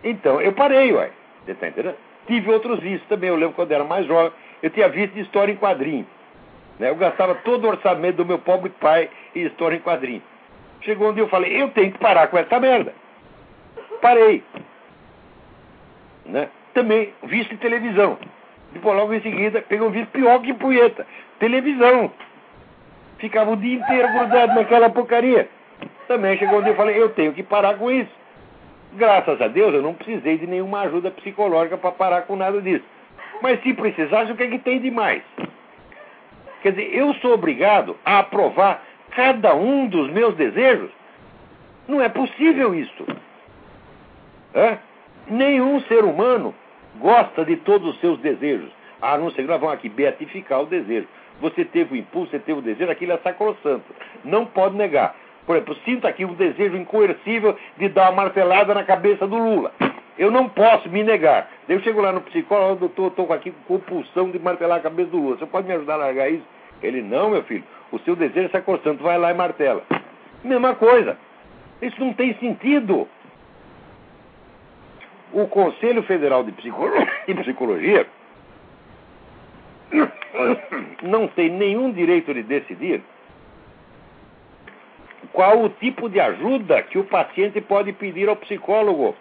Então, 0.04 0.42
eu 0.42 0.54
parei, 0.54 0.94
uai. 0.94 1.12
Você 1.46 1.56
tá 1.56 1.68
entendendo? 1.68 1.96
Tive 2.28 2.52
outros 2.52 2.80
vícios 2.80 3.08
também. 3.08 3.30
Eu 3.30 3.36
lembro 3.36 3.56
quando 3.56 3.72
era 3.72 3.84
mais 3.84 4.06
jovem, 4.06 4.32
eu 4.62 4.70
tinha 4.70 4.88
visto 4.88 5.14
de 5.14 5.22
história 5.22 5.52
em 5.52 5.58
quadrinho. 5.58 6.06
Né? 6.78 6.90
Eu 6.90 6.96
gastava 6.96 7.36
todo 7.36 7.66
o 7.66 7.70
orçamento 7.70 8.18
do 8.18 8.26
meu 8.26 8.40
pobre 8.40 8.70
pai 8.70 9.10
em 9.36 9.46
história 9.46 9.76
em 9.76 9.82
quadrinho. 9.82 10.22
Chegou 10.82 11.10
um 11.10 11.14
dia 11.14 11.24
eu 11.24 11.28
falei, 11.28 11.62
eu 11.62 11.70
tenho 11.72 11.92
que 11.92 11.98
parar 11.98 12.28
com 12.28 12.38
essa 12.38 12.60
merda. 12.60 12.94
Parei. 14.02 14.44
Né? 16.26 16.50
Também, 16.74 17.14
visto 17.24 17.54
em 17.54 17.58
televisão. 17.58 18.18
Depois, 18.72 18.96
logo 18.96 19.14
em 19.14 19.22
seguida, 19.22 19.62
peguei 19.68 19.86
um 19.86 19.90
vício 19.90 20.08
pior 20.08 20.40
que 20.42 20.54
punheta. 20.54 21.06
Televisão. 21.40 22.12
Ficava 23.20 23.52
o 23.52 23.58
dia 23.58 23.76
inteiro 23.76 24.08
grudado 24.14 24.56
naquela 24.56 24.90
porcaria. 24.90 25.50
Também 26.08 26.38
chegou 26.38 26.60
um 26.60 26.64
dia 26.64 26.74
e 26.74 26.76
falei, 26.76 27.00
eu 27.00 27.10
tenho 27.10 27.34
que 27.34 27.44
parar 27.44 27.78
com 27.78 27.92
isso. 27.92 28.12
Graças 28.94 29.40
a 29.42 29.48
Deus, 29.48 29.74
eu 29.74 29.82
não 29.82 29.94
precisei 29.94 30.38
de 30.38 30.48
nenhuma 30.48 30.82
ajuda 30.82 31.12
psicológica 31.12 31.78
para 31.78 31.92
parar 31.92 32.22
com 32.24 32.36
nada 32.36 32.62
disso. 32.62 32.84
Mas 33.42 33.62
se 33.62 33.74
precisasse, 33.74 34.32
o 34.32 34.36
que 34.36 34.44
é 34.44 34.48
que 34.48 34.60
tem 34.60 34.80
de 34.80 34.90
mais? 34.90 35.22
Quer 36.62 36.72
dizer, 36.72 36.96
eu 36.96 37.14
sou 37.16 37.34
obrigado 37.34 37.96
a 38.04 38.20
aprovar 38.20 38.84
cada 39.12 39.54
um 39.56 39.88
dos 39.88 40.10
meus 40.12 40.36
desejos? 40.36 40.90
Não 41.88 42.02
é 42.02 42.10
possível 42.10 42.74
isso. 42.74 43.06
É? 44.54 44.78
Nenhum 45.28 45.80
ser 45.82 46.04
humano 46.04 46.54
gosta 47.00 47.46
de 47.46 47.56
todos 47.58 47.96
os 47.96 48.00
seus 48.00 48.20
desejos. 48.20 48.72
A 49.02 49.18
não 49.18 49.32
que 49.32 49.42
nós 49.44 49.60
vamos 49.60 49.74
aqui 49.74 49.90
beatificar 49.90 50.62
o 50.62 50.66
desejo. 50.66 51.08
Você 51.42 51.64
teve 51.64 51.94
o 51.94 51.98
impulso, 51.98 52.32
você 52.32 52.40
teve 52.40 52.60
o 52.60 52.62
desejo, 52.62 52.92
aquilo 52.92 53.14
é 53.14 53.18
sacrossanto. 53.18 53.86
Não 54.26 54.46
pode 54.46 54.76
negar. 54.76 55.16
Por 55.46 55.56
exemplo, 55.56 55.76
sinto 55.86 56.06
aqui 56.06 56.26
o 56.26 56.36
desejo 56.36 56.76
incoercível 56.76 57.58
de 57.78 57.90
dar 57.90 58.12
uma 58.12 58.24
martelada 58.24 58.74
na 58.74 58.84
cabeça 58.84 59.26
do 59.26 59.38
Lula. 59.38 59.72
Eu 60.18 60.30
não 60.30 60.50
posso 60.50 60.90
me 60.90 61.02
negar. 61.02 61.50
Eu 61.68 61.80
chego 61.80 62.02
lá 62.02 62.12
no 62.12 62.22
psicólogo, 62.22 62.82
doutor, 62.82 63.08
estou 63.08 63.34
aqui 63.34 63.52
com 63.52 63.80
compulsão 63.80 64.30
de 64.30 64.38
martelar 64.38 64.80
a 64.80 64.82
cabeça 64.82 65.10
do 65.12 65.18
Lula. 65.18 65.38
Você 65.38 65.46
pode 65.46 65.68
me 65.68 65.74
ajudar 65.74 65.94
a 65.94 65.98
largar 65.98 66.30
isso? 66.30 66.44
Ele, 66.84 67.02
não, 67.02 67.30
meu 67.30 67.44
filho. 67.44 67.64
O 67.92 68.00
seu 68.00 68.16
desejo 68.16 68.48
é 68.48 68.50
sacrossanto. 68.50 69.02
Vai 69.02 69.18
lá 69.18 69.32
e 69.32 69.34
martela. 69.34 69.82
Mesma 70.44 70.76
coisa. 70.76 71.18
Isso 71.82 72.00
não 72.00 72.14
tem 72.14 72.34
sentido 72.36 73.08
o 75.32 75.48
Conselho 75.48 76.04
Federal 76.04 76.44
de, 76.44 76.52
de 77.26 77.34
Psicologia 77.34 78.06
não 81.04 81.28
tem 81.28 81.50
nenhum 81.50 81.92
direito 81.92 82.34
de 82.34 82.44
decidir 82.44 83.02
qual 85.32 85.64
o 85.64 85.70
tipo 85.70 86.10
de 86.10 86.20
ajuda 86.20 86.82
que 86.84 86.98
o 86.98 87.04
paciente 87.04 87.62
pode 87.62 87.94
pedir 87.94 88.28
ao 88.28 88.36
psicólogo. 88.36 89.16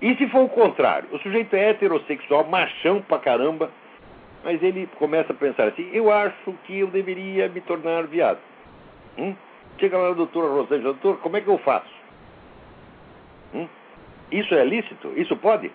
E 0.00 0.14
se 0.16 0.28
for 0.28 0.44
o 0.44 0.48
contrário? 0.48 1.08
O 1.12 1.18
sujeito 1.18 1.54
é 1.56 1.70
heterossexual, 1.70 2.44
machão 2.44 3.00
pra 3.00 3.18
caramba, 3.18 3.70
mas 4.44 4.62
ele 4.62 4.88
começa 4.98 5.32
a 5.32 5.36
pensar 5.36 5.68
assim: 5.68 5.88
eu 5.92 6.12
acho 6.12 6.52
que 6.64 6.78
eu 6.78 6.88
deveria 6.88 7.48
me 7.48 7.60
tornar 7.60 8.06
viado. 8.06 8.38
Hum? 9.16 9.34
Chega 9.78 9.96
lá 9.96 10.12
doutora 10.12 10.48
Rosângela, 10.48 10.92
doutor, 10.92 11.18
como 11.18 11.36
é 11.36 11.40
que 11.40 11.48
eu 11.48 11.58
faço? 11.58 11.92
Hum? 13.54 13.68
Isso 14.30 14.54
é 14.54 14.64
lícito? 14.64 15.12
Isso 15.16 15.36
pode? 15.36 15.70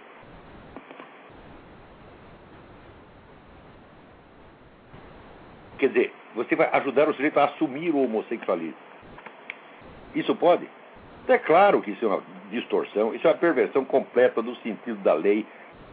Quer 5.81 5.87
dizer, 5.87 6.13
você 6.35 6.55
vai 6.55 6.69
ajudar 6.73 7.09
o 7.09 7.13
sujeito 7.15 7.39
a 7.39 7.45
assumir 7.45 7.89
o 7.89 8.03
homossexualismo. 8.03 8.75
Isso 10.13 10.35
pode? 10.35 10.69
É 11.27 11.39
claro 11.39 11.81
que 11.81 11.89
isso 11.89 12.05
é 12.05 12.07
uma 12.07 12.21
distorção, 12.51 13.15
isso 13.15 13.25
é 13.25 13.31
uma 13.31 13.37
perversão 13.37 13.83
completa 13.83 14.43
do 14.43 14.55
sentido 14.57 15.01
da 15.01 15.15
lei, 15.15 15.43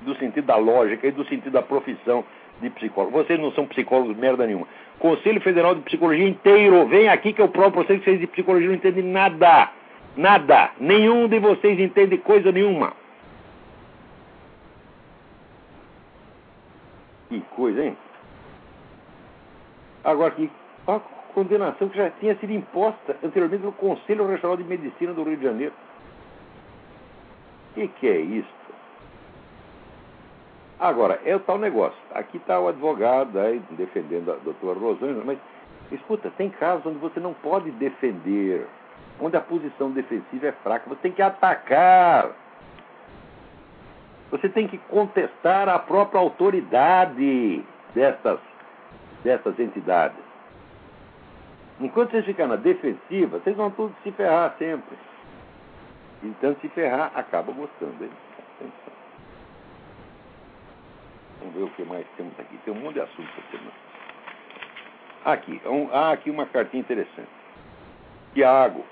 do 0.03 0.15
sentido 0.17 0.45
da 0.45 0.57
lógica 0.57 1.07
e 1.07 1.11
do 1.11 1.25
sentido 1.25 1.53
da 1.53 1.63
profissão 1.63 2.23
de 2.61 2.69
psicólogo. 2.69 3.17
Vocês 3.17 3.41
não 3.41 3.51
são 3.53 3.67
psicólogos 3.67 4.15
merda 4.15 4.47
nenhuma. 4.47 4.69
Conselho 4.99 5.41
Federal 5.41 5.75
de 5.75 5.81
Psicologia 5.81 6.29
inteiro, 6.29 6.87
vem 6.87 7.09
aqui 7.09 7.33
que 7.33 7.41
eu 7.41 7.49
provo 7.49 7.83
vocês 7.83 7.99
que 8.01 8.05
vocês 8.05 8.21
de 8.21 8.27
psicologia 8.27 8.69
não 8.69 8.75
entendem 8.75 9.05
nada. 9.05 9.71
Nada. 10.15 10.71
Nenhum 10.79 11.27
de 11.29 11.39
vocês 11.39 11.81
entende 11.81 12.19
coisa 12.19 12.53
nenhuma. 12.53 12.93
Que 17.31 17.41
coisa, 17.57 17.87
hein? 17.87 17.97
Agora 20.05 20.33
aqui, 20.33 20.51
a 20.87 21.01
condenação 21.35 21.89
que 21.89 21.97
já 21.97 22.11
tinha 22.11 22.35
sido 22.37 22.53
imposta 22.53 23.17
anteriormente 23.23 23.61
pelo 23.61 23.73
Conselho 23.73 24.27
Regional 24.27 24.57
de 24.57 24.65
Medicina 24.65 25.13
do 25.13 25.23
Rio 25.23 25.37
de 25.37 25.45
Janeiro. 25.45 25.75
O 27.71 27.75
que, 27.75 27.89
que 27.89 28.09
é 28.09 28.19
isso? 28.19 28.59
Agora, 30.81 31.21
é 31.25 31.35
o 31.35 31.41
tal 31.41 31.59
negócio. 31.59 31.99
Aqui 32.15 32.37
está 32.37 32.59
o 32.59 32.69
advogado 32.69 33.39
aí 33.39 33.61
defendendo 33.71 34.33
a 34.33 34.37
doutora 34.37 34.79
Rosângela, 34.79 35.25
mas 35.25 35.39
escuta, 35.91 36.31
tem 36.37 36.51
casos 36.51 36.87
onde 36.87 36.99
você 36.99 37.19
não 37.19 37.35
pode 37.35 37.71
defender, 37.73 38.67
onde 39.21 39.37
a 39.37 39.41
posição 39.41 39.91
defensiva 39.91 40.47
é 40.47 40.53
fraca, 40.53 40.89
você 40.89 41.01
tem 41.03 41.13
que 41.13 41.23
atacar. 41.23 42.31
Você 44.31 44.49
tem 44.49 44.69
que 44.69 44.79
contestar 44.79 45.69
a 45.69 45.79
própria 45.79 46.21
autoridade 46.21 47.65
dessas, 47.95 48.39
dessas 49.23 49.59
entidades. 49.59 50.19
Enquanto 51.81 52.11
vocês 52.11 52.25
ficam 52.25 52.49
na 52.49 52.57
defensiva, 52.57 53.39
vocês 53.39 53.57
vão 53.57 53.71
todos 53.71 53.95
se 54.03 54.11
ferrar 54.13 54.55
sempre. 54.59 54.97
Então, 56.23 56.57
se 56.61 56.69
ferrar, 56.71 57.13
acaba 57.15 57.53
gostando. 57.53 58.05
Hein? 58.05 58.11
Vamos 61.41 61.55
ver 61.55 61.63
o 61.63 61.71
que 61.71 61.85
mais 61.85 62.05
temos 62.17 62.33
aqui. 62.41 62.59
Tem 62.65 62.75
um 62.75 62.81
monte 62.81 62.95
de 62.95 63.01
assuntos 63.01 63.33
aqui. 63.39 63.61
Aqui, 65.25 65.61
um, 65.67 65.89
há 65.93 66.13
aqui 66.13 66.31
uma 66.31 66.47
cartinha 66.47 66.81
interessante. 66.81 67.29
Tiago. 68.35 68.85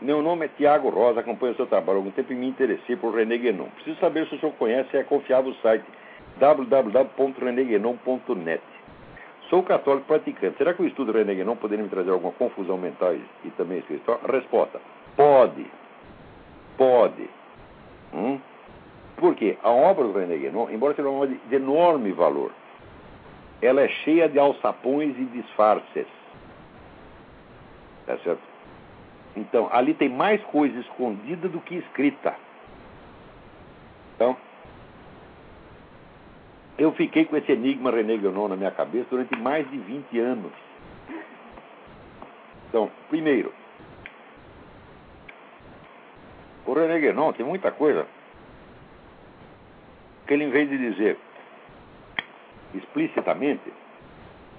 Meu 0.00 0.22
nome 0.22 0.46
é 0.46 0.48
Tiago 0.48 0.88
Rosa, 0.90 1.20
acompanho 1.20 1.52
o 1.52 1.56
seu 1.56 1.66
trabalho 1.66 1.98
há 1.98 2.00
algum 2.00 2.10
tempo 2.10 2.32
e 2.32 2.36
me 2.36 2.48
interessei 2.48 2.96
por 2.96 3.14
René 3.14 3.38
Guénon. 3.38 3.68
Preciso 3.76 3.98
saber 3.98 4.26
se 4.26 4.34
o 4.34 4.40
senhor 4.40 4.52
conhece 4.56 4.90
e 4.94 4.98
é 4.98 5.04
confiável 5.04 5.52
o 5.52 5.54
site 5.56 5.84
www.reneguenon.net. 6.38 8.75
Sou 9.48 9.62
católico 9.62 10.06
praticante. 10.06 10.58
Será 10.58 10.74
que 10.74 10.82
o 10.82 10.86
estudo 10.86 11.12
René 11.12 11.34
Guénon 11.34 11.56
poderia 11.56 11.84
me 11.84 11.90
trazer 11.90 12.10
alguma 12.10 12.32
confusão 12.32 12.76
mental 12.76 13.14
e 13.14 13.50
também 13.56 13.78
espiritual? 13.78 14.20
Resposta: 14.28 14.80
pode. 15.16 15.66
Pode. 16.76 17.30
Hum? 18.12 18.40
Porque 19.16 19.56
a 19.62 19.70
obra 19.70 20.04
do 20.04 20.18
René 20.18 20.36
Guénon, 20.36 20.68
embora 20.70 20.94
seja 20.94 21.08
uma 21.08 21.22
obra 21.22 21.36
de 21.48 21.54
enorme 21.54 22.12
valor, 22.12 22.50
ela 23.62 23.82
é 23.82 23.88
cheia 23.88 24.28
de 24.28 24.38
alçapões 24.38 25.16
e 25.16 25.24
disfarces. 25.26 26.06
Tá 28.04 28.18
certo? 28.18 28.42
Então, 29.36 29.68
ali 29.70 29.94
tem 29.94 30.08
mais 30.08 30.42
coisa 30.44 30.78
escondida 30.80 31.48
do 31.48 31.60
que 31.60 31.76
escrita. 31.76 32.34
Então, 34.14 34.36
eu 36.78 36.92
fiquei 36.92 37.24
com 37.24 37.36
esse 37.36 37.52
enigma 37.52 37.90
René 37.90 38.16
Guénon 38.18 38.48
na 38.48 38.56
minha 38.56 38.70
cabeça 38.70 39.06
durante 39.10 39.34
mais 39.36 39.68
de 39.70 39.78
20 39.78 40.18
anos. 40.18 40.52
Então, 42.68 42.90
primeiro, 43.08 43.52
o 46.66 46.72
René 46.72 46.98
Guénon 46.98 47.32
tem 47.32 47.46
muita 47.46 47.70
coisa 47.70 48.06
que 50.26 50.34
ele, 50.34 50.44
em 50.44 50.50
vez 50.50 50.68
de 50.68 50.76
dizer 50.76 51.16
explicitamente, 52.74 53.72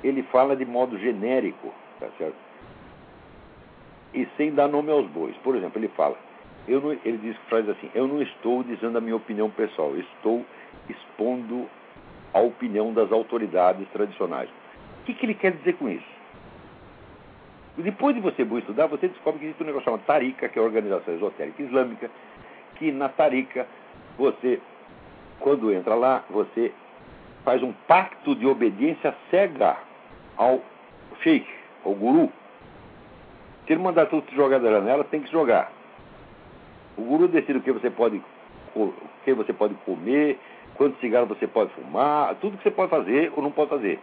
ele 0.04 0.24
fala 0.24 0.56
de 0.56 0.66
modo 0.66 0.98
genérico, 0.98 1.74
tá 2.00 2.08
certo? 2.18 2.36
E 4.14 4.28
sem 4.38 4.54
dar 4.54 4.68
nome 4.68 4.92
aos 4.92 5.06
bois. 5.08 5.36
Por 5.38 5.56
exemplo, 5.56 5.80
ele 5.80 5.90
fala, 5.90 6.18
não, 6.68 6.92
ele 6.92 7.18
diz 7.18 7.38
frase 7.50 7.70
assim, 7.70 7.92
eu 7.94 8.08
não 8.08 8.22
estou 8.22 8.64
dizendo 8.64 8.98
a 8.98 9.02
minha 9.02 9.16
opinião 9.16 9.50
pessoal, 9.50 9.96
estou 9.98 10.46
expondo 10.90 11.70
a 12.34 12.40
opinião 12.40 12.94
das 12.94 13.12
autoridades 13.12 13.88
tradicionais. 13.90 14.50
O 15.02 15.06
que, 15.06 15.14
que 15.14 15.26
ele 15.26 15.34
quer 15.34 15.54
dizer 15.54 15.74
com 15.74 15.90
isso? 15.90 16.18
Depois 17.78 18.16
de 18.16 18.22
você 18.22 18.42
estudar, 18.42 18.88
você 18.88 19.08
descobre 19.08 19.40
que 19.40 19.46
existe 19.46 19.62
um 19.62 19.68
negócio 19.68 19.86
chamado 19.86 20.06
Tarika, 20.06 20.50
que 20.50 20.58
é 20.58 20.62
a 20.62 20.66
organização 20.66 21.14
esotérica 21.14 21.62
islâmica, 21.62 22.10
que 22.76 22.92
na 22.92 23.08
Tarika 23.08 23.68
você 24.18 24.60
quando 25.40 25.72
entra 25.72 25.96
lá, 25.96 26.24
você 26.30 26.72
faz 27.44 27.62
um 27.64 27.72
pacto 27.88 28.36
de 28.36 28.46
obediência 28.46 29.16
cega 29.30 29.78
ao 30.36 30.62
sheikh, 31.22 31.48
ao 31.86 31.94
guru. 31.94 32.32
Se 33.66 33.74
ele 33.74 33.82
mandar 33.82 34.08
tudo 34.08 34.26
jogar 34.34 34.60
da 34.60 34.72
janela, 34.72 35.04
tem 35.04 35.22
que 35.22 35.32
jogar. 35.32 35.72
O 36.98 37.02
guru 37.04 37.28
decide 37.28 37.60
o 37.60 37.62
que 37.62 37.72
você 37.72 37.90
pode, 37.90 38.22
o 38.76 38.94
que 39.24 39.34
você 39.34 39.54
pode 39.54 39.76
comer, 39.86 40.40
quantos 40.78 41.00
cigarros 41.00 41.30
você 41.30 41.48
pode 41.48 41.72
fumar, 41.74 42.36
tudo 42.36 42.58
que 42.58 42.64
você 42.64 42.72
pode 42.72 42.90
fazer 42.90 43.32
ou 43.36 43.44
não 43.44 43.52
pode 43.52 43.70
fazer. 43.70 44.00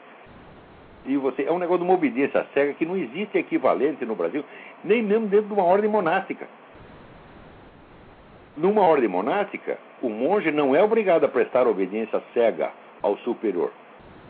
E 1.06 1.16
você 1.16 1.44
é 1.44 1.52
um 1.52 1.58
negócio 1.58 1.84
de 1.84 1.84
uma 1.84 1.94
obediência 1.94 2.46
cega 2.54 2.74
que 2.74 2.86
não 2.86 2.96
existe 2.96 3.38
equivalente 3.38 4.04
no 4.04 4.14
Brasil, 4.14 4.44
nem 4.82 5.02
mesmo 5.02 5.26
dentro 5.26 5.46
de 5.46 5.52
uma 5.52 5.64
ordem 5.64 5.88
monástica. 5.88 6.46
Numa 8.56 8.82
ordem 8.82 9.08
monástica, 9.08 9.78
o 10.00 10.08
monge 10.08 10.50
não 10.50 10.74
é 10.74 10.82
obrigado 10.82 11.24
a 11.24 11.28
prestar 11.28 11.66
obediência 11.66 12.22
cega 12.32 12.70
ao 13.02 13.16
superior. 13.18 13.70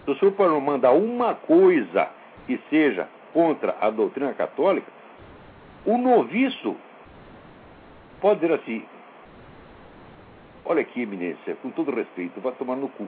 Se 0.05 0.11
o 0.11 0.15
superior 0.17 0.61
mandar 0.61 0.93
uma 0.93 1.35
coisa 1.35 2.09
que 2.47 2.59
seja 2.69 3.09
contra 3.33 3.77
a 3.81 3.91
doutrina 3.91 4.33
católica, 4.35 4.91
o 5.85 5.97
noviço 5.99 6.77
pode 8.21 8.41
dizer 8.41 8.55
assim: 8.55 8.83
Olha 10.65 10.81
aqui, 10.81 11.03
eminência, 11.03 11.57
com 11.57 11.71
todo 11.71 11.95
respeito, 11.95 12.41
vai 12.41 12.53
tomar 12.53 12.77
no 12.77 12.89
cu. 12.89 13.07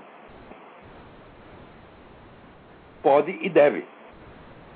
Pode 3.03 3.39
e 3.41 3.49
deve. 3.49 3.85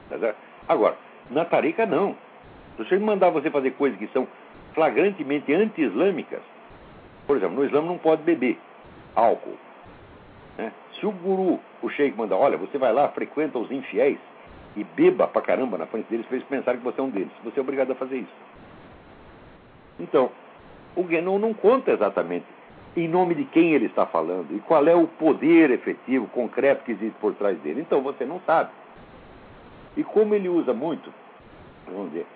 Tá 0.08 0.34
Agora, 0.68 0.96
na 1.30 1.44
tarica, 1.44 1.84
não. 1.84 2.16
Se 2.76 2.84
você 2.84 2.98
mandar 2.98 3.30
você 3.30 3.50
fazer 3.50 3.72
coisas 3.72 3.98
que 3.98 4.06
são 4.08 4.26
flagrantemente 4.74 5.52
anti-islâmicas. 5.52 6.40
Por 7.26 7.36
exemplo, 7.36 7.56
no 7.56 7.64
Islã 7.64 7.82
não 7.82 7.98
pode 7.98 8.22
beber 8.22 8.58
álcool. 9.14 9.56
Né? 10.56 10.72
Se 10.98 11.06
o 11.06 11.12
guru, 11.12 11.60
o 11.82 11.88
sheik, 11.90 12.16
manda, 12.16 12.36
olha, 12.36 12.56
você 12.56 12.78
vai 12.78 12.92
lá, 12.92 13.08
frequenta 13.08 13.58
os 13.58 13.70
infiéis 13.70 14.18
e 14.76 14.84
beba 14.84 15.26
pra 15.26 15.42
caramba 15.42 15.76
na 15.76 15.86
frente 15.86 16.06
deles 16.06 16.26
para 16.26 16.36
eles 16.36 16.48
pensarem 16.48 16.80
que 16.80 16.84
você 16.84 17.00
é 17.00 17.02
um 17.02 17.10
deles. 17.10 17.32
Você 17.44 17.58
é 17.58 17.62
obrigado 17.62 17.90
a 17.92 17.94
fazer 17.94 18.18
isso. 18.18 18.32
Então, 19.98 20.30
o 20.96 21.02
Guénon 21.02 21.38
não 21.38 21.52
conta 21.52 21.90
exatamente 21.90 22.46
em 22.96 23.06
nome 23.08 23.34
de 23.34 23.44
quem 23.44 23.72
ele 23.72 23.86
está 23.86 24.06
falando 24.06 24.54
e 24.54 24.60
qual 24.60 24.86
é 24.86 24.94
o 24.94 25.06
poder 25.06 25.70
efetivo, 25.70 26.26
concreto 26.28 26.84
que 26.84 26.92
existe 26.92 27.16
por 27.20 27.34
trás 27.34 27.58
dele. 27.60 27.80
Então 27.80 28.02
você 28.02 28.24
não 28.24 28.40
sabe. 28.40 28.70
E 29.96 30.04
como 30.04 30.34
ele 30.34 30.48
usa 30.48 30.72
muito, 30.72 31.12
vamos 31.86 32.10
dizer, 32.10 32.26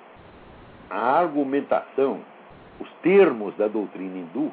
a 0.90 1.18
argumentação, 1.18 2.20
os 2.80 2.88
termos 3.02 3.54
da 3.56 3.68
doutrina 3.68 4.18
hindu, 4.18 4.52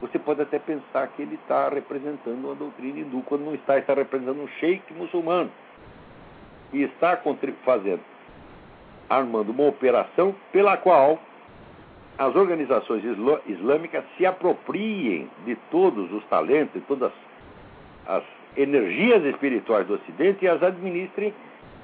você 0.00 0.18
pode 0.18 0.40
até 0.40 0.58
pensar 0.58 1.08
que 1.08 1.22
ele 1.22 1.34
está 1.34 1.68
representando 1.68 2.50
a 2.50 2.54
doutrina 2.54 3.00
hindu, 3.00 3.22
quando 3.26 3.44
não 3.44 3.54
está, 3.54 3.78
está 3.78 3.94
representando 3.94 4.42
um 4.42 4.48
sheik 4.58 4.92
muçulmano. 4.94 5.50
E 6.72 6.82
está 6.82 7.20
fazendo, 7.64 8.00
armando 9.08 9.50
uma 9.50 9.66
operação 9.66 10.34
pela 10.52 10.76
qual 10.76 11.18
as 12.20 12.36
organizações 12.36 13.02
islâmicas 13.46 14.04
se 14.18 14.26
apropriem 14.26 15.26
de 15.46 15.56
todos 15.70 16.12
os 16.12 16.22
talentos, 16.26 16.74
de 16.74 16.86
todas 16.86 17.10
as 18.06 18.22
energias 18.54 19.24
espirituais 19.24 19.86
do 19.86 19.94
Ocidente 19.94 20.44
e 20.44 20.48
as 20.48 20.62
administrem 20.62 21.32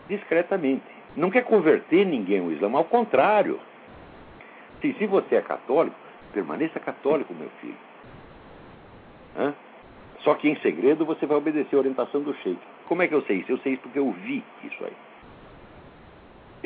discretamente. 0.06 0.84
Não 1.16 1.30
quer 1.30 1.42
converter 1.42 2.04
ninguém 2.04 2.40
ao 2.40 2.52
Islã, 2.52 2.70
ao 2.76 2.84
contrário. 2.84 3.58
Se, 4.82 4.92
se 4.92 5.06
você 5.06 5.36
é 5.36 5.40
católico, 5.40 5.96
permaneça 6.34 6.78
católico, 6.80 7.32
meu 7.32 7.48
filho. 7.62 7.78
Hã? 9.38 9.54
Só 10.20 10.34
que 10.34 10.50
em 10.50 10.56
segredo 10.56 11.06
você 11.06 11.24
vai 11.24 11.38
obedecer 11.38 11.76
a 11.76 11.78
orientação 11.78 12.20
do 12.20 12.34
sheik. 12.34 12.60
Como 12.86 13.00
é 13.00 13.08
que 13.08 13.14
eu 13.14 13.22
sei 13.22 13.38
isso? 13.38 13.52
Eu 13.52 13.58
sei 13.60 13.72
isso 13.72 13.82
porque 13.82 13.98
eu 13.98 14.12
vi 14.12 14.44
isso 14.64 14.84
aí. 14.84 14.92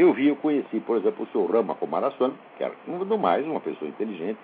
Eu 0.01 0.15
vi, 0.15 0.29
eu 0.29 0.37
conheci, 0.37 0.81
por 0.81 0.97
exemplo, 0.97 1.25
o 1.25 1.27
senhor 1.27 1.51
Rama 1.51 1.75
Komaraswamy, 1.75 2.33
que 2.57 2.65
era, 2.65 2.73
no 2.87 3.19
mais, 3.19 3.47
uma 3.47 3.61
pessoa 3.61 3.87
inteligente, 3.87 4.39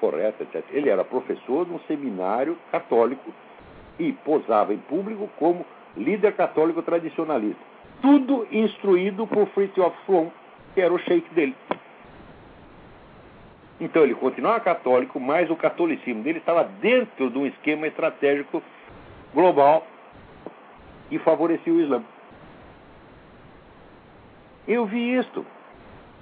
correta, 0.00 0.42
etc. 0.42 0.64
Ele 0.72 0.90
era 0.90 1.04
professor 1.04 1.64
de 1.64 1.72
um 1.72 1.78
seminário 1.86 2.58
católico 2.72 3.32
e 4.00 4.12
posava 4.24 4.74
em 4.74 4.78
público 4.78 5.30
como 5.38 5.64
líder 5.96 6.32
católico 6.32 6.82
tradicionalista. 6.82 7.62
Tudo 8.02 8.48
instruído 8.50 9.28
por 9.28 9.46
Fritjof 9.50 9.96
Flom, 10.06 10.28
que 10.74 10.80
era 10.80 10.92
o 10.92 10.98
sheik 10.98 11.32
dele. 11.32 11.54
Então 13.80 14.02
ele 14.02 14.16
continuava 14.16 14.58
católico, 14.58 15.20
mas 15.20 15.48
o 15.50 15.54
catolicismo 15.54 16.24
dele 16.24 16.38
estava 16.38 16.64
dentro 16.64 17.30
de 17.30 17.38
um 17.38 17.46
esquema 17.46 17.86
estratégico 17.86 18.60
global 19.32 19.86
que 21.08 21.18
favorecia 21.20 21.72
o 21.72 21.80
Islã. 21.80 22.02
Eu 24.66 24.86
vi 24.86 25.16
isto. 25.16 25.44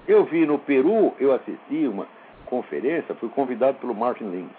Eu 0.06 0.24
vi 0.24 0.44
no 0.44 0.58
Peru, 0.58 1.14
eu 1.18 1.32
assisti 1.32 1.86
uma 1.86 2.06
conferência, 2.46 3.14
fui 3.14 3.28
convidado 3.28 3.78
pelo 3.78 3.94
Martin 3.94 4.24
Lins. 4.24 4.50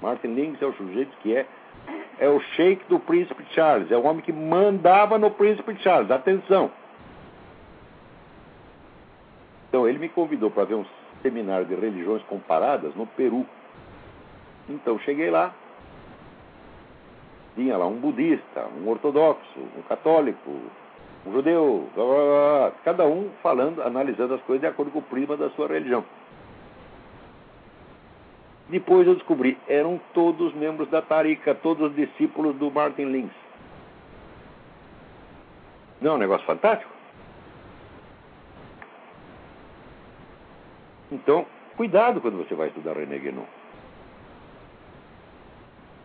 Martin 0.00 0.28
Lins 0.28 0.60
é 0.62 0.66
o 0.66 0.72
sujeito 0.74 1.16
que 1.18 1.36
é 1.36 1.46
é 2.18 2.28
o 2.28 2.38
sheik 2.40 2.84
do 2.86 2.98
príncipe 2.98 3.42
Charles, 3.54 3.90
é 3.90 3.96
o 3.96 4.04
homem 4.04 4.20
que 4.20 4.32
mandava 4.32 5.18
no 5.18 5.30
príncipe 5.30 5.74
Charles. 5.76 6.10
Atenção. 6.10 6.70
Então 9.68 9.88
ele 9.88 9.98
me 9.98 10.08
convidou 10.08 10.50
para 10.50 10.64
ver 10.64 10.74
um 10.74 10.84
seminário 11.22 11.64
de 11.64 11.74
religiões 11.74 12.22
comparadas 12.24 12.94
no 12.94 13.06
Peru. 13.06 13.46
Então 14.68 14.98
cheguei 14.98 15.30
lá 15.30 15.54
tinha 17.54 17.76
lá 17.76 17.86
um 17.86 17.96
budista, 17.96 18.66
um 18.80 18.88
ortodoxo, 18.88 19.60
um 19.76 19.82
católico, 19.82 20.50
um 21.26 21.32
judeu, 21.32 21.88
blá, 21.94 22.04
blá, 22.04 22.14
blá, 22.14 22.72
cada 22.84 23.06
um 23.06 23.30
falando, 23.42 23.82
analisando 23.82 24.34
as 24.34 24.42
coisas 24.42 24.60
de 24.60 24.66
acordo 24.66 24.90
com 24.90 25.00
o 25.00 25.02
prisma 25.02 25.36
da 25.36 25.50
sua 25.50 25.68
religião. 25.68 26.04
Depois 28.68 29.06
eu 29.06 29.14
descobri, 29.14 29.58
eram 29.68 30.00
todos 30.14 30.54
membros 30.54 30.88
da 30.88 31.02
Tarika, 31.02 31.54
todos 31.54 31.94
discípulos 31.94 32.56
do 32.56 32.70
Martin 32.70 33.06
Lins. 33.06 33.32
Não 36.00 36.12
é 36.12 36.14
um 36.14 36.18
negócio 36.18 36.46
fantástico? 36.46 36.90
Então, 41.12 41.44
cuidado 41.76 42.20
quando 42.20 42.38
você 42.38 42.54
vai 42.54 42.68
estudar 42.68 42.96
René 42.96 43.18
Guénon. 43.18 43.44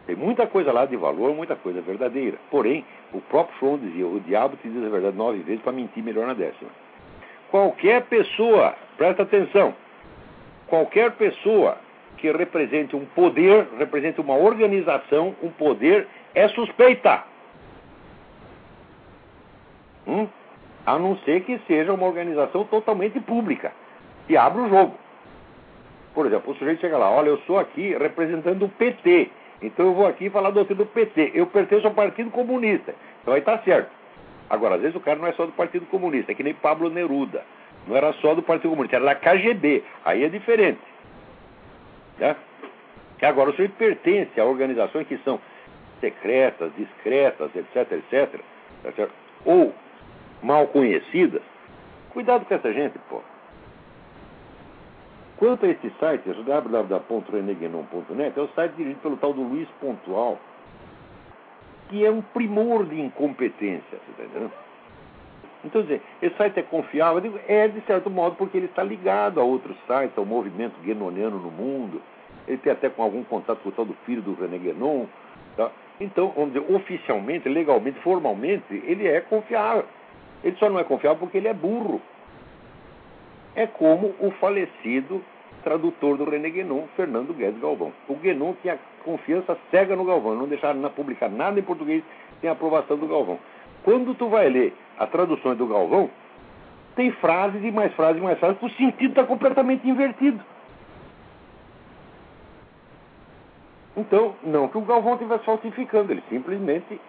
Tem 0.05 0.15
muita 0.15 0.45
coisa 0.45 0.71
lá 0.71 0.85
de 0.85 0.95
valor, 0.95 1.33
muita 1.33 1.55
coisa 1.55 1.81
verdadeira. 1.81 2.37
Porém, 2.51 2.85
o 3.11 3.19
próprio 3.21 3.57
João 3.59 3.77
dizia: 3.77 4.05
o 4.05 4.19
diabo 4.19 4.55
te 4.57 4.69
diz 4.69 4.85
a 4.85 4.89
verdade 4.89 5.17
nove 5.17 5.39
vezes 5.39 5.61
para 5.61 5.71
mentir 5.71 6.03
melhor 6.03 6.27
na 6.27 6.33
décima. 6.33 6.69
Qualquer 7.49 8.03
pessoa, 8.03 8.75
presta 8.97 9.23
atenção, 9.23 9.73
qualquer 10.67 11.11
pessoa 11.13 11.77
que 12.17 12.31
represente 12.31 12.95
um 12.95 13.05
poder, 13.05 13.67
represente 13.77 14.21
uma 14.21 14.35
organização, 14.35 15.35
um 15.41 15.49
poder, 15.49 16.07
é 16.33 16.47
suspeita. 16.49 17.23
Hum? 20.07 20.27
A 20.85 20.99
não 20.99 21.17
ser 21.19 21.41
que 21.41 21.59
seja 21.67 21.91
uma 21.91 22.05
organização 22.05 22.63
totalmente 22.65 23.19
pública, 23.19 23.71
que 24.27 24.37
abre 24.37 24.61
o 24.61 24.69
jogo. 24.69 24.95
Por 26.13 26.25
exemplo, 26.25 26.53
o 26.53 26.55
sujeito 26.55 26.79
chega 26.79 26.97
lá, 26.97 27.09
olha, 27.09 27.29
eu 27.29 27.37
sou 27.39 27.57
aqui 27.57 27.95
representando 27.97 28.65
o 28.65 28.69
PT. 28.69 29.31
Então 29.65 29.87
eu 29.87 29.93
vou 29.93 30.07
aqui 30.07 30.29
falar 30.29 30.51
do 30.51 30.63
do 30.63 30.85
PT. 30.85 31.31
Eu 31.33 31.47
pertenço 31.47 31.87
ao 31.87 31.93
Partido 31.93 32.29
Comunista. 32.29 32.93
Então 33.21 33.33
aí 33.33 33.39
está 33.39 33.57
certo. 33.59 33.89
Agora, 34.49 34.75
às 34.75 34.81
vezes 34.81 34.95
o 34.95 34.99
cara 34.99 35.17
não 35.17 35.27
é 35.27 35.33
só 35.33 35.45
do 35.45 35.51
Partido 35.53 35.85
Comunista, 35.87 36.31
é 36.31 36.35
que 36.35 36.43
nem 36.43 36.53
Pablo 36.53 36.89
Neruda. 36.89 37.43
Não 37.87 37.95
era 37.95 38.13
só 38.13 38.35
do 38.35 38.43
Partido 38.43 38.69
Comunista, 38.69 38.97
era 38.97 39.05
da 39.05 39.15
KGB. 39.15 39.83
Aí 40.03 40.23
é 40.23 40.29
diferente. 40.29 40.81
Né? 42.19 42.35
Agora, 43.21 43.49
o 43.49 43.53
sujeito 43.53 43.75
pertence 43.75 44.39
a 44.39 44.45
organizações 44.45 45.07
que 45.07 45.17
são 45.19 45.39
secretas, 45.99 46.71
discretas, 46.77 47.49
etc, 47.55 47.91
etc, 47.91 48.39
tá 48.95 49.07
ou 49.43 49.73
mal 50.43 50.67
conhecidas. 50.67 51.41
Cuidado 52.11 52.45
com 52.45 52.53
essa 52.53 52.71
gente, 52.71 52.99
pô. 53.09 53.21
Quanto 55.37 55.65
a 55.65 55.69
esse 55.69 55.89
site, 55.99 56.29
www.reneguenon.net, 56.29 58.39
é 58.39 58.41
o 58.41 58.47
site 58.49 58.75
dirigido 58.75 59.01
pelo 59.01 59.17
tal 59.17 59.33
do 59.33 59.41
Luiz 59.41 59.67
Pontual, 59.81 60.39
que 61.89 62.05
é 62.05 62.11
um 62.11 62.21
primor 62.21 62.85
de 62.85 63.01
incompetência, 63.01 63.97
está 64.09 64.23
entendendo? 64.23 64.51
Então, 65.65 65.81
dizer, 65.81 66.01
esse 66.21 66.37
site 66.37 66.59
é 66.59 66.63
confiável? 66.63 67.19
Digo, 67.19 67.39
é, 67.47 67.67
de 67.67 67.81
certo 67.81 68.09
modo, 68.09 68.35
porque 68.35 68.55
ele 68.55 68.67
está 68.67 68.83
ligado 68.83 69.41
a 69.41 69.43
outros 69.43 69.75
sites, 69.87 70.17
ao 70.17 70.25
movimento 70.25 70.79
guenoniano 70.81 71.39
no 71.39 71.51
mundo. 71.51 72.01
Ele 72.47 72.59
tem 72.59 72.71
até 72.71 72.87
com 72.87 73.01
algum 73.01 73.23
contato 73.23 73.61
com 73.61 73.69
o 73.69 73.71
tal 73.71 73.83
do 73.83 73.95
filho 74.05 74.21
do 74.21 74.35
René. 74.35 74.59
Tá? 75.57 75.71
Então, 75.99 76.31
vamos 76.35 76.53
dizer, 76.53 76.71
oficialmente, 76.71 77.49
legalmente, 77.49 77.99
formalmente, 78.01 78.63
ele 78.85 79.07
é 79.07 79.19
confiável. 79.21 79.85
Ele 80.43 80.55
só 80.57 80.69
não 80.69 80.79
é 80.79 80.83
confiável 80.83 81.19
porque 81.19 81.39
ele 81.39 81.47
é 81.47 81.53
burro 81.53 81.99
é 83.55 83.65
como 83.65 84.13
o 84.19 84.31
falecido 84.31 85.21
tradutor 85.63 86.17
do 86.17 86.29
René 86.29 86.49
Guénon, 86.49 86.83
Fernando 86.95 87.33
Guedes 87.33 87.59
Galvão. 87.59 87.91
O 88.07 88.15
Guénon 88.15 88.53
tinha 88.61 88.77
confiança 89.03 89.57
cega 89.71 89.95
no 89.95 90.05
Galvão, 90.05 90.35
não 90.35 90.47
deixava 90.47 90.89
publicar 90.91 91.29
nada 91.29 91.59
em 91.59 91.63
português 91.63 92.03
sem 92.39 92.49
aprovação 92.49 92.97
do 92.97 93.07
Galvão. 93.07 93.39
Quando 93.83 94.13
tu 94.13 94.27
vai 94.29 94.49
ler 94.49 94.73
as 94.99 95.09
traduções 95.09 95.57
do 95.57 95.65
Galvão, 95.65 96.09
tem 96.95 97.11
frases 97.13 97.63
e 97.63 97.71
mais 97.71 97.93
frases 97.93 98.21
e 98.21 98.23
mais 98.23 98.37
frases, 98.37 98.61
o 98.61 98.69
sentido 98.69 99.09
está 99.09 99.23
completamente 99.23 99.87
invertido. 99.87 100.39
Então, 103.97 104.35
não 104.43 104.67
que 104.67 104.77
o 104.77 104.81
Galvão 104.81 105.13
estivesse 105.13 105.45
falsificando, 105.45 106.11
ele 106.11 106.23
simplesmente 106.29 106.99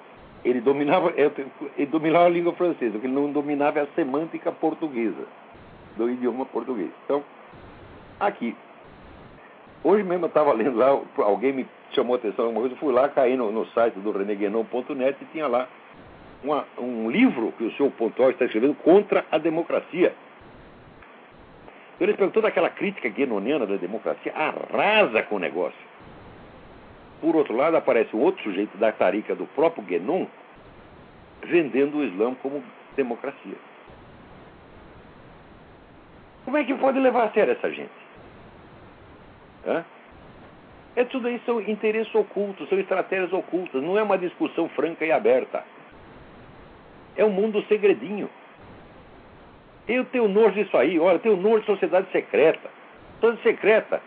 ele 0.45 0.61
dominava, 0.61 1.13
ele 1.17 1.87
dominava 1.87 2.27
a 2.27 2.31
língua 2.31 2.53
francesa, 2.53 2.97
o 2.97 3.01
que 3.01 3.07
ele 3.07 3.15
não 3.15 3.33
dominava 3.33 3.81
é 3.81 3.83
a 3.83 3.87
semântica 3.97 4.53
portuguesa 4.53 5.27
do 5.97 6.11
idioma 6.11 6.45
português. 6.47 6.91
Então, 7.05 7.23
aqui. 8.21 8.57
Hoje 9.85 10.03
mesmo 10.03 10.25
eu 10.25 10.29
estava 10.29 10.53
lendo 10.53 10.77
lá, 10.77 10.89
alguém 11.19 11.53
me 11.53 11.69
chamou 11.93 12.17
a 12.17 12.19
atenção 12.19 12.51
uma 12.51 12.61
coisa, 12.61 12.75
eu 12.75 12.79
fui 12.79 12.93
lá, 12.93 13.09
caí 13.09 13.37
no, 13.37 13.53
no 13.53 13.67
site 13.67 13.99
do 14.01 14.11
reneguenon.net 14.11 15.17
e 15.21 15.25
tinha 15.27 15.47
lá 15.47 15.69
uma, 16.43 16.65
um 16.79 17.11
livro 17.11 17.53
que 17.53 17.65
o 17.65 17.73
senhor 17.73 17.91
Pontório 17.93 18.33
está 18.33 18.45
escrevendo 18.47 18.75
contra 18.75 19.25
a 19.31 19.39
democracia. 19.39 20.13
Ele 22.01 22.15
perguntou 22.15 22.43
daquela 22.43 22.69
crítica 22.69 23.09
guenoniana 23.09 23.67
da 23.67 23.77
democracia, 23.77 24.33
arrasa 24.35 25.23
com 25.23 25.37
o 25.37 25.39
negócio. 25.39 25.79
Por 27.21 27.35
outro 27.35 27.57
lado, 27.57 27.77
aparece 27.77 28.15
um 28.15 28.21
outro 28.21 28.43
sujeito 28.43 28.77
da 28.77 28.93
tarica 28.93 29.35
do 29.35 29.47
próprio 29.47 29.83
Guénon 29.85 30.27
vendendo 31.43 31.99
o 31.99 32.05
Islã 32.05 32.35
como 32.35 32.63
democracia. 32.97 33.57
Como 36.47 36.57
é 36.57 36.65
que 36.65 36.73
pode 36.75 37.01
levar 37.01 37.25
a 37.25 37.31
sério 37.33 37.55
essa 37.55 37.69
gente? 37.73 37.91
Hã? 39.67 39.85
É 40.95 41.05
tudo 41.05 41.29
isso 41.29 41.45
são 41.45 41.61
interesses 41.61 42.15
ocultos, 42.15 42.69
são 42.69 42.79
estratégias 42.79 43.33
ocultas, 43.33 43.83
não 43.83 43.99
é 43.99 44.03
uma 44.03 44.17
discussão 44.17 44.69
franca 44.69 45.05
e 45.05 45.11
aberta. 45.11 45.65
É 47.17 47.25
um 47.25 47.31
mundo 47.31 47.65
segredinho. 47.67 48.31
Eu 49.89 50.05
tenho 50.05 50.29
nojo 50.29 50.55
disso 50.55 50.77
aí, 50.77 51.01
olha, 51.01 51.19
tenho 51.19 51.37
nojo 51.37 51.61
de 51.61 51.67
sociedade 51.67 52.07
secreta. 52.13 52.71
Sociedade 53.21 53.43
secreta 53.43 54.01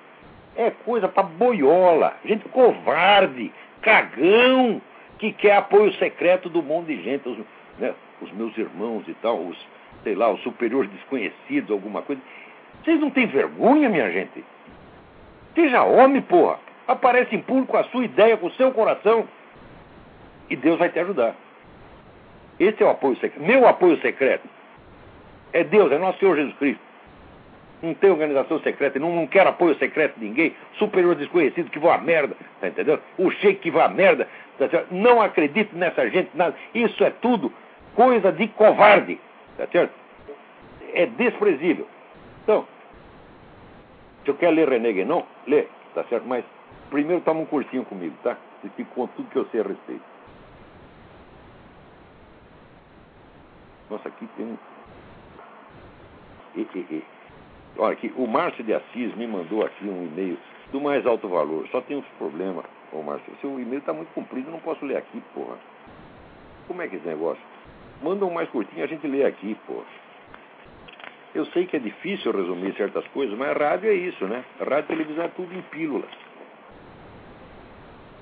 é 0.56 0.72
coisa 0.72 1.10
para 1.10 1.24
boiola, 1.24 2.16
gente 2.24 2.48
covarde, 2.48 3.52
cagão, 3.82 4.82
que 5.18 5.34
quer 5.34 5.58
apoio 5.58 5.94
secreto 5.96 6.50
do 6.50 6.64
mundo 6.64 6.88
de 6.88 7.04
gente, 7.04 7.28
os, 7.28 7.38
né, 7.78 7.94
os 8.22 8.32
meus 8.32 8.58
irmãos 8.58 9.06
e 9.10 9.14
tal, 9.16 9.40
os, 9.40 9.58
sei 10.04 10.16
lá, 10.16 10.32
os 10.32 10.42
superiores 10.42 10.90
desconhecidos, 10.92 11.72
alguma 11.72 12.02
coisa. 12.02 12.22
Vocês 12.84 13.00
não 13.00 13.10
têm 13.10 13.28
vergonha, 13.28 13.90
minha 13.90 14.10
gente? 14.12 14.44
Seja 15.54 15.84
homem, 15.84 16.22
porra. 16.22 16.60
Aparece 16.88 17.36
em 17.36 17.42
público 17.42 17.78
a 17.78 17.84
sua 17.86 18.06
ideia, 18.06 18.38
com 18.38 18.48
o 18.48 18.54
seu 18.54 18.72
coração. 18.72 19.28
E 20.50 20.56
Deus 20.56 20.80
vai 20.80 20.90
te 20.90 21.00
ajudar. 21.00 21.36
Esse 22.60 22.82
é 22.82 22.86
o 22.86 22.90
apoio 22.90 23.16
secreto. 23.16 23.42
Meu 23.42 23.68
apoio 23.68 24.00
secreto 24.02 24.48
é 25.54 25.64
Deus, 25.64 25.92
é 25.92 25.98
nosso 25.98 26.20
Senhor 26.20 26.36
Jesus 26.36 26.56
Cristo. 26.58 26.82
Não 27.82 27.94
tem 27.94 28.10
organização 28.10 28.60
secreta, 28.60 29.00
não, 29.00 29.16
não 29.16 29.26
quero 29.26 29.50
apoio 29.50 29.78
secreto 29.78 30.20
de 30.20 30.26
ninguém. 30.26 30.54
Superior 30.74 31.16
desconhecido 31.16 31.70
que 31.70 31.80
vão 31.80 31.92
a 31.92 31.98
merda, 31.98 32.36
tá 32.60 32.68
entendendo? 32.68 33.02
O 33.18 33.32
sheik 33.32 33.62
que 33.62 33.72
vai 33.72 33.86
a 33.86 33.90
merda. 33.90 34.28
Tá 34.58 34.84
não 34.92 35.22
acredito 35.22 35.74
nessa 35.76 36.10
gente, 36.10 36.30
nada. 36.34 36.54
Isso 36.74 37.02
é 37.04 37.10
tudo 37.10 37.54
coisa 37.96 38.32
de 38.32 38.48
covarde. 38.50 39.18
Tá 39.60 39.68
certo? 39.68 39.94
É 40.94 41.06
desprezível. 41.06 41.86
Então, 42.44 42.66
se 44.24 44.32
eu 44.32 44.36
quero 44.36 44.56
ler 44.56 44.70
René 44.70 44.94
Guénon, 44.94 45.24
lê, 45.48 45.68
tá 45.94 46.06
certo? 46.06 46.26
Mas 46.26 46.46
primeiro 46.90 47.22
toma 47.24 47.42
um 47.42 47.46
cursinho 47.46 47.84
comigo, 47.84 48.16
tá? 48.24 48.38
E 48.64 48.70
te 48.70 48.86
conto 48.86 49.12
tudo 49.18 49.30
que 49.30 49.36
eu 49.36 49.46
sei 49.48 49.60
a 49.60 49.64
respeito. 49.64 50.02
Nossa, 53.90 54.08
aqui 54.08 54.26
tem 54.38 54.46
um. 54.46 54.58
E, 56.56 56.62
e, 56.62 56.80
e. 56.80 57.04
Olha 57.78 57.94
aqui, 57.94 58.14
o 58.16 58.28
Márcio 58.28 58.64
de 58.64 58.74
Assis 58.74 59.14
me 59.16 59.28
mandou 59.28 59.66
aqui 59.66 59.84
um 59.84 60.06
e-mail 60.06 60.38
do 60.72 60.80
mais 60.80 61.06
alto 61.06 61.28
valor. 61.28 61.68
Só 61.68 61.82
tem 61.82 61.98
uns 61.98 62.08
problemas, 62.18 62.64
ô 62.94 63.02
Márcio. 63.02 63.34
Seu 63.42 63.60
e-mail 63.60 63.80
está 63.80 63.92
muito 63.92 64.14
comprido, 64.14 64.50
não 64.50 64.60
posso 64.60 64.86
ler 64.86 64.96
aqui, 64.96 65.22
porra. 65.34 65.58
Como 66.66 66.82
é 66.82 66.88
que 66.88 66.96
é 66.96 67.00
esse 67.00 67.08
negócio? 67.08 67.44
Manda 68.02 68.26
um 68.26 68.32
mais 68.32 68.50
curtinho, 68.50 68.84
a 68.84 68.88
gente 68.88 69.06
lê 69.06 69.26
aqui, 69.26 69.58
pô. 69.68 69.84
Eu 71.36 71.46
sei 71.48 71.66
que 71.66 71.76
é 71.76 71.80
difícil 71.80 72.32
resumir 72.32 72.74
certas 72.76 73.06
coisas, 73.10 73.38
mas 73.38 73.56
rádio 73.56 73.90
é 73.90 73.94
isso, 73.94 74.26
né? 74.26 74.44
Rádio 74.60 74.80
e 74.80 74.84
televisão 74.84 75.26
é 75.26 75.28
tudo 75.28 75.54
em 75.54 75.62
pílulas. 75.64 76.10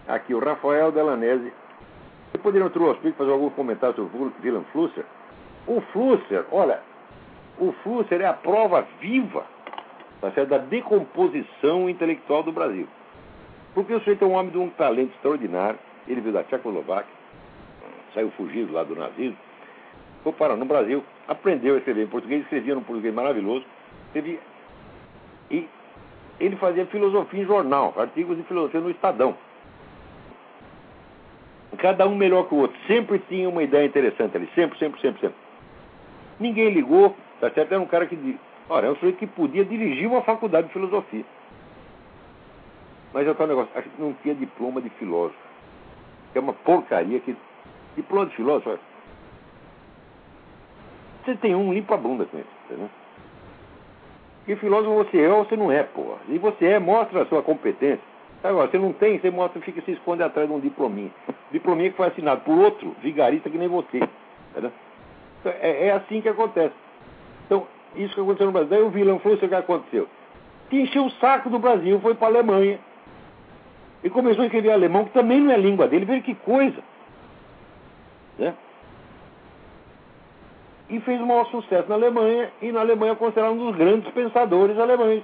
Aqui, 0.07 0.33
o 0.33 0.39
Rafael 0.39 0.91
Delanese. 0.91 1.53
Você 2.31 2.37
poderia, 2.39 2.69
Truospic, 2.69 3.15
fazer 3.17 3.31
algum 3.31 3.49
comentário 3.51 3.95
sobre 3.95 4.17
o 4.17 4.33
William 4.43 4.63
Flusser? 4.71 5.05
O 5.67 5.79
Flusser, 5.93 6.45
olha, 6.51 6.81
o 7.59 7.71
Flusser 7.83 8.21
é 8.21 8.25
a 8.25 8.33
prova 8.33 8.85
viva 8.99 9.45
tá 10.19 10.31
certo? 10.31 10.49
da 10.49 10.57
decomposição 10.57 11.89
intelectual 11.89 12.43
do 12.43 12.51
Brasil. 12.51 12.87
Porque 13.73 13.93
o 13.93 13.99
sujeito 13.99 14.25
é 14.25 14.27
um 14.27 14.33
homem 14.33 14.51
de 14.51 14.57
um 14.57 14.69
talento 14.71 15.13
extraordinário. 15.13 15.79
Ele 16.07 16.21
veio 16.21 16.33
da 16.33 16.43
Tchecoslováquia, 16.43 17.13
saiu 18.13 18.31
fugido 18.31 18.73
lá 18.73 18.83
do 18.83 18.95
nazismo 18.95 19.46
foi 20.23 20.33
parar 20.33 20.55
no 20.55 20.65
Brasil, 20.65 21.03
aprendeu 21.27 21.75
a 21.75 21.77
escrever 21.77 22.03
em 22.03 22.07
português, 22.07 22.41
escrevia 22.43 22.75
num 22.75 22.83
português 22.83 23.13
maravilhoso, 23.13 23.65
escrevia, 24.07 24.39
e 25.49 25.67
ele 26.39 26.55
fazia 26.57 26.85
filosofia 26.87 27.41
em 27.41 27.45
jornal, 27.45 27.93
artigos 27.97 28.37
de 28.37 28.43
filosofia 28.43 28.79
no 28.79 28.91
Estadão. 28.91 29.35
Cada 31.77 32.07
um 32.07 32.15
melhor 32.15 32.47
que 32.47 32.55
o 32.55 32.59
outro. 32.59 32.77
Sempre 32.87 33.19
tinha 33.27 33.47
uma 33.47 33.61
ideia 33.61 33.85
interessante 33.85 34.35
ali. 34.35 34.49
Sempre, 34.55 34.79
sempre, 34.79 34.99
sempre, 34.99 35.21
sempre. 35.21 35.37
Ninguém 36.39 36.69
ligou. 36.69 37.15
Tá 37.39 37.51
certo? 37.51 37.71
Era 37.71 37.81
um 37.81 37.85
cara 37.85 38.07
que. 38.07 38.39
Olha, 38.69 38.87
é 38.87 38.91
um 38.91 38.95
sujeito 38.95 39.17
que 39.17 39.27
podia 39.27 39.63
dirigir 39.63 40.07
uma 40.07 40.21
faculdade 40.21 40.67
de 40.67 40.73
filosofia. 40.73 41.23
Mas 43.13 43.27
é 43.27 43.33
tal 43.33 43.47
negócio. 43.47 43.71
Não 43.99 44.13
tinha 44.23 44.33
diploma 44.33 44.81
de 44.81 44.89
filósofo. 44.91 45.37
Que 46.31 46.39
é 46.39 46.41
uma 46.41 46.53
porcaria 46.53 47.19
que. 47.19 47.35
Diploma 47.95 48.25
de 48.25 48.35
filósofo. 48.35 48.79
Você 51.27 51.35
tem 51.35 51.53
um, 51.53 51.73
limpa 51.73 51.95
a 51.95 51.97
bunda 51.97 52.23
com 52.23 52.37
isso. 52.37 52.47
Entendeu? 52.65 52.89
Que 54.45 54.55
filósofo 54.55 54.95
você 54.95 55.21
é 55.21 55.29
ou 55.29 55.43
você 55.43 55.57
não 55.57 55.69
é, 55.69 55.83
porra. 55.83 56.19
E 56.29 56.37
você 56.37 56.67
é, 56.67 56.79
mostra 56.79 57.23
a 57.23 57.25
sua 57.25 57.43
competência. 57.43 57.99
Agora, 58.41 58.69
você 58.71 58.79
não 58.79 58.93
tem, 58.93 59.19
você 59.19 59.29
mostra, 59.29 59.59
fica 59.59 59.81
se 59.81 59.91
esconde 59.91 60.23
atrás 60.23 60.47
de 60.47 60.53
um 60.53 60.59
diplominha. 60.59 61.11
Diplominha 61.51 61.89
que 61.89 61.97
foi 61.97 62.07
assinado 62.07 62.41
por 62.41 62.57
outro 62.57 62.95
vigarista 63.01 63.49
que 63.49 63.57
nem 63.57 63.67
você. 63.67 63.99
Então, 64.55 64.71
é, 65.59 65.87
é, 65.87 65.91
assim 65.91 66.21
que 66.21 66.29
acontece. 66.29 66.73
Então, 67.45 67.67
isso 67.97 68.13
que 68.13 68.21
aconteceu 68.21 68.45
no 68.45 68.53
Brasil. 68.53 68.69
Daí 68.69 68.81
o 68.81 68.89
vilão 68.89 69.19
falou: 69.19 69.37
o 69.37 69.49
que 69.49 69.53
aconteceu? 69.53 70.07
Que 70.69 70.79
encheu 70.79 71.07
o 71.07 71.11
saco 71.11 71.49
do 71.49 71.59
Brasil, 71.59 71.99
foi 71.99 72.15
para 72.15 72.27
a 72.27 72.31
Alemanha. 72.31 72.79
E 74.01 74.09
começou 74.09 74.43
a 74.43 74.45
escrever 74.45 74.71
alemão, 74.71 75.03
que 75.03 75.11
também 75.11 75.41
não 75.41 75.51
é 75.51 75.57
língua 75.57 75.89
dele. 75.89 76.05
Veja 76.05 76.21
que 76.21 76.35
coisa. 76.35 76.81
Né? 78.39 78.53
E 80.89 80.99
fez 81.01 81.19
um 81.19 81.25
maior 81.25 81.45
sucesso 81.47 81.89
na 81.89 81.95
Alemanha, 81.95 82.51
e 82.61 82.71
na 82.71 82.79
Alemanha 82.79 83.11
é 83.11 83.15
considerado 83.15 83.53
um 83.53 83.71
dos 83.71 83.75
grandes 83.75 84.11
pensadores 84.13 84.77
alemães. 84.79 85.23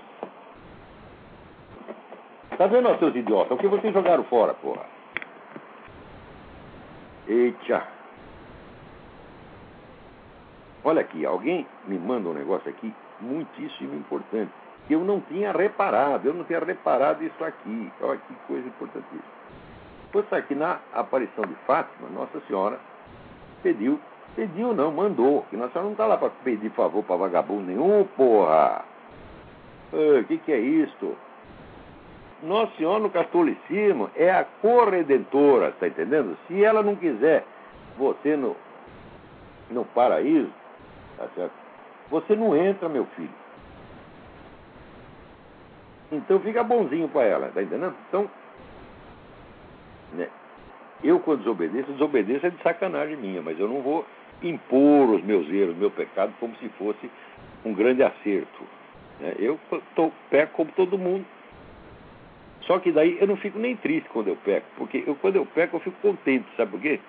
Tá 2.58 2.68
vendo, 2.68 2.90
ó, 2.90 2.98
seus 2.98 3.16
idiotas? 3.16 3.52
O 3.52 3.60
que 3.60 3.68
vocês 3.68 3.94
jogaram 3.94 4.24
fora, 4.26 4.54
porra? 4.54 4.86
Eita! 7.28 7.88
Olha 10.84 11.02
aqui, 11.02 11.26
alguém 11.26 11.66
me 11.88 11.98
manda 11.98 12.30
um 12.30 12.34
negócio 12.34 12.70
aqui 12.70 12.94
muitíssimo 13.22 13.96
importante, 13.96 14.52
que 14.86 14.94
eu 14.94 15.00
não 15.00 15.22
tinha 15.22 15.54
reparado, 15.54 16.28
eu 16.28 16.34
não 16.34 16.44
tinha 16.44 16.60
reparado 16.60 17.24
isso 17.24 17.44
aqui. 17.44 17.92
Olha 18.02 18.20
que 18.20 18.36
coisa 18.48 18.68
importantíssima. 18.68 19.24
Pois 20.12 20.32
aqui 20.34 20.54
na 20.54 20.80
aparição 20.94 21.46
de 21.46 21.56
Fátima, 21.66 22.10
Nossa 22.10 22.40
Senhora 22.42 22.78
pediu 23.64 24.00
Pediu 24.36 24.74
não, 24.74 24.92
mandou. 24.92 25.46
Que 25.50 25.58
Nossa 25.58 25.74
Senhora 25.74 25.86
não 25.86 25.92
está 25.92 26.06
lá 26.06 26.18
para 26.18 26.30
pedir 26.44 26.70
favor 26.72 27.04
para 27.04 27.16
vagabundo 27.16 27.64
nenhum, 27.64 28.04
porra. 28.16 28.84
O 29.92 30.24
que, 30.24 30.38
que 30.40 30.52
é 30.52 30.60
isto? 30.60 31.16
Nossa 32.42 32.76
Senhora 32.76 33.00
no 33.00 33.10
catolicismo 33.10 34.10
é 34.16 34.32
a 34.32 34.44
corredentora, 34.44 35.70
está 35.70 35.88
entendendo? 35.88 36.38
Se 36.48 36.64
ela 36.64 36.82
não 36.82 36.96
quiser 36.96 37.46
você 37.98 38.36
no, 38.36 38.56
no 39.70 39.86
paraíso, 39.86 40.52
tá 41.18 41.28
certo? 41.36 41.54
Você 42.10 42.36
não 42.36 42.56
entra, 42.56 42.90
meu 42.90 43.06
filho. 43.16 43.30
Então 46.12 46.40
fica 46.40 46.64
bonzinho 46.64 47.08
para 47.08 47.24
ela, 47.24 47.52
tá 47.54 47.62
entendendo? 47.62 47.96
Então, 48.10 48.30
né? 50.14 50.28
Eu, 51.04 51.20
quando 51.20 51.40
desobedeço, 51.40 51.92
desobedeço 51.92 52.46
é 52.46 52.50
de 52.50 52.62
sacanagem 52.62 53.18
minha, 53.18 53.42
mas 53.42 53.60
eu 53.60 53.68
não 53.68 53.82
vou 53.82 54.06
impor 54.44 55.10
os 55.10 55.24
meus 55.24 55.50
erros, 55.50 55.76
meu 55.78 55.90
pecado, 55.90 56.34
como 56.40 56.56
se 56.58 56.70
fosse 56.70 57.10
um 57.66 57.74
grande 57.74 58.04
acerto. 58.04 58.64
Né? 59.20 59.36
Eu 59.40 59.60
tô, 59.96 60.12
peco 60.30 60.54
como 60.54 60.72
todo 60.72 60.98
mundo. 60.98 61.26
Só 62.62 62.80
que 62.80 62.92
daí 62.92 63.18
eu 63.20 63.28
não 63.28 63.36
fico 63.36 63.60
nem 63.60 63.76
triste 63.76 64.10
quando 64.10 64.30
eu 64.30 64.38
peco, 64.38 64.66
porque 64.78 65.04
eu, 65.06 65.16
quando 65.16 65.36
eu 65.36 65.46
peco 65.46 65.76
eu 65.76 65.82
fico 65.82 65.98
contente, 66.02 66.46
sabe 66.56 66.72
por 66.72 66.82
quê? 66.82 67.00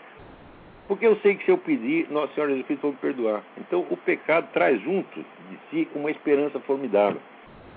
Porque 0.89 1.07
eu 1.07 1.17
sei 1.17 1.37
que 1.37 1.45
se 1.45 1.51
eu 1.51 1.59
pedir, 1.59 2.11
Nossa 2.11 2.35
Senhora 2.35 2.51
Jesus 2.51 2.67
Cristo 2.67 2.83
vai 2.83 2.91
me 2.91 2.97
perdoar. 2.99 3.43
Então 3.57 3.87
o 3.89 3.97
pecado 3.97 4.49
traz 4.53 4.81
junto 4.83 5.21
de 5.21 5.59
si 5.71 5.89
uma 5.95 6.11
esperança 6.11 6.59
formidável. 6.61 7.21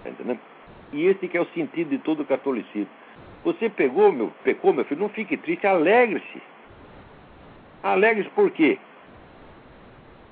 Tá? 0.03 0.35
E 0.91 1.05
esse 1.05 1.27
que 1.27 1.37
é 1.37 1.41
o 1.41 1.45
sentido 1.47 1.89
de 1.89 1.99
todo 1.99 2.21
o 2.21 2.25
catolicismo. 2.25 2.89
Você 3.43 3.69
pegou, 3.69 4.11
meu, 4.11 4.33
pecou, 4.43 4.73
meu 4.73 4.83
filho, 4.83 5.01
não 5.01 5.09
fique 5.09 5.37
triste, 5.37 5.65
alegre-se. 5.65 6.41
Alegre-se 7.83 8.29
por 8.31 8.51
quê? 8.51 8.77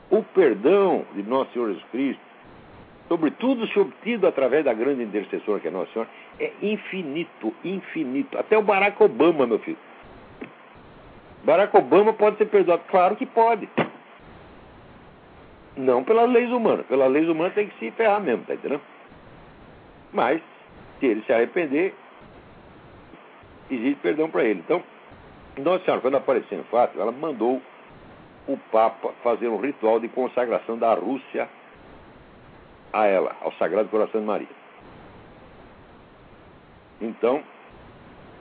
O 0.10 0.24
perdão 0.24 1.06
de 1.14 1.24
Nosso 1.24 1.52
Senhor 1.52 1.68
Jesus 1.68 1.86
Cristo, 1.92 2.22
sobretudo 3.08 3.68
se 3.68 3.80
obtido 3.80 4.28
através 4.28 4.66
da 4.66 4.74
grande 4.74 5.04
intercessora 5.04 5.60
que 5.60 5.68
é 5.68 5.72
Nossa 5.72 5.92
Senhora, 5.92 6.10
é 6.40 6.52
infinito, 6.62 7.54
infinito. 7.64 8.38
Até 8.38 8.58
o 8.58 8.62
Barack 8.62 9.02
Obama, 9.02 9.46
meu 9.46 9.60
filho. 9.60 9.78
Barack 11.44 11.76
Obama 11.78 12.14
pode 12.14 12.38
ser 12.38 12.46
perdoado? 12.46 12.84
Claro 12.90 13.16
que 13.16 13.26
pode. 13.26 13.70
Não 15.78 16.04
pelas 16.04 16.30
leis 16.30 16.50
humanas. 16.52 16.86
Pelas 16.88 17.12
leis 17.12 17.28
humanas 17.28 17.54
tem 17.54 17.68
que 17.68 17.78
se 17.78 17.92
ferrar 17.92 18.22
mesmo, 18.22 18.44
tá 18.46 18.54
entendendo? 18.54 18.82
Mas, 20.12 20.42
se 21.00 21.06
ele 21.06 21.22
se 21.24 21.34
arrepender, 21.34 21.94
existe 23.70 24.00
perdão 24.02 24.30
para 24.30 24.44
ele. 24.44 24.62
Então, 24.66 24.82
Nossa 25.58 25.84
Senhora, 25.84 26.02
quando 26.02 26.16
apareceu 26.16 26.60
em 26.60 26.64
fato, 26.64 27.00
ela 27.00 27.12
mandou 27.12 27.62
o 28.48 28.58
Papa 28.72 29.12
fazer 29.24 29.48
um 29.48 29.58
ritual 29.58 30.00
de 30.00 30.08
consagração 30.08 30.78
da 30.78 30.94
Rússia 30.94 31.50
a 32.94 33.06
ela, 33.08 33.36
ao 33.42 33.52
Sagrado 33.54 33.90
Coração 33.90 34.22
de 34.22 34.28
Maria. 34.28 34.48
Então, 37.02 37.44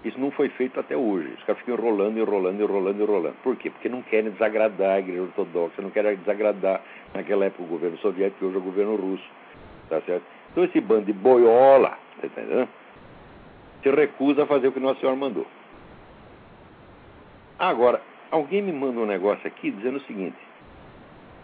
isso 0.04 0.20
não 0.20 0.30
foi 0.30 0.48
feito 0.50 0.78
até 0.78 0.96
hoje. 0.96 1.28
Os 1.38 1.42
caras 1.44 1.60
ficam 1.60 1.74
enrolando, 1.74 2.18
enrolando, 2.18 2.60
enrolando, 2.60 3.02
enrolando. 3.02 3.34
Por 3.42 3.56
quê? 3.56 3.70
Porque 3.70 3.88
não 3.88 4.02
querem 4.02 4.30
desagradar 4.30 4.96
a 4.96 4.98
igreja 4.98 5.22
ortodoxa, 5.22 5.80
não 5.80 5.90
querem 5.90 6.16
desagradar 6.16 6.82
naquela 7.14 7.46
época 7.46 7.64
o 7.64 7.66
governo 7.66 7.96
soviético 7.98 8.44
e 8.44 8.48
hoje 8.48 8.56
é 8.56 8.60
o 8.60 8.62
governo 8.62 8.96
russo. 8.96 9.24
Tá 9.88 10.00
certo? 10.02 10.24
Então 10.52 10.64
esse 10.64 10.80
bando 10.80 11.06
de 11.06 11.12
boiola, 11.12 11.98
tá? 12.20 12.68
Se 13.82 13.90
recusa 13.90 14.44
a 14.44 14.46
fazer 14.46 14.68
o 14.68 14.72
que 14.72 14.80
Nossa 14.80 15.00
Senhora 15.00 15.16
mandou. 15.16 15.46
Agora, 17.58 18.00
Alguém 18.34 18.62
me 18.62 18.72
manda 18.72 18.98
um 18.98 19.06
negócio 19.06 19.46
aqui 19.46 19.70
dizendo 19.70 19.98
o 19.98 20.00
seguinte: 20.00 20.36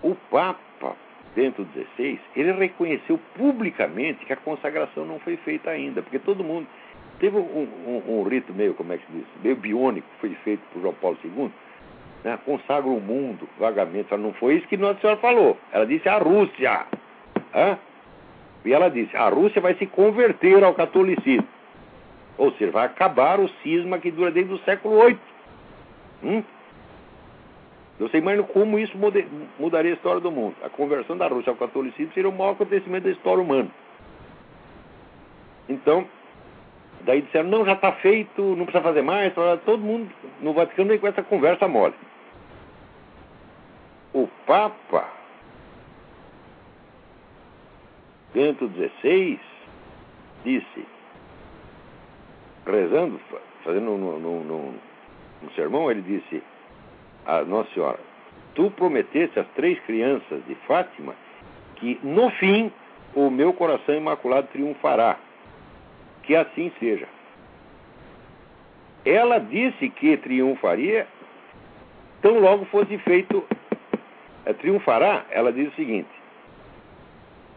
o 0.02 0.16
Papa 0.28 0.96
Bento 1.36 1.64
XVI, 1.72 2.18
ele 2.34 2.50
reconheceu 2.50 3.16
publicamente 3.36 4.26
que 4.26 4.32
a 4.32 4.36
consagração 4.36 5.04
não 5.04 5.20
foi 5.20 5.36
feita 5.36 5.70
ainda, 5.70 6.02
porque 6.02 6.18
todo 6.18 6.42
mundo 6.42 6.66
teve 7.20 7.36
um, 7.36 7.68
um, 7.86 8.02
um 8.08 8.22
rito 8.24 8.52
meio, 8.52 8.74
como 8.74 8.92
é 8.92 8.98
que 8.98 9.06
se 9.06 9.12
diz, 9.12 9.24
meio 9.40 9.54
biônico, 9.54 10.08
que 10.14 10.20
foi 10.20 10.34
feito 10.42 10.62
por 10.72 10.82
João 10.82 10.94
Paulo 10.94 11.16
II, 11.22 11.52
né, 12.24 12.36
consagra 12.44 12.90
o 12.90 13.00
mundo 13.00 13.48
vagamente. 13.56 14.12
Não 14.16 14.32
foi 14.32 14.56
isso 14.56 14.66
que 14.66 14.76
Nossa 14.76 14.98
Senhora 14.98 15.20
falou. 15.20 15.56
Ela 15.70 15.86
disse 15.86 16.08
a 16.08 16.18
Rússia. 16.18 16.86
Hã? 17.54 17.78
E 18.64 18.72
ela 18.72 18.90
disse: 18.90 19.16
a 19.16 19.28
Rússia 19.28 19.60
vai 19.60 19.76
se 19.76 19.86
converter 19.86 20.64
ao 20.64 20.74
catolicismo. 20.74 21.46
Ou 22.36 22.50
seja, 22.54 22.72
vai 22.72 22.86
acabar 22.86 23.38
o 23.38 23.48
cisma 23.62 24.00
que 24.00 24.10
dura 24.10 24.32
desde 24.32 24.52
o 24.52 24.58
século 24.64 25.06
VIII. 25.06 25.18
Hum? 26.24 26.42
Você 28.00 28.16
imagina 28.16 28.42
como 28.44 28.78
isso 28.78 28.96
mudaria 29.58 29.92
a 29.92 29.94
história 29.94 30.20
do 30.22 30.30
mundo. 30.30 30.56
A 30.62 30.70
conversão 30.70 31.18
da 31.18 31.28
Rússia 31.28 31.50
ao 31.50 31.56
catolicismo 31.56 32.12
seria 32.14 32.30
o 32.30 32.32
maior 32.32 32.52
acontecimento 32.52 33.04
da 33.04 33.10
história 33.10 33.42
humana. 33.42 33.70
Então, 35.68 36.08
daí 37.02 37.20
disseram, 37.20 37.50
não, 37.50 37.64
já 37.64 37.74
está 37.74 37.92
feito, 37.92 38.42
não 38.56 38.64
precisa 38.64 38.82
fazer 38.82 39.02
mais, 39.02 39.34
todo 39.66 39.78
mundo 39.78 40.10
no 40.40 40.54
Vaticano 40.54 40.88
vem 40.88 40.98
com 40.98 41.08
essa 41.08 41.22
conversa 41.22 41.68
mole. 41.68 41.94
O 44.14 44.26
Papa 44.46 45.06
Bento 48.32 48.66
XVI 48.66 49.38
disse, 50.42 50.86
rezando, 52.66 53.20
fazendo 53.62 53.90
um, 53.90 54.26
um, 54.26 54.74
um 55.44 55.50
sermão, 55.50 55.90
ele 55.90 56.00
disse, 56.00 56.42
a 57.26 57.42
Nossa 57.42 57.72
Senhora, 57.72 57.98
tu 58.54 58.70
prometeste 58.70 59.38
às 59.38 59.46
três 59.48 59.78
crianças 59.80 60.44
de 60.46 60.54
Fátima 60.66 61.14
que 61.76 61.98
no 62.02 62.30
fim 62.32 62.70
o 63.14 63.30
meu 63.30 63.52
coração 63.52 63.94
imaculado 63.94 64.48
triunfará. 64.52 65.16
Que 66.22 66.36
assim 66.36 66.70
seja. 66.78 67.08
Ela 69.04 69.38
disse 69.38 69.88
que 69.88 70.16
triunfaria, 70.18 71.06
tão 72.20 72.38
logo 72.38 72.66
fosse 72.66 72.96
feito. 72.98 73.42
É, 74.44 74.52
triunfará, 74.52 75.24
ela 75.30 75.52
diz 75.52 75.72
o 75.72 75.76
seguinte: 75.76 76.08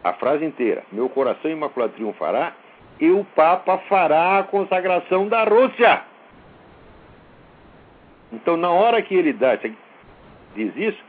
a 0.02 0.12
frase 0.14 0.44
inteira, 0.44 0.82
meu 0.90 1.08
coração 1.08 1.50
imaculado 1.50 1.92
triunfará, 1.92 2.54
e 2.98 3.10
o 3.10 3.24
Papa 3.36 3.78
fará 3.88 4.38
a 4.38 4.42
consagração 4.44 5.28
da 5.28 5.44
Rússia. 5.44 6.02
Então, 8.34 8.56
na 8.56 8.70
hora 8.70 9.00
que 9.02 9.14
ele 9.14 9.32
dá, 9.32 9.56
diz 9.56 10.76
isso, 10.76 11.02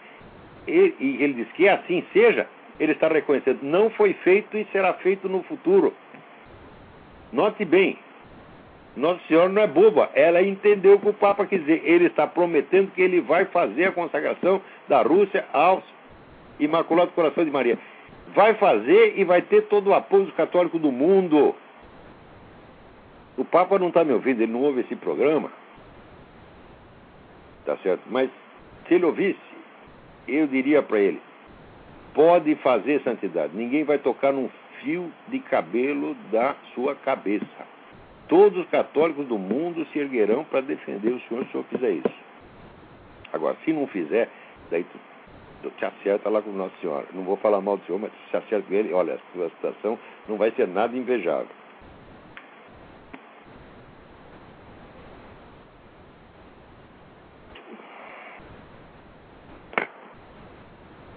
ele, 0.67 0.95
e 0.99 1.23
ele 1.23 1.33
diz 1.33 1.51
que 1.53 1.67
assim 1.67 2.03
seja, 2.13 2.47
ele 2.79 2.91
está 2.91 3.07
reconhecendo, 3.07 3.59
não 3.61 3.89
foi 3.89 4.13
feito 4.13 4.57
e 4.57 4.65
será 4.71 4.93
feito 4.93 5.29
no 5.29 5.43
futuro. 5.43 5.93
Note 7.31 7.65
bem, 7.65 7.97
Nossa 8.95 9.19
Senhora 9.27 9.49
não 9.49 9.61
é 9.61 9.67
boba, 9.67 10.09
ela 10.13 10.41
entendeu 10.41 10.95
o 10.95 10.99
que 10.99 11.09
o 11.09 11.13
Papa 11.13 11.45
quis 11.45 11.59
dizer. 11.59 11.81
Ele 11.83 12.05
está 12.05 12.27
prometendo 12.27 12.91
que 12.91 13.01
ele 13.01 13.21
vai 13.21 13.45
fazer 13.45 13.85
a 13.85 13.91
consagração 13.91 14.61
da 14.87 15.01
Rússia 15.01 15.45
aos 15.51 15.83
Imaculado 16.59 17.11
Coração 17.11 17.43
de 17.43 17.51
Maria. 17.51 17.77
Vai 18.33 18.53
fazer 18.55 19.13
e 19.17 19.23
vai 19.23 19.41
ter 19.41 19.63
todo 19.63 19.87
o 19.87 19.93
apoio 19.93 20.25
dos 20.25 20.35
católicos 20.35 20.81
do 20.81 20.91
mundo. 20.91 21.55
O 23.37 23.43
Papa 23.43 23.77
não 23.77 23.89
está 23.89 24.03
me 24.03 24.13
ouvindo, 24.13 24.41
ele 24.41 24.51
não 24.51 24.61
ouve 24.61 24.81
esse 24.81 24.95
programa. 24.95 25.51
Tá 27.65 27.77
certo? 27.77 28.03
Mas 28.07 28.29
se 28.87 28.93
ele 28.93 29.05
ouvisse, 29.05 29.39
eu 30.27 30.47
diria 30.47 30.81
para 30.81 30.99
ele: 30.99 31.21
pode 32.13 32.55
fazer 32.55 33.01
santidade, 33.01 33.55
ninguém 33.55 33.83
vai 33.83 33.97
tocar 33.97 34.31
num 34.31 34.49
fio 34.81 35.11
de 35.27 35.39
cabelo 35.39 36.15
da 36.31 36.55
sua 36.73 36.95
cabeça. 36.95 37.45
Todos 38.27 38.59
os 38.59 38.69
católicos 38.69 39.27
do 39.27 39.37
mundo 39.37 39.85
se 39.91 39.99
erguerão 39.99 40.43
para 40.43 40.61
defender 40.61 41.09
o 41.09 41.19
senhor 41.21 41.43
se 41.43 41.49
o 41.49 41.51
senhor 41.51 41.65
fizer 41.65 41.91
isso. 41.91 42.25
Agora, 43.33 43.55
se 43.65 43.73
não 43.73 43.85
fizer, 43.87 44.29
daí 44.71 44.83
tu, 44.83 44.99
tu 45.61 45.69
te 45.77 45.85
acerta 45.85 46.29
lá 46.29 46.41
com 46.41 46.51
Nossa 46.51 46.73
Senhora. 46.81 47.05
Não 47.13 47.23
vou 47.23 47.37
falar 47.37 47.61
mal 47.61 47.77
do 47.77 47.85
senhor, 47.85 47.99
mas 47.99 48.11
se 48.31 48.37
acerta 48.37 48.67
com 48.67 48.73
ele, 48.73 48.93
olha, 48.93 49.15
a 49.15 49.33
sua 49.33 49.49
situação 49.49 49.99
não 50.27 50.37
vai 50.37 50.51
ser 50.51 50.67
nada 50.67 50.95
invejável. 50.95 51.47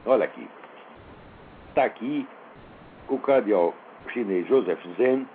Olha 0.09 0.25
aqui. 0.25 0.49
Está 1.69 1.85
aqui 1.85 2.27
o 3.11 3.19
cardeal 3.19 3.75
chinês 4.11 4.47
Joseph 4.49 4.81
Zen, 4.97 5.29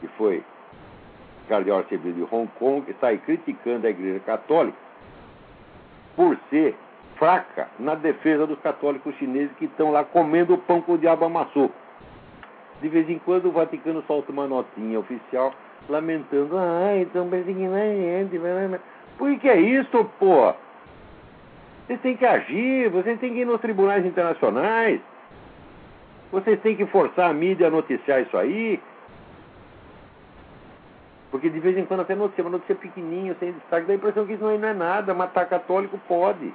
que 0.00 0.08
foi 0.18 0.42
cardeal 1.48 1.78
arcebispo 1.78 2.26
de 2.26 2.34
Hong 2.34 2.50
Kong, 2.58 2.82
que 2.82 2.90
está 2.90 3.06
aí 3.08 3.18
criticando 3.18 3.86
a 3.86 3.90
Igreja 3.90 4.18
Católica 4.26 4.76
por 6.16 6.36
ser 6.50 6.74
fraca 7.14 7.68
na 7.78 7.94
defesa 7.94 8.48
dos 8.48 8.58
católicos 8.60 9.14
chineses 9.14 9.54
que 9.58 9.66
estão 9.66 9.92
lá 9.92 10.02
comendo 10.02 10.54
o 10.54 10.58
pão 10.58 10.82
que 10.82 10.90
o 10.90 10.98
diabo 10.98 11.24
amassou. 11.24 11.70
De 12.82 12.88
vez 12.88 13.08
em 13.08 13.20
quando 13.20 13.46
o 13.46 13.52
Vaticano 13.52 14.02
solta 14.08 14.32
uma 14.32 14.48
notinha 14.48 14.98
oficial 14.98 15.54
lamentando, 15.88 16.58
ai, 16.58 17.02
estão 17.02 17.28
perseguindo 17.28 17.74
a 17.76 17.78
gente. 17.78 18.40
Por 19.16 19.38
que 19.38 19.48
é 19.48 19.60
isso, 19.60 20.04
pô? 20.18 20.52
Vocês 21.90 22.02
têm 22.02 22.16
que 22.16 22.24
agir, 22.24 22.88
vocês 22.88 23.18
têm 23.18 23.32
que 23.34 23.40
ir 23.40 23.44
nos 23.44 23.60
tribunais 23.60 24.06
internacionais. 24.06 25.00
Vocês 26.30 26.60
têm 26.60 26.76
que 26.76 26.86
forçar 26.86 27.28
a 27.28 27.34
mídia 27.34 27.66
a 27.66 27.70
noticiar 27.70 28.22
isso 28.22 28.36
aí. 28.38 28.80
Porque 31.32 31.50
de 31.50 31.58
vez 31.58 31.76
em 31.76 31.84
quando 31.84 32.02
até 32.02 32.14
notícia, 32.14 32.44
uma 32.44 32.50
notícia 32.50 32.76
pequenininha, 32.76 33.34
sem 33.40 33.50
destaque, 33.50 33.88
dá 33.88 33.92
a 33.92 33.96
impressão 33.96 34.24
que 34.24 34.34
isso 34.34 34.44
não 34.44 34.52
é 34.52 34.72
nada. 34.72 35.12
Matar 35.12 35.46
católico 35.46 35.98
pode. 36.06 36.54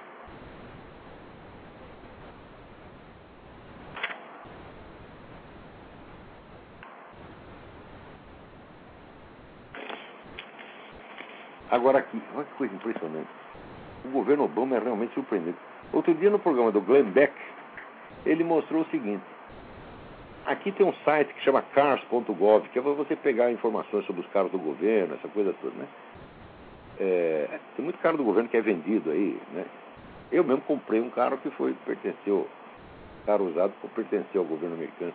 Agora 11.70 11.98
aqui, 11.98 12.22
olha 12.34 12.46
que 12.46 12.54
coisa 12.54 12.74
impressionante 12.74 13.46
governo 14.16 14.46
Obama 14.46 14.76
é 14.76 14.80
realmente 14.80 15.14
surpreendente. 15.14 15.58
Outro 15.94 16.14
dia, 16.14 16.30
no 16.30 16.40
programa 16.40 16.72
do 16.72 16.82
Glenn 16.82 17.12
Beck, 17.12 17.34
ele 18.26 18.44
mostrou 18.44 18.82
o 18.82 18.86
seguinte: 18.86 19.24
aqui 20.46 20.72
tem 20.72 20.86
um 20.86 20.94
site 21.04 21.34
que 21.34 21.44
chama 21.44 21.62
cars.gov, 21.62 22.70
que 22.70 22.80
é 22.80 22.82
para 22.82 22.92
você 22.92 23.16
pegar 23.16 23.52
informações 23.52 24.06
sobre 24.06 24.22
os 24.22 24.28
carros 24.28 24.52
do 24.52 24.60
governo, 24.60 25.16
essa 25.16 25.28
coisa 25.28 25.54
toda, 25.62 25.76
né? 25.76 25.88
É, 27.00 27.60
tem 27.76 27.84
muito 27.84 28.00
carro 28.00 28.18
do 28.18 28.24
governo 28.24 28.50
que 28.50 28.56
é 28.56 28.62
vendido 28.62 29.12
aí, 29.12 29.38
né? 29.54 29.66
Eu 30.32 30.44
mesmo 30.44 30.62
comprei 30.62 31.02
um 31.02 31.10
carro 31.10 31.38
que 31.38 31.50
foi 31.52 31.76
pertenceu, 31.86 32.48
carro 33.26 33.48
usado 33.50 33.74
que 33.82 33.88
pertenceu 33.90 34.42
ao 34.42 34.48
governo 34.48 34.76
americano. 34.76 35.14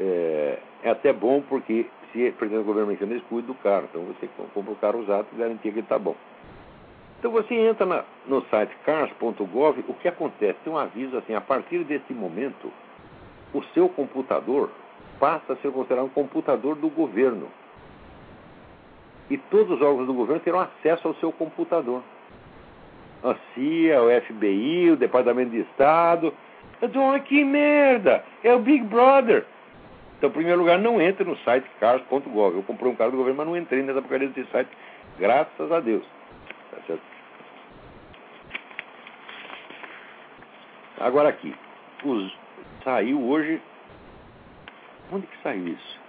É, 0.00 0.58
é 0.82 0.90
até 0.90 1.12
bom 1.12 1.42
porque 1.42 1.86
se 2.12 2.30
pertence 2.32 2.56
ao 2.56 2.64
governo 2.64 2.88
americano, 2.88 3.12
eles 3.12 3.24
cuidam 3.28 3.54
do 3.54 3.62
carro. 3.62 3.88
Então 3.90 4.02
você 4.02 4.28
compra 4.52 4.72
o 4.72 4.76
carro 4.76 5.00
usado 5.00 5.26
e 5.32 5.36
garantia 5.36 5.72
que 5.72 5.78
ele 5.78 5.80
está 5.80 5.98
bom. 5.98 6.16
Então 7.22 7.30
você 7.30 7.54
entra 7.54 7.86
na, 7.86 8.04
no 8.26 8.44
site 8.46 8.72
cars.gov, 8.84 9.84
o 9.86 9.94
que 9.94 10.08
acontece? 10.08 10.58
Tem 10.64 10.72
um 10.72 10.76
aviso 10.76 11.16
assim, 11.16 11.32
a 11.36 11.40
partir 11.40 11.84
desse 11.84 12.12
momento, 12.12 12.68
o 13.54 13.62
seu 13.74 13.88
computador 13.88 14.70
passa 15.20 15.52
a 15.52 15.56
ser 15.58 15.70
considerado 15.70 16.06
um 16.06 16.08
computador 16.08 16.74
do 16.74 16.88
governo. 16.88 17.46
E 19.30 19.38
todos 19.38 19.76
os 19.76 19.80
órgãos 19.80 20.08
do 20.08 20.14
governo 20.14 20.40
terão 20.40 20.58
acesso 20.58 21.06
ao 21.06 21.14
seu 21.14 21.30
computador. 21.30 22.02
A 23.22 23.36
CIA, 23.54 24.02
o 24.02 24.10
FBI, 24.22 24.90
o 24.90 24.96
Departamento 24.96 25.52
de 25.52 25.60
Estado. 25.60 26.34
Então, 26.82 27.16
que 27.20 27.44
merda! 27.44 28.24
É 28.42 28.52
o 28.52 28.58
Big 28.58 28.82
Brother! 28.82 29.46
Então, 30.18 30.28
em 30.28 30.32
primeiro 30.32 30.58
lugar, 30.58 30.76
não 30.76 31.00
entre 31.00 31.22
no 31.22 31.36
site 31.36 31.70
cars.gov. 31.78 32.56
Eu 32.56 32.64
comprei 32.64 32.90
um 32.90 32.96
carro 32.96 33.12
do 33.12 33.18
governo, 33.18 33.38
mas 33.38 33.46
não 33.46 33.56
entrei 33.56 33.80
nessa 33.84 34.02
porcaria 34.02 34.26
desse 34.26 34.50
site, 34.50 34.70
graças 35.20 35.70
a 35.70 35.78
Deus. 35.78 36.02
Tá 36.72 36.78
certo? 36.88 37.11
Agora 40.98 41.28
aqui, 41.28 41.54
os, 42.04 42.32
saiu 42.84 43.22
hoje. 43.22 43.60
Onde 45.12 45.26
que 45.26 45.42
saiu 45.42 45.68
isso? 45.68 46.00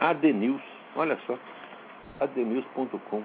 Adenews, 0.00 0.62
olha 0.96 1.18
só, 1.26 1.38
adenews.com. 2.20 3.22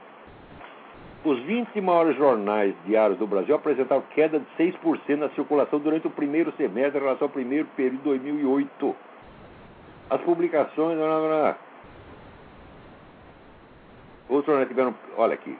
Os 1.24 1.38
20 1.41 1.82
maiores 1.82 2.16
jornais 2.16 2.74
diários 2.86 3.20
do 3.20 3.28
Brasil 3.28 3.54
apresentaram 3.54 4.02
queda 4.14 4.39
de 4.39 4.45
6% 4.58 5.18
na 5.18 5.30
circulação 5.30 5.78
durante 5.80 6.08
o 6.08 6.12
primeiro 6.12 6.54
semestre 6.54 6.97
em 6.97 7.04
relação 7.04 7.28
ao 7.28 7.34
primeiro 7.34 7.68
período 7.76 7.97
de 7.97 8.04
2008. 8.04 8.95
As 10.10 10.22
publicações. 10.22 10.97
Blá, 10.97 11.20
blá. 11.20 11.58
Outros 14.30 14.45
jornais 14.45 14.70
tiveram. 14.70 14.95
Olha 15.18 15.34
aqui. 15.34 15.58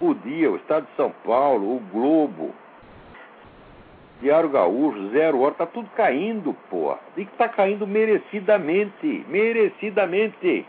O 0.00 0.14
Dia, 0.14 0.50
o 0.50 0.56
Estado 0.56 0.86
de 0.86 0.96
São 0.96 1.12
Paulo, 1.24 1.76
o 1.76 1.80
Globo, 1.92 2.54
Diário 4.22 4.48
Gaúcho, 4.48 5.10
Zero 5.10 5.40
Hora, 5.40 5.54
tá 5.54 5.66
tudo 5.66 5.90
caindo, 5.96 6.54
pô. 6.70 6.96
E 7.16 7.24
que 7.24 7.36
tá 7.36 7.48
caindo 7.48 7.86
merecidamente. 7.86 9.26
Merecidamente. 9.28 10.64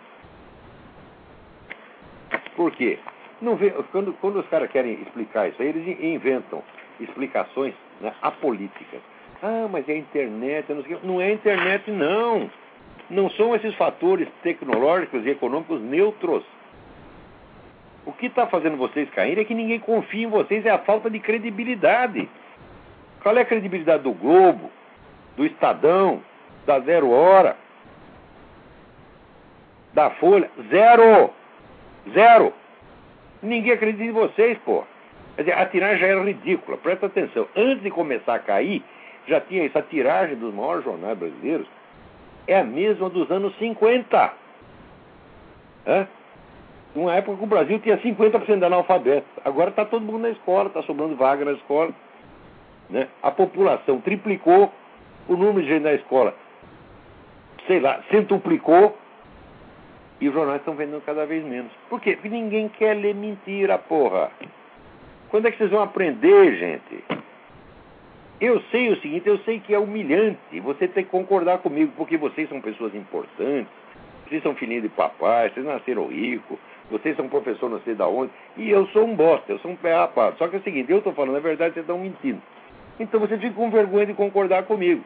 Por 2.55 2.71
quê? 2.71 2.97
Não 3.39 3.55
vê, 3.55 3.69
quando, 3.91 4.13
quando 4.13 4.39
os 4.39 4.47
caras 4.47 4.71
querem 4.71 4.93
explicar 4.93 5.47
isso 5.47 5.61
aí, 5.61 5.67
eles 5.67 5.99
inventam 6.01 6.63
explicações 6.99 7.75
né, 8.01 8.11
apolíticas. 8.21 9.01
Ah, 9.41 9.67
mas 9.69 9.87
é 9.87 9.93
a 9.93 9.97
internet, 9.97 10.73
não, 10.73 10.83
sei, 10.83 10.97
não 11.03 11.21
é 11.21 11.25
a 11.25 11.33
internet, 11.33 11.91
não. 11.91 12.49
Não 13.09 13.29
são 13.31 13.55
esses 13.55 13.75
fatores 13.75 14.27
tecnológicos 14.41 15.25
e 15.25 15.29
econômicos 15.29 15.81
neutros. 15.81 16.43
O 18.05 18.13
que 18.13 18.27
está 18.27 18.47
fazendo 18.47 18.77
vocês 18.77 19.09
caírem 19.11 19.43
é 19.43 19.45
que 19.45 19.53
ninguém 19.53 19.79
confia 19.79 20.23
em 20.23 20.29
vocês, 20.29 20.65
é 20.65 20.71
a 20.71 20.79
falta 20.79 21.09
de 21.09 21.19
credibilidade. 21.19 22.27
Qual 23.23 23.37
é 23.37 23.41
a 23.41 23.45
credibilidade 23.45 24.03
do 24.03 24.11
Globo, 24.11 24.69
do 25.37 25.45
Estadão, 25.45 26.21
da 26.65 26.81
Zero 26.81 27.09
Hora, 27.09 27.55
da 29.93 30.09
Folha? 30.11 30.51
Zero! 30.69 31.29
Zero! 32.13 32.53
Ninguém 33.41 33.71
acredita 33.71 34.03
em 34.03 34.11
vocês, 34.11 34.57
pô. 34.65 34.83
Quer 35.35 35.43
dizer, 35.43 35.57
a 35.57 35.65
tiragem 35.65 35.99
já 35.99 36.07
era 36.07 36.21
ridícula. 36.21 36.77
Presta 36.77 37.05
atenção. 37.05 37.47
Antes 37.55 37.81
de 37.81 37.89
começar 37.89 38.35
a 38.35 38.39
cair, 38.39 38.83
já 39.27 39.39
tinha 39.39 39.65
isso. 39.65 39.77
A 39.77 39.81
tiragem 39.81 40.35
dos 40.35 40.53
maiores 40.53 40.83
jornais 40.83 41.17
brasileiros 41.17 41.67
é 42.45 42.59
a 42.59 42.63
mesma 42.63 43.09
dos 43.09 43.31
anos 43.31 43.57
50. 43.57 44.33
Hã? 45.87 46.07
Uma 46.93 47.15
época 47.15 47.37
que 47.37 47.43
o 47.43 47.47
Brasil 47.47 47.79
tinha 47.79 47.97
50% 47.97 48.59
de 48.59 48.65
analfabetos. 48.65 49.29
Agora 49.43 49.69
está 49.69 49.85
todo 49.85 50.03
mundo 50.03 50.19
na 50.19 50.29
escola, 50.29 50.67
está 50.67 50.83
sobrando 50.83 51.15
vaga 51.15 51.43
na 51.45 51.53
escola. 51.53 51.91
Né? 52.93 53.07
A 53.23 53.31
população 53.31 53.99
triplicou, 54.01 54.71
o 55.27 55.35
número 55.35 55.63
de 55.63 55.67
gente 55.67 55.81
na 55.81 55.93
escola, 55.93 56.35
sei 57.65 57.79
lá, 57.79 58.03
centuplicou, 58.11 58.95
e 60.21 60.27
os 60.29 60.33
jornais 60.33 60.59
estão 60.59 60.75
vendendo 60.75 61.01
cada 61.03 61.25
vez 61.25 61.43
menos. 61.43 61.71
Por 61.89 61.99
quê? 61.99 62.13
Porque 62.13 62.29
ninguém 62.29 62.69
quer 62.69 62.93
ler 62.93 63.15
mentira, 63.15 63.79
porra. 63.79 64.29
Quando 65.29 65.47
é 65.47 65.51
que 65.51 65.57
vocês 65.57 65.71
vão 65.71 65.81
aprender, 65.81 66.55
gente? 66.55 67.03
Eu 68.39 68.61
sei 68.69 68.89
o 68.89 69.01
seguinte, 69.01 69.27
eu 69.27 69.39
sei 69.39 69.59
que 69.59 69.73
é 69.73 69.79
humilhante 69.79 70.59
você 70.59 70.87
ter 70.87 71.03
que 71.03 71.09
concordar 71.09 71.57
comigo, 71.57 71.91
porque 71.97 72.15
vocês 72.15 72.47
são 72.47 72.61
pessoas 72.61 72.93
importantes, 72.93 73.73
vocês 74.27 74.43
são 74.43 74.53
filhinhos 74.53 74.83
de 74.83 74.89
papai, 74.89 75.49
vocês 75.49 75.65
nasceram 75.65 76.07
ricos, 76.09 76.59
vocês 76.91 77.15
são 77.15 77.27
professor 77.27 77.71
não 77.71 77.79
sei 77.81 77.95
da 77.95 78.07
onde, 78.07 78.31
e 78.55 78.69
eu 78.69 78.85
sou 78.89 79.05
um 79.05 79.15
bosta, 79.15 79.51
eu 79.51 79.57
sou 79.59 79.71
um 79.71 79.75
pé 79.75 79.95
rapado. 79.95 80.37
Só 80.37 80.47
que 80.47 80.57
é 80.57 80.59
o 80.59 80.63
seguinte, 80.63 80.91
eu 80.91 80.99
estou 80.99 81.13
falando 81.13 81.37
a 81.37 81.39
verdade, 81.39 81.73
vocês 81.73 81.83
estão 81.83 81.97
mentindo. 81.97 82.41
Então 82.99 83.19
você 83.19 83.37
fica 83.37 83.53
com 83.53 83.69
vergonha 83.69 84.05
de 84.05 84.13
concordar 84.13 84.63
comigo. 84.63 85.03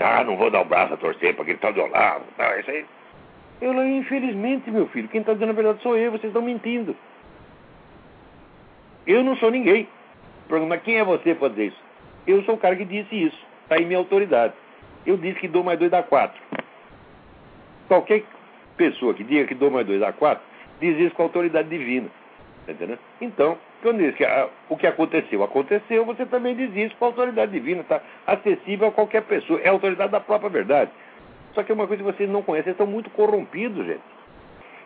Ah, 0.00 0.24
não 0.24 0.36
vou 0.36 0.50
dar 0.50 0.62
o 0.62 0.64
braço 0.64 0.94
a 0.94 0.96
torcer 0.96 1.34
para 1.34 1.42
aquele 1.42 1.58
tal 1.58 1.72
de 1.72 1.80
Olavo. 1.80 2.24
Não, 2.38 2.58
isso 2.58 2.70
aí. 2.70 2.84
Eu, 3.60 3.86
infelizmente, 3.86 4.70
meu 4.70 4.86
filho, 4.88 5.08
quem 5.08 5.20
está 5.20 5.32
dizendo 5.32 5.50
a 5.50 5.54
verdade 5.54 5.82
sou 5.82 5.96
eu, 5.96 6.10
vocês 6.10 6.24
estão 6.30 6.42
mentindo. 6.42 6.96
Eu 9.06 9.22
não 9.22 9.36
sou 9.36 9.50
ninguém. 9.50 9.86
Mas 10.68 10.82
quem 10.82 10.96
é 10.96 11.04
você 11.04 11.34
para 11.34 11.48
dizer 11.48 11.66
isso? 11.66 11.82
Eu 12.26 12.42
sou 12.44 12.54
o 12.54 12.58
cara 12.58 12.76
que 12.76 12.84
disse 12.84 13.14
isso. 13.14 13.38
Está 13.62 13.76
aí 13.76 13.84
minha 13.84 13.98
autoridade. 13.98 14.54
Eu 15.06 15.16
disse 15.16 15.40
que 15.40 15.48
dou 15.48 15.62
mais 15.62 15.78
dois 15.78 15.90
dá 15.90 16.02
quatro. 16.02 16.40
Qualquer 17.88 18.24
pessoa 18.76 19.14
que 19.14 19.22
diga 19.22 19.46
que 19.46 19.54
dou 19.54 19.70
mais 19.70 19.86
dois 19.86 20.00
dá 20.00 20.12
quatro, 20.12 20.42
diz 20.80 20.98
isso 20.98 21.14
com 21.14 21.22
autoridade 21.22 21.68
divina. 21.68 22.08
Tá 22.66 22.72
entendeu? 22.72 22.98
Então, 23.20 23.58
quando 23.82 23.98
diz 23.98 24.14
que 24.14 24.24
ah, 24.24 24.48
o 24.68 24.76
que 24.76 24.86
aconteceu, 24.86 25.42
aconteceu, 25.42 26.04
você 26.04 26.24
também 26.24 26.56
diz 26.56 26.74
isso 26.74 26.96
com 26.96 27.06
autoridade 27.06 27.52
divina, 27.52 27.82
está 27.82 28.00
acessível 28.26 28.88
a 28.88 28.92
qualquer 28.92 29.22
pessoa. 29.22 29.60
É 29.60 29.68
a 29.68 29.72
autoridade 29.72 30.12
da 30.12 30.20
própria 30.20 30.48
verdade. 30.48 30.90
Só 31.54 31.62
que 31.62 31.70
é 31.70 31.74
uma 31.74 31.86
coisa 31.86 32.02
que 32.02 32.12
vocês 32.12 32.28
não 32.28 32.42
conhecem, 32.42 32.70
eles 32.70 32.80
estão 32.80 32.86
muito 32.86 33.10
corrompidos, 33.10 33.86
gente. 33.86 34.02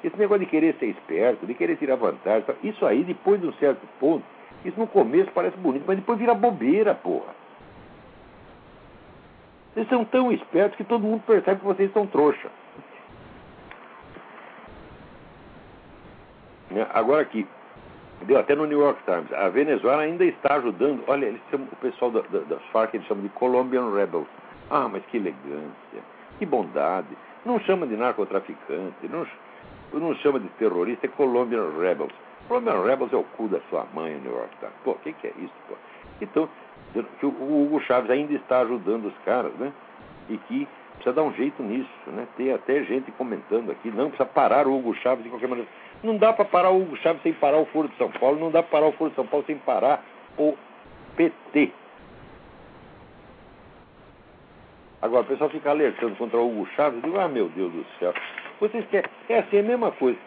Esse 0.02 0.16
negócio 0.16 0.44
de 0.44 0.50
querer 0.50 0.74
ser 0.78 0.86
esperto, 0.86 1.46
de 1.46 1.54
querer 1.54 1.76
tirar 1.76 1.96
vantagem, 1.96 2.44
isso 2.62 2.84
aí, 2.84 3.02
depois 3.04 3.40
de 3.40 3.46
um 3.46 3.52
certo 3.54 3.86
ponto, 3.98 4.24
isso 4.64 4.78
no 4.78 4.86
começo 4.86 5.30
parece 5.32 5.56
bonito, 5.56 5.84
mas 5.86 5.96
depois 5.96 6.18
vira 6.18 6.34
bobeira, 6.34 6.94
porra. 6.94 7.34
Vocês 9.72 9.88
são 9.88 10.04
tão 10.04 10.32
espertos 10.32 10.76
que 10.76 10.84
todo 10.84 11.02
mundo 11.02 11.22
percebe 11.24 11.60
que 11.60 11.66
vocês 11.66 11.92
são 11.92 12.06
trouxa. 12.06 12.48
Né? 16.70 16.86
Agora 16.92 17.22
aqui, 17.22 17.46
deu 18.26 18.38
até 18.38 18.54
no 18.54 18.66
New 18.66 18.80
York 18.80 19.00
Times, 19.04 19.32
a 19.32 19.48
Venezuela 19.48 20.02
ainda 20.02 20.24
está 20.24 20.56
ajudando, 20.56 21.02
olha, 21.06 21.26
eles 21.26 21.40
chamam, 21.50 21.68
o 21.70 21.76
pessoal 21.76 22.10
da, 22.10 22.20
da, 22.22 22.40
das 22.40 22.62
Farc 22.72 22.94
eles 22.94 23.06
chamam 23.06 23.22
de 23.22 23.28
Colombian 23.30 23.94
Rebels. 23.94 24.26
Ah, 24.70 24.88
mas 24.88 25.04
que 25.06 25.16
elegância, 25.16 26.02
que 26.38 26.44
bondade. 26.44 27.08
Não 27.44 27.58
chama 27.60 27.86
de 27.86 27.96
narcotraficante, 27.96 29.08
não, 29.08 29.26
não 29.92 30.14
chama 30.16 30.40
de 30.40 30.48
terrorista, 30.50 31.06
é 31.06 31.08
Colombian 31.10 31.70
Rebels. 31.78 32.12
Colombian 32.48 32.82
Rebels 32.82 33.12
é 33.12 33.16
o 33.16 33.24
cu 33.24 33.48
da 33.48 33.60
sua 33.70 33.86
mãe, 33.94 34.14
New 34.14 34.32
York 34.32 34.56
Times. 34.58 34.74
Pô, 34.84 34.92
o 34.92 34.94
que, 34.96 35.12
que 35.12 35.26
é 35.26 35.32
isso, 35.38 35.54
pô? 35.68 35.74
Então, 36.20 36.48
que 36.92 37.26
o 37.26 37.28
Hugo 37.28 37.80
Chaves 37.82 38.10
ainda 38.10 38.32
está 38.34 38.60
ajudando 38.60 39.06
os 39.06 39.18
caras, 39.24 39.52
né? 39.54 39.72
E 40.28 40.36
que 40.36 40.66
precisa 40.94 41.14
dar 41.14 41.22
um 41.22 41.32
jeito 41.32 41.62
nisso, 41.62 41.88
né? 42.08 42.26
Tem 42.36 42.52
até 42.52 42.82
gente 42.84 43.10
comentando 43.12 43.70
aqui, 43.70 43.90
não 43.90 44.08
precisa 44.08 44.28
parar 44.28 44.66
o 44.66 44.76
Hugo 44.76 44.94
Chaves 44.96 45.22
de 45.22 45.30
qualquer 45.30 45.48
maneira. 45.48 45.70
Não 46.02 46.16
dá 46.16 46.32
para 46.32 46.44
parar 46.44 46.70
o 46.70 46.80
Hugo 46.80 46.96
Chaves 46.98 47.22
sem 47.22 47.32
parar 47.32 47.58
o 47.58 47.66
Foro 47.66 47.88
de 47.88 47.96
São 47.96 48.10
Paulo, 48.10 48.38
não 48.38 48.50
dá 48.50 48.62
para 48.62 48.70
parar 48.70 48.86
o 48.86 48.92
Foro 48.92 49.10
de 49.10 49.16
São 49.16 49.26
Paulo 49.26 49.44
sem 49.46 49.56
parar 49.58 50.04
o 50.36 50.56
PT. 51.16 51.72
Agora, 55.02 55.22
o 55.22 55.26
pessoal 55.26 55.50
fica 55.50 55.70
alertando 55.70 56.16
contra 56.16 56.38
o 56.38 56.48
Hugo 56.48 56.68
Chaves, 56.74 57.02
eu 57.02 57.10
digo, 57.10 57.20
ah, 57.20 57.28
meu 57.28 57.48
Deus 57.48 57.72
do 57.72 57.84
céu. 57.98 58.12
Vocês 58.60 58.84
querem, 58.86 59.10
é 59.28 59.38
assim, 59.38 59.56
é 59.56 59.60
a 59.60 59.64
mesma 59.64 59.92
coisa. 59.92 60.18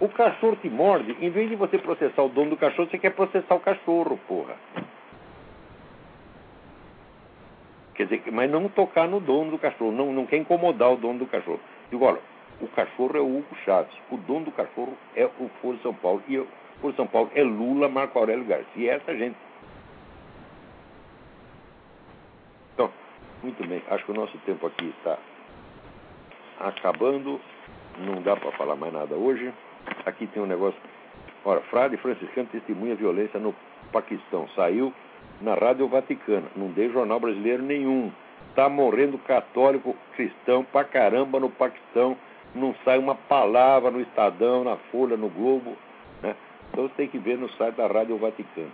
O 0.00 0.08
cachorro 0.08 0.56
te 0.56 0.68
morde, 0.68 1.16
em 1.20 1.30
vez 1.30 1.48
de 1.48 1.54
você 1.54 1.78
processar 1.78 2.22
o 2.22 2.28
dono 2.28 2.50
do 2.50 2.56
cachorro, 2.56 2.88
você 2.90 2.98
quer 2.98 3.10
processar 3.10 3.54
o 3.54 3.60
cachorro, 3.60 4.18
porra. 4.26 4.56
Quer 7.94 8.06
dizer, 8.06 8.22
mas 8.32 8.50
não 8.50 8.68
tocar 8.68 9.06
no 9.08 9.20
dono 9.20 9.52
do 9.52 9.58
cachorro, 9.58 9.92
não, 9.92 10.12
não 10.12 10.26
quer 10.26 10.38
incomodar 10.38 10.92
o 10.92 10.96
dono 10.96 11.20
do 11.20 11.26
cachorro. 11.26 11.60
Digo, 11.90 12.04
olha, 12.04 12.18
o 12.60 12.68
cachorro 12.68 13.16
é 13.16 13.20
o 13.20 13.38
Hugo 13.38 13.56
Chaves, 13.64 13.94
o 14.10 14.16
dono 14.16 14.46
do 14.46 14.52
cachorro 14.52 14.96
é 15.16 15.24
o 15.24 15.50
Foro 15.60 15.78
São 15.82 15.94
Paulo, 15.94 16.22
e 16.28 16.38
o 16.38 16.46
Foro 16.80 16.94
São 16.94 17.06
Paulo 17.06 17.30
é 17.34 17.42
Lula, 17.42 17.88
Marco 17.88 18.18
Aurélio 18.18 18.44
Garcia, 18.44 18.92
é 18.92 18.96
essa 18.96 19.16
gente. 19.16 19.36
Então, 22.74 22.90
muito 23.42 23.66
bem, 23.66 23.82
acho 23.88 24.04
que 24.04 24.10
o 24.10 24.14
nosso 24.14 24.36
tempo 24.38 24.66
aqui 24.66 24.94
está 24.98 25.18
acabando, 26.60 27.40
não 27.98 28.22
dá 28.22 28.36
para 28.36 28.52
falar 28.52 28.76
mais 28.76 28.92
nada 28.92 29.14
hoje. 29.14 29.52
Aqui 30.04 30.26
tem 30.26 30.42
um 30.42 30.46
negócio. 30.46 30.78
Ora, 31.44 31.60
frade 31.62 31.96
franciscano 31.98 32.48
testemunha 32.50 32.94
violência 32.94 33.38
no 33.38 33.54
Paquistão. 33.92 34.48
Saiu 34.56 34.92
na 35.40 35.54
Rádio 35.54 35.86
Vaticana, 35.88 36.46
não 36.56 36.68
dei 36.68 36.90
jornal 36.90 37.20
brasileiro 37.20 37.62
nenhum. 37.62 38.10
Tá 38.54 38.68
morrendo 38.68 39.18
católico 39.18 39.96
cristão 40.14 40.64
pra 40.64 40.84
caramba 40.84 41.40
no 41.40 41.50
Paquistão. 41.50 42.16
Não 42.54 42.74
sai 42.84 42.98
uma 42.98 43.14
palavra 43.14 43.90
no 43.90 44.00
Estadão, 44.00 44.64
na 44.64 44.76
Folha, 44.90 45.16
no 45.16 45.28
Globo. 45.28 45.76
Né? 46.22 46.34
Então 46.70 46.84
você 46.84 46.94
tem 46.94 47.08
que 47.08 47.18
ver 47.18 47.36
no 47.36 47.48
site 47.50 47.74
da 47.74 47.86
Rádio 47.86 48.16
Vaticano. 48.16 48.70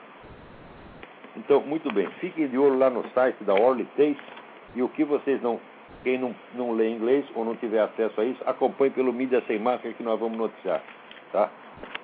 Então, 1.37 1.61
muito 1.61 1.93
bem, 1.93 2.09
fiquem 2.19 2.49
de 2.49 2.59
olho 2.59 2.79
lá 2.79 2.91
no 2.91 3.09
site 3.11 3.43
da 3.45 3.55
Orly 3.55 3.85
Tate 3.97 4.19
e 4.75 4.83
o 4.83 4.89
que 4.89 5.05
vocês 5.05 5.41
não, 5.41 5.61
quem 6.03 6.19
não, 6.19 6.35
não 6.55 6.73
lê 6.73 6.91
inglês 6.91 7.25
ou 7.35 7.45
não 7.45 7.55
tiver 7.55 7.81
acesso 7.81 8.21
a 8.21 8.25
isso, 8.25 8.43
acompanhe 8.47 8.91
pelo 8.91 9.13
Mídia 9.13 9.43
Sem 9.47 9.59
Máscara 9.59 9.95
que 9.95 10.03
nós 10.03 10.19
vamos 10.19 10.37
noticiar. 10.37 10.83
Tá? 11.33 11.49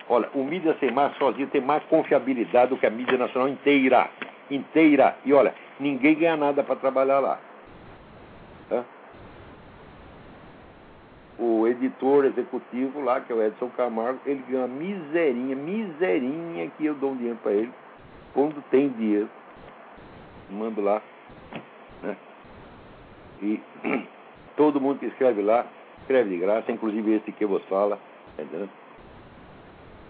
Olha, 0.08 0.28
o 0.32 0.44
Mídia 0.44 0.76
Sem 0.78 0.92
Máscara 0.92 1.18
sozinho 1.18 1.48
tem 1.48 1.60
mais 1.60 1.82
confiabilidade 1.84 2.70
do 2.70 2.76
que 2.76 2.86
a 2.86 2.90
mídia 2.90 3.18
nacional 3.18 3.48
inteira 3.48 4.08
inteira. 4.50 5.16
E 5.24 5.32
olha, 5.32 5.54
ninguém 5.78 6.14
ganha 6.14 6.36
nada 6.36 6.62
para 6.62 6.76
trabalhar 6.76 7.18
lá. 7.18 7.38
Tá? 8.68 8.84
O 11.38 11.66
editor 11.66 12.24
executivo 12.24 13.00
lá, 13.00 13.20
que 13.20 13.30
é 13.30 13.36
o 13.36 13.42
Edson 13.42 13.68
Camargo, 13.76 14.20
ele 14.24 14.42
ganha 14.48 14.64
uma 14.64 14.68
miserinha, 14.68 15.54
miserinha 15.54 16.70
que 16.70 16.86
eu 16.86 16.94
dou 16.94 17.10
um 17.10 17.16
dinheiro 17.16 17.38
para 17.42 17.52
ele. 17.52 17.72
Quando 18.32 18.62
tem 18.70 18.88
dinheiro, 18.88 19.28
mando 20.50 20.80
lá. 20.80 21.02
Né? 22.02 22.16
E 23.42 23.60
todo 24.56 24.80
mundo 24.80 24.98
que 24.98 25.06
escreve 25.06 25.42
lá, 25.42 25.66
escreve 26.00 26.30
de 26.30 26.38
graça, 26.38 26.72
inclusive 26.72 27.16
esse 27.16 27.32
que 27.32 27.44
vos 27.44 27.62
fala. 27.64 27.98
Tá? 28.36 28.68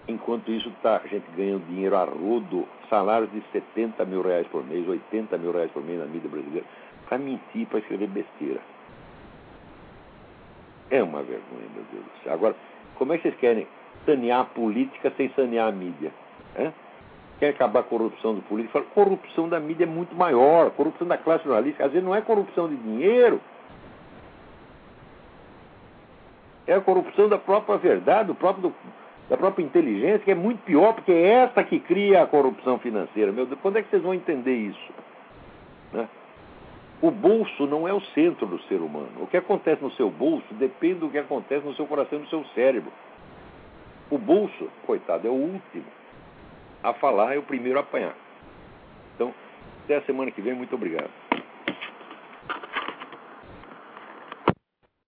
Enquanto 0.07 0.49
isso, 0.49 0.71
tá 0.81 1.01
a 1.03 1.07
gente 1.07 1.25
ganhando 1.35 1.65
dinheiro 1.67 1.97
a 1.97 2.05
rodo, 2.05 2.65
salários 2.89 3.29
de 3.31 3.43
70 3.51 4.05
mil 4.05 4.21
reais 4.21 4.47
por 4.47 4.65
mês, 4.65 4.87
80 4.87 5.37
mil 5.37 5.51
reais 5.51 5.69
por 5.71 5.83
mês 5.83 5.99
na 5.99 6.05
mídia 6.05 6.29
brasileira, 6.29 6.65
para 7.09 7.17
mentir, 7.17 7.67
para 7.67 7.79
escrever 7.79 8.07
besteira. 8.07 8.61
É 10.89 11.03
uma 11.03 11.21
vergonha, 11.21 11.67
meu 11.73 11.83
Deus 11.91 12.03
do 12.03 12.23
céu. 12.23 12.33
Agora, 12.33 12.55
como 12.95 13.13
é 13.13 13.17
que 13.17 13.23
vocês 13.23 13.35
querem 13.35 13.67
sanear 14.05 14.41
a 14.41 14.45
política 14.45 15.11
sem 15.17 15.29
sanear 15.29 15.67
a 15.67 15.71
mídia? 15.71 16.11
É? 16.55 16.71
Quer 17.39 17.49
acabar 17.49 17.81
a 17.81 17.83
corrupção 17.83 18.33
do 18.33 18.41
político? 18.41 18.73
Fala, 18.73 18.85
corrupção 18.93 19.47
da 19.47 19.59
mídia 19.59 19.83
é 19.83 19.87
muito 19.87 20.15
maior, 20.15 20.71
corrupção 20.71 21.07
da 21.07 21.17
classe 21.17 21.43
jornalística, 21.43 21.85
às 21.85 21.91
vezes 21.91 22.05
não 22.05 22.15
é 22.15 22.21
corrupção 22.21 22.67
de 22.67 22.75
dinheiro, 22.77 23.39
é 26.65 26.73
a 26.73 26.81
corrupção 26.81 27.29
da 27.29 27.37
própria 27.37 27.77
verdade, 27.77 28.27
do 28.27 28.35
próprio 28.35 28.73
da 29.29 29.35
própria 29.35 29.63
inteligência, 29.63 30.19
que 30.19 30.31
é 30.31 30.35
muito 30.35 30.63
pior, 30.63 30.93
porque 30.93 31.11
é 31.11 31.29
essa 31.43 31.61
que 31.61 31.81
cria 31.81 32.23
a 32.23 32.27
corrupção 32.27 32.79
financeira. 32.79 33.31
Meu 33.31 33.45
Deus, 33.45 33.59
quando 33.61 33.77
é 33.77 33.81
que 33.81 33.89
vocês 33.89 34.01
vão 34.01 34.13
entender 34.13 34.55
isso? 34.55 34.93
Né? 35.91 36.07
O 37.01 37.11
bolso 37.11 37.67
não 37.67 37.87
é 37.87 37.93
o 37.93 38.01
centro 38.15 38.47
do 38.47 38.59
ser 38.63 38.81
humano. 38.81 39.21
O 39.21 39.27
que 39.27 39.37
acontece 39.37 39.83
no 39.83 39.91
seu 39.91 40.09
bolso 40.09 40.51
depende 40.55 40.99
do 40.99 41.09
que 41.09 41.17
acontece 41.17 41.65
no 41.65 41.75
seu 41.75 41.85
coração 41.85 42.17
e 42.17 42.21
no 42.21 42.27
seu 42.27 42.43
cérebro. 42.55 42.91
O 44.09 44.17
bolso, 44.17 44.69
coitado, 44.85 45.27
é 45.27 45.29
o 45.29 45.33
último 45.33 45.85
a 46.81 46.93
falar, 46.93 47.35
é 47.35 47.37
o 47.37 47.43
primeiro 47.43 47.77
a 47.77 47.81
apanhar. 47.81 48.15
Então, 49.15 49.33
até 49.83 49.97
a 49.97 50.01
semana 50.03 50.31
que 50.31 50.41
vem, 50.41 50.53
muito 50.53 50.73
obrigado. 50.73 51.09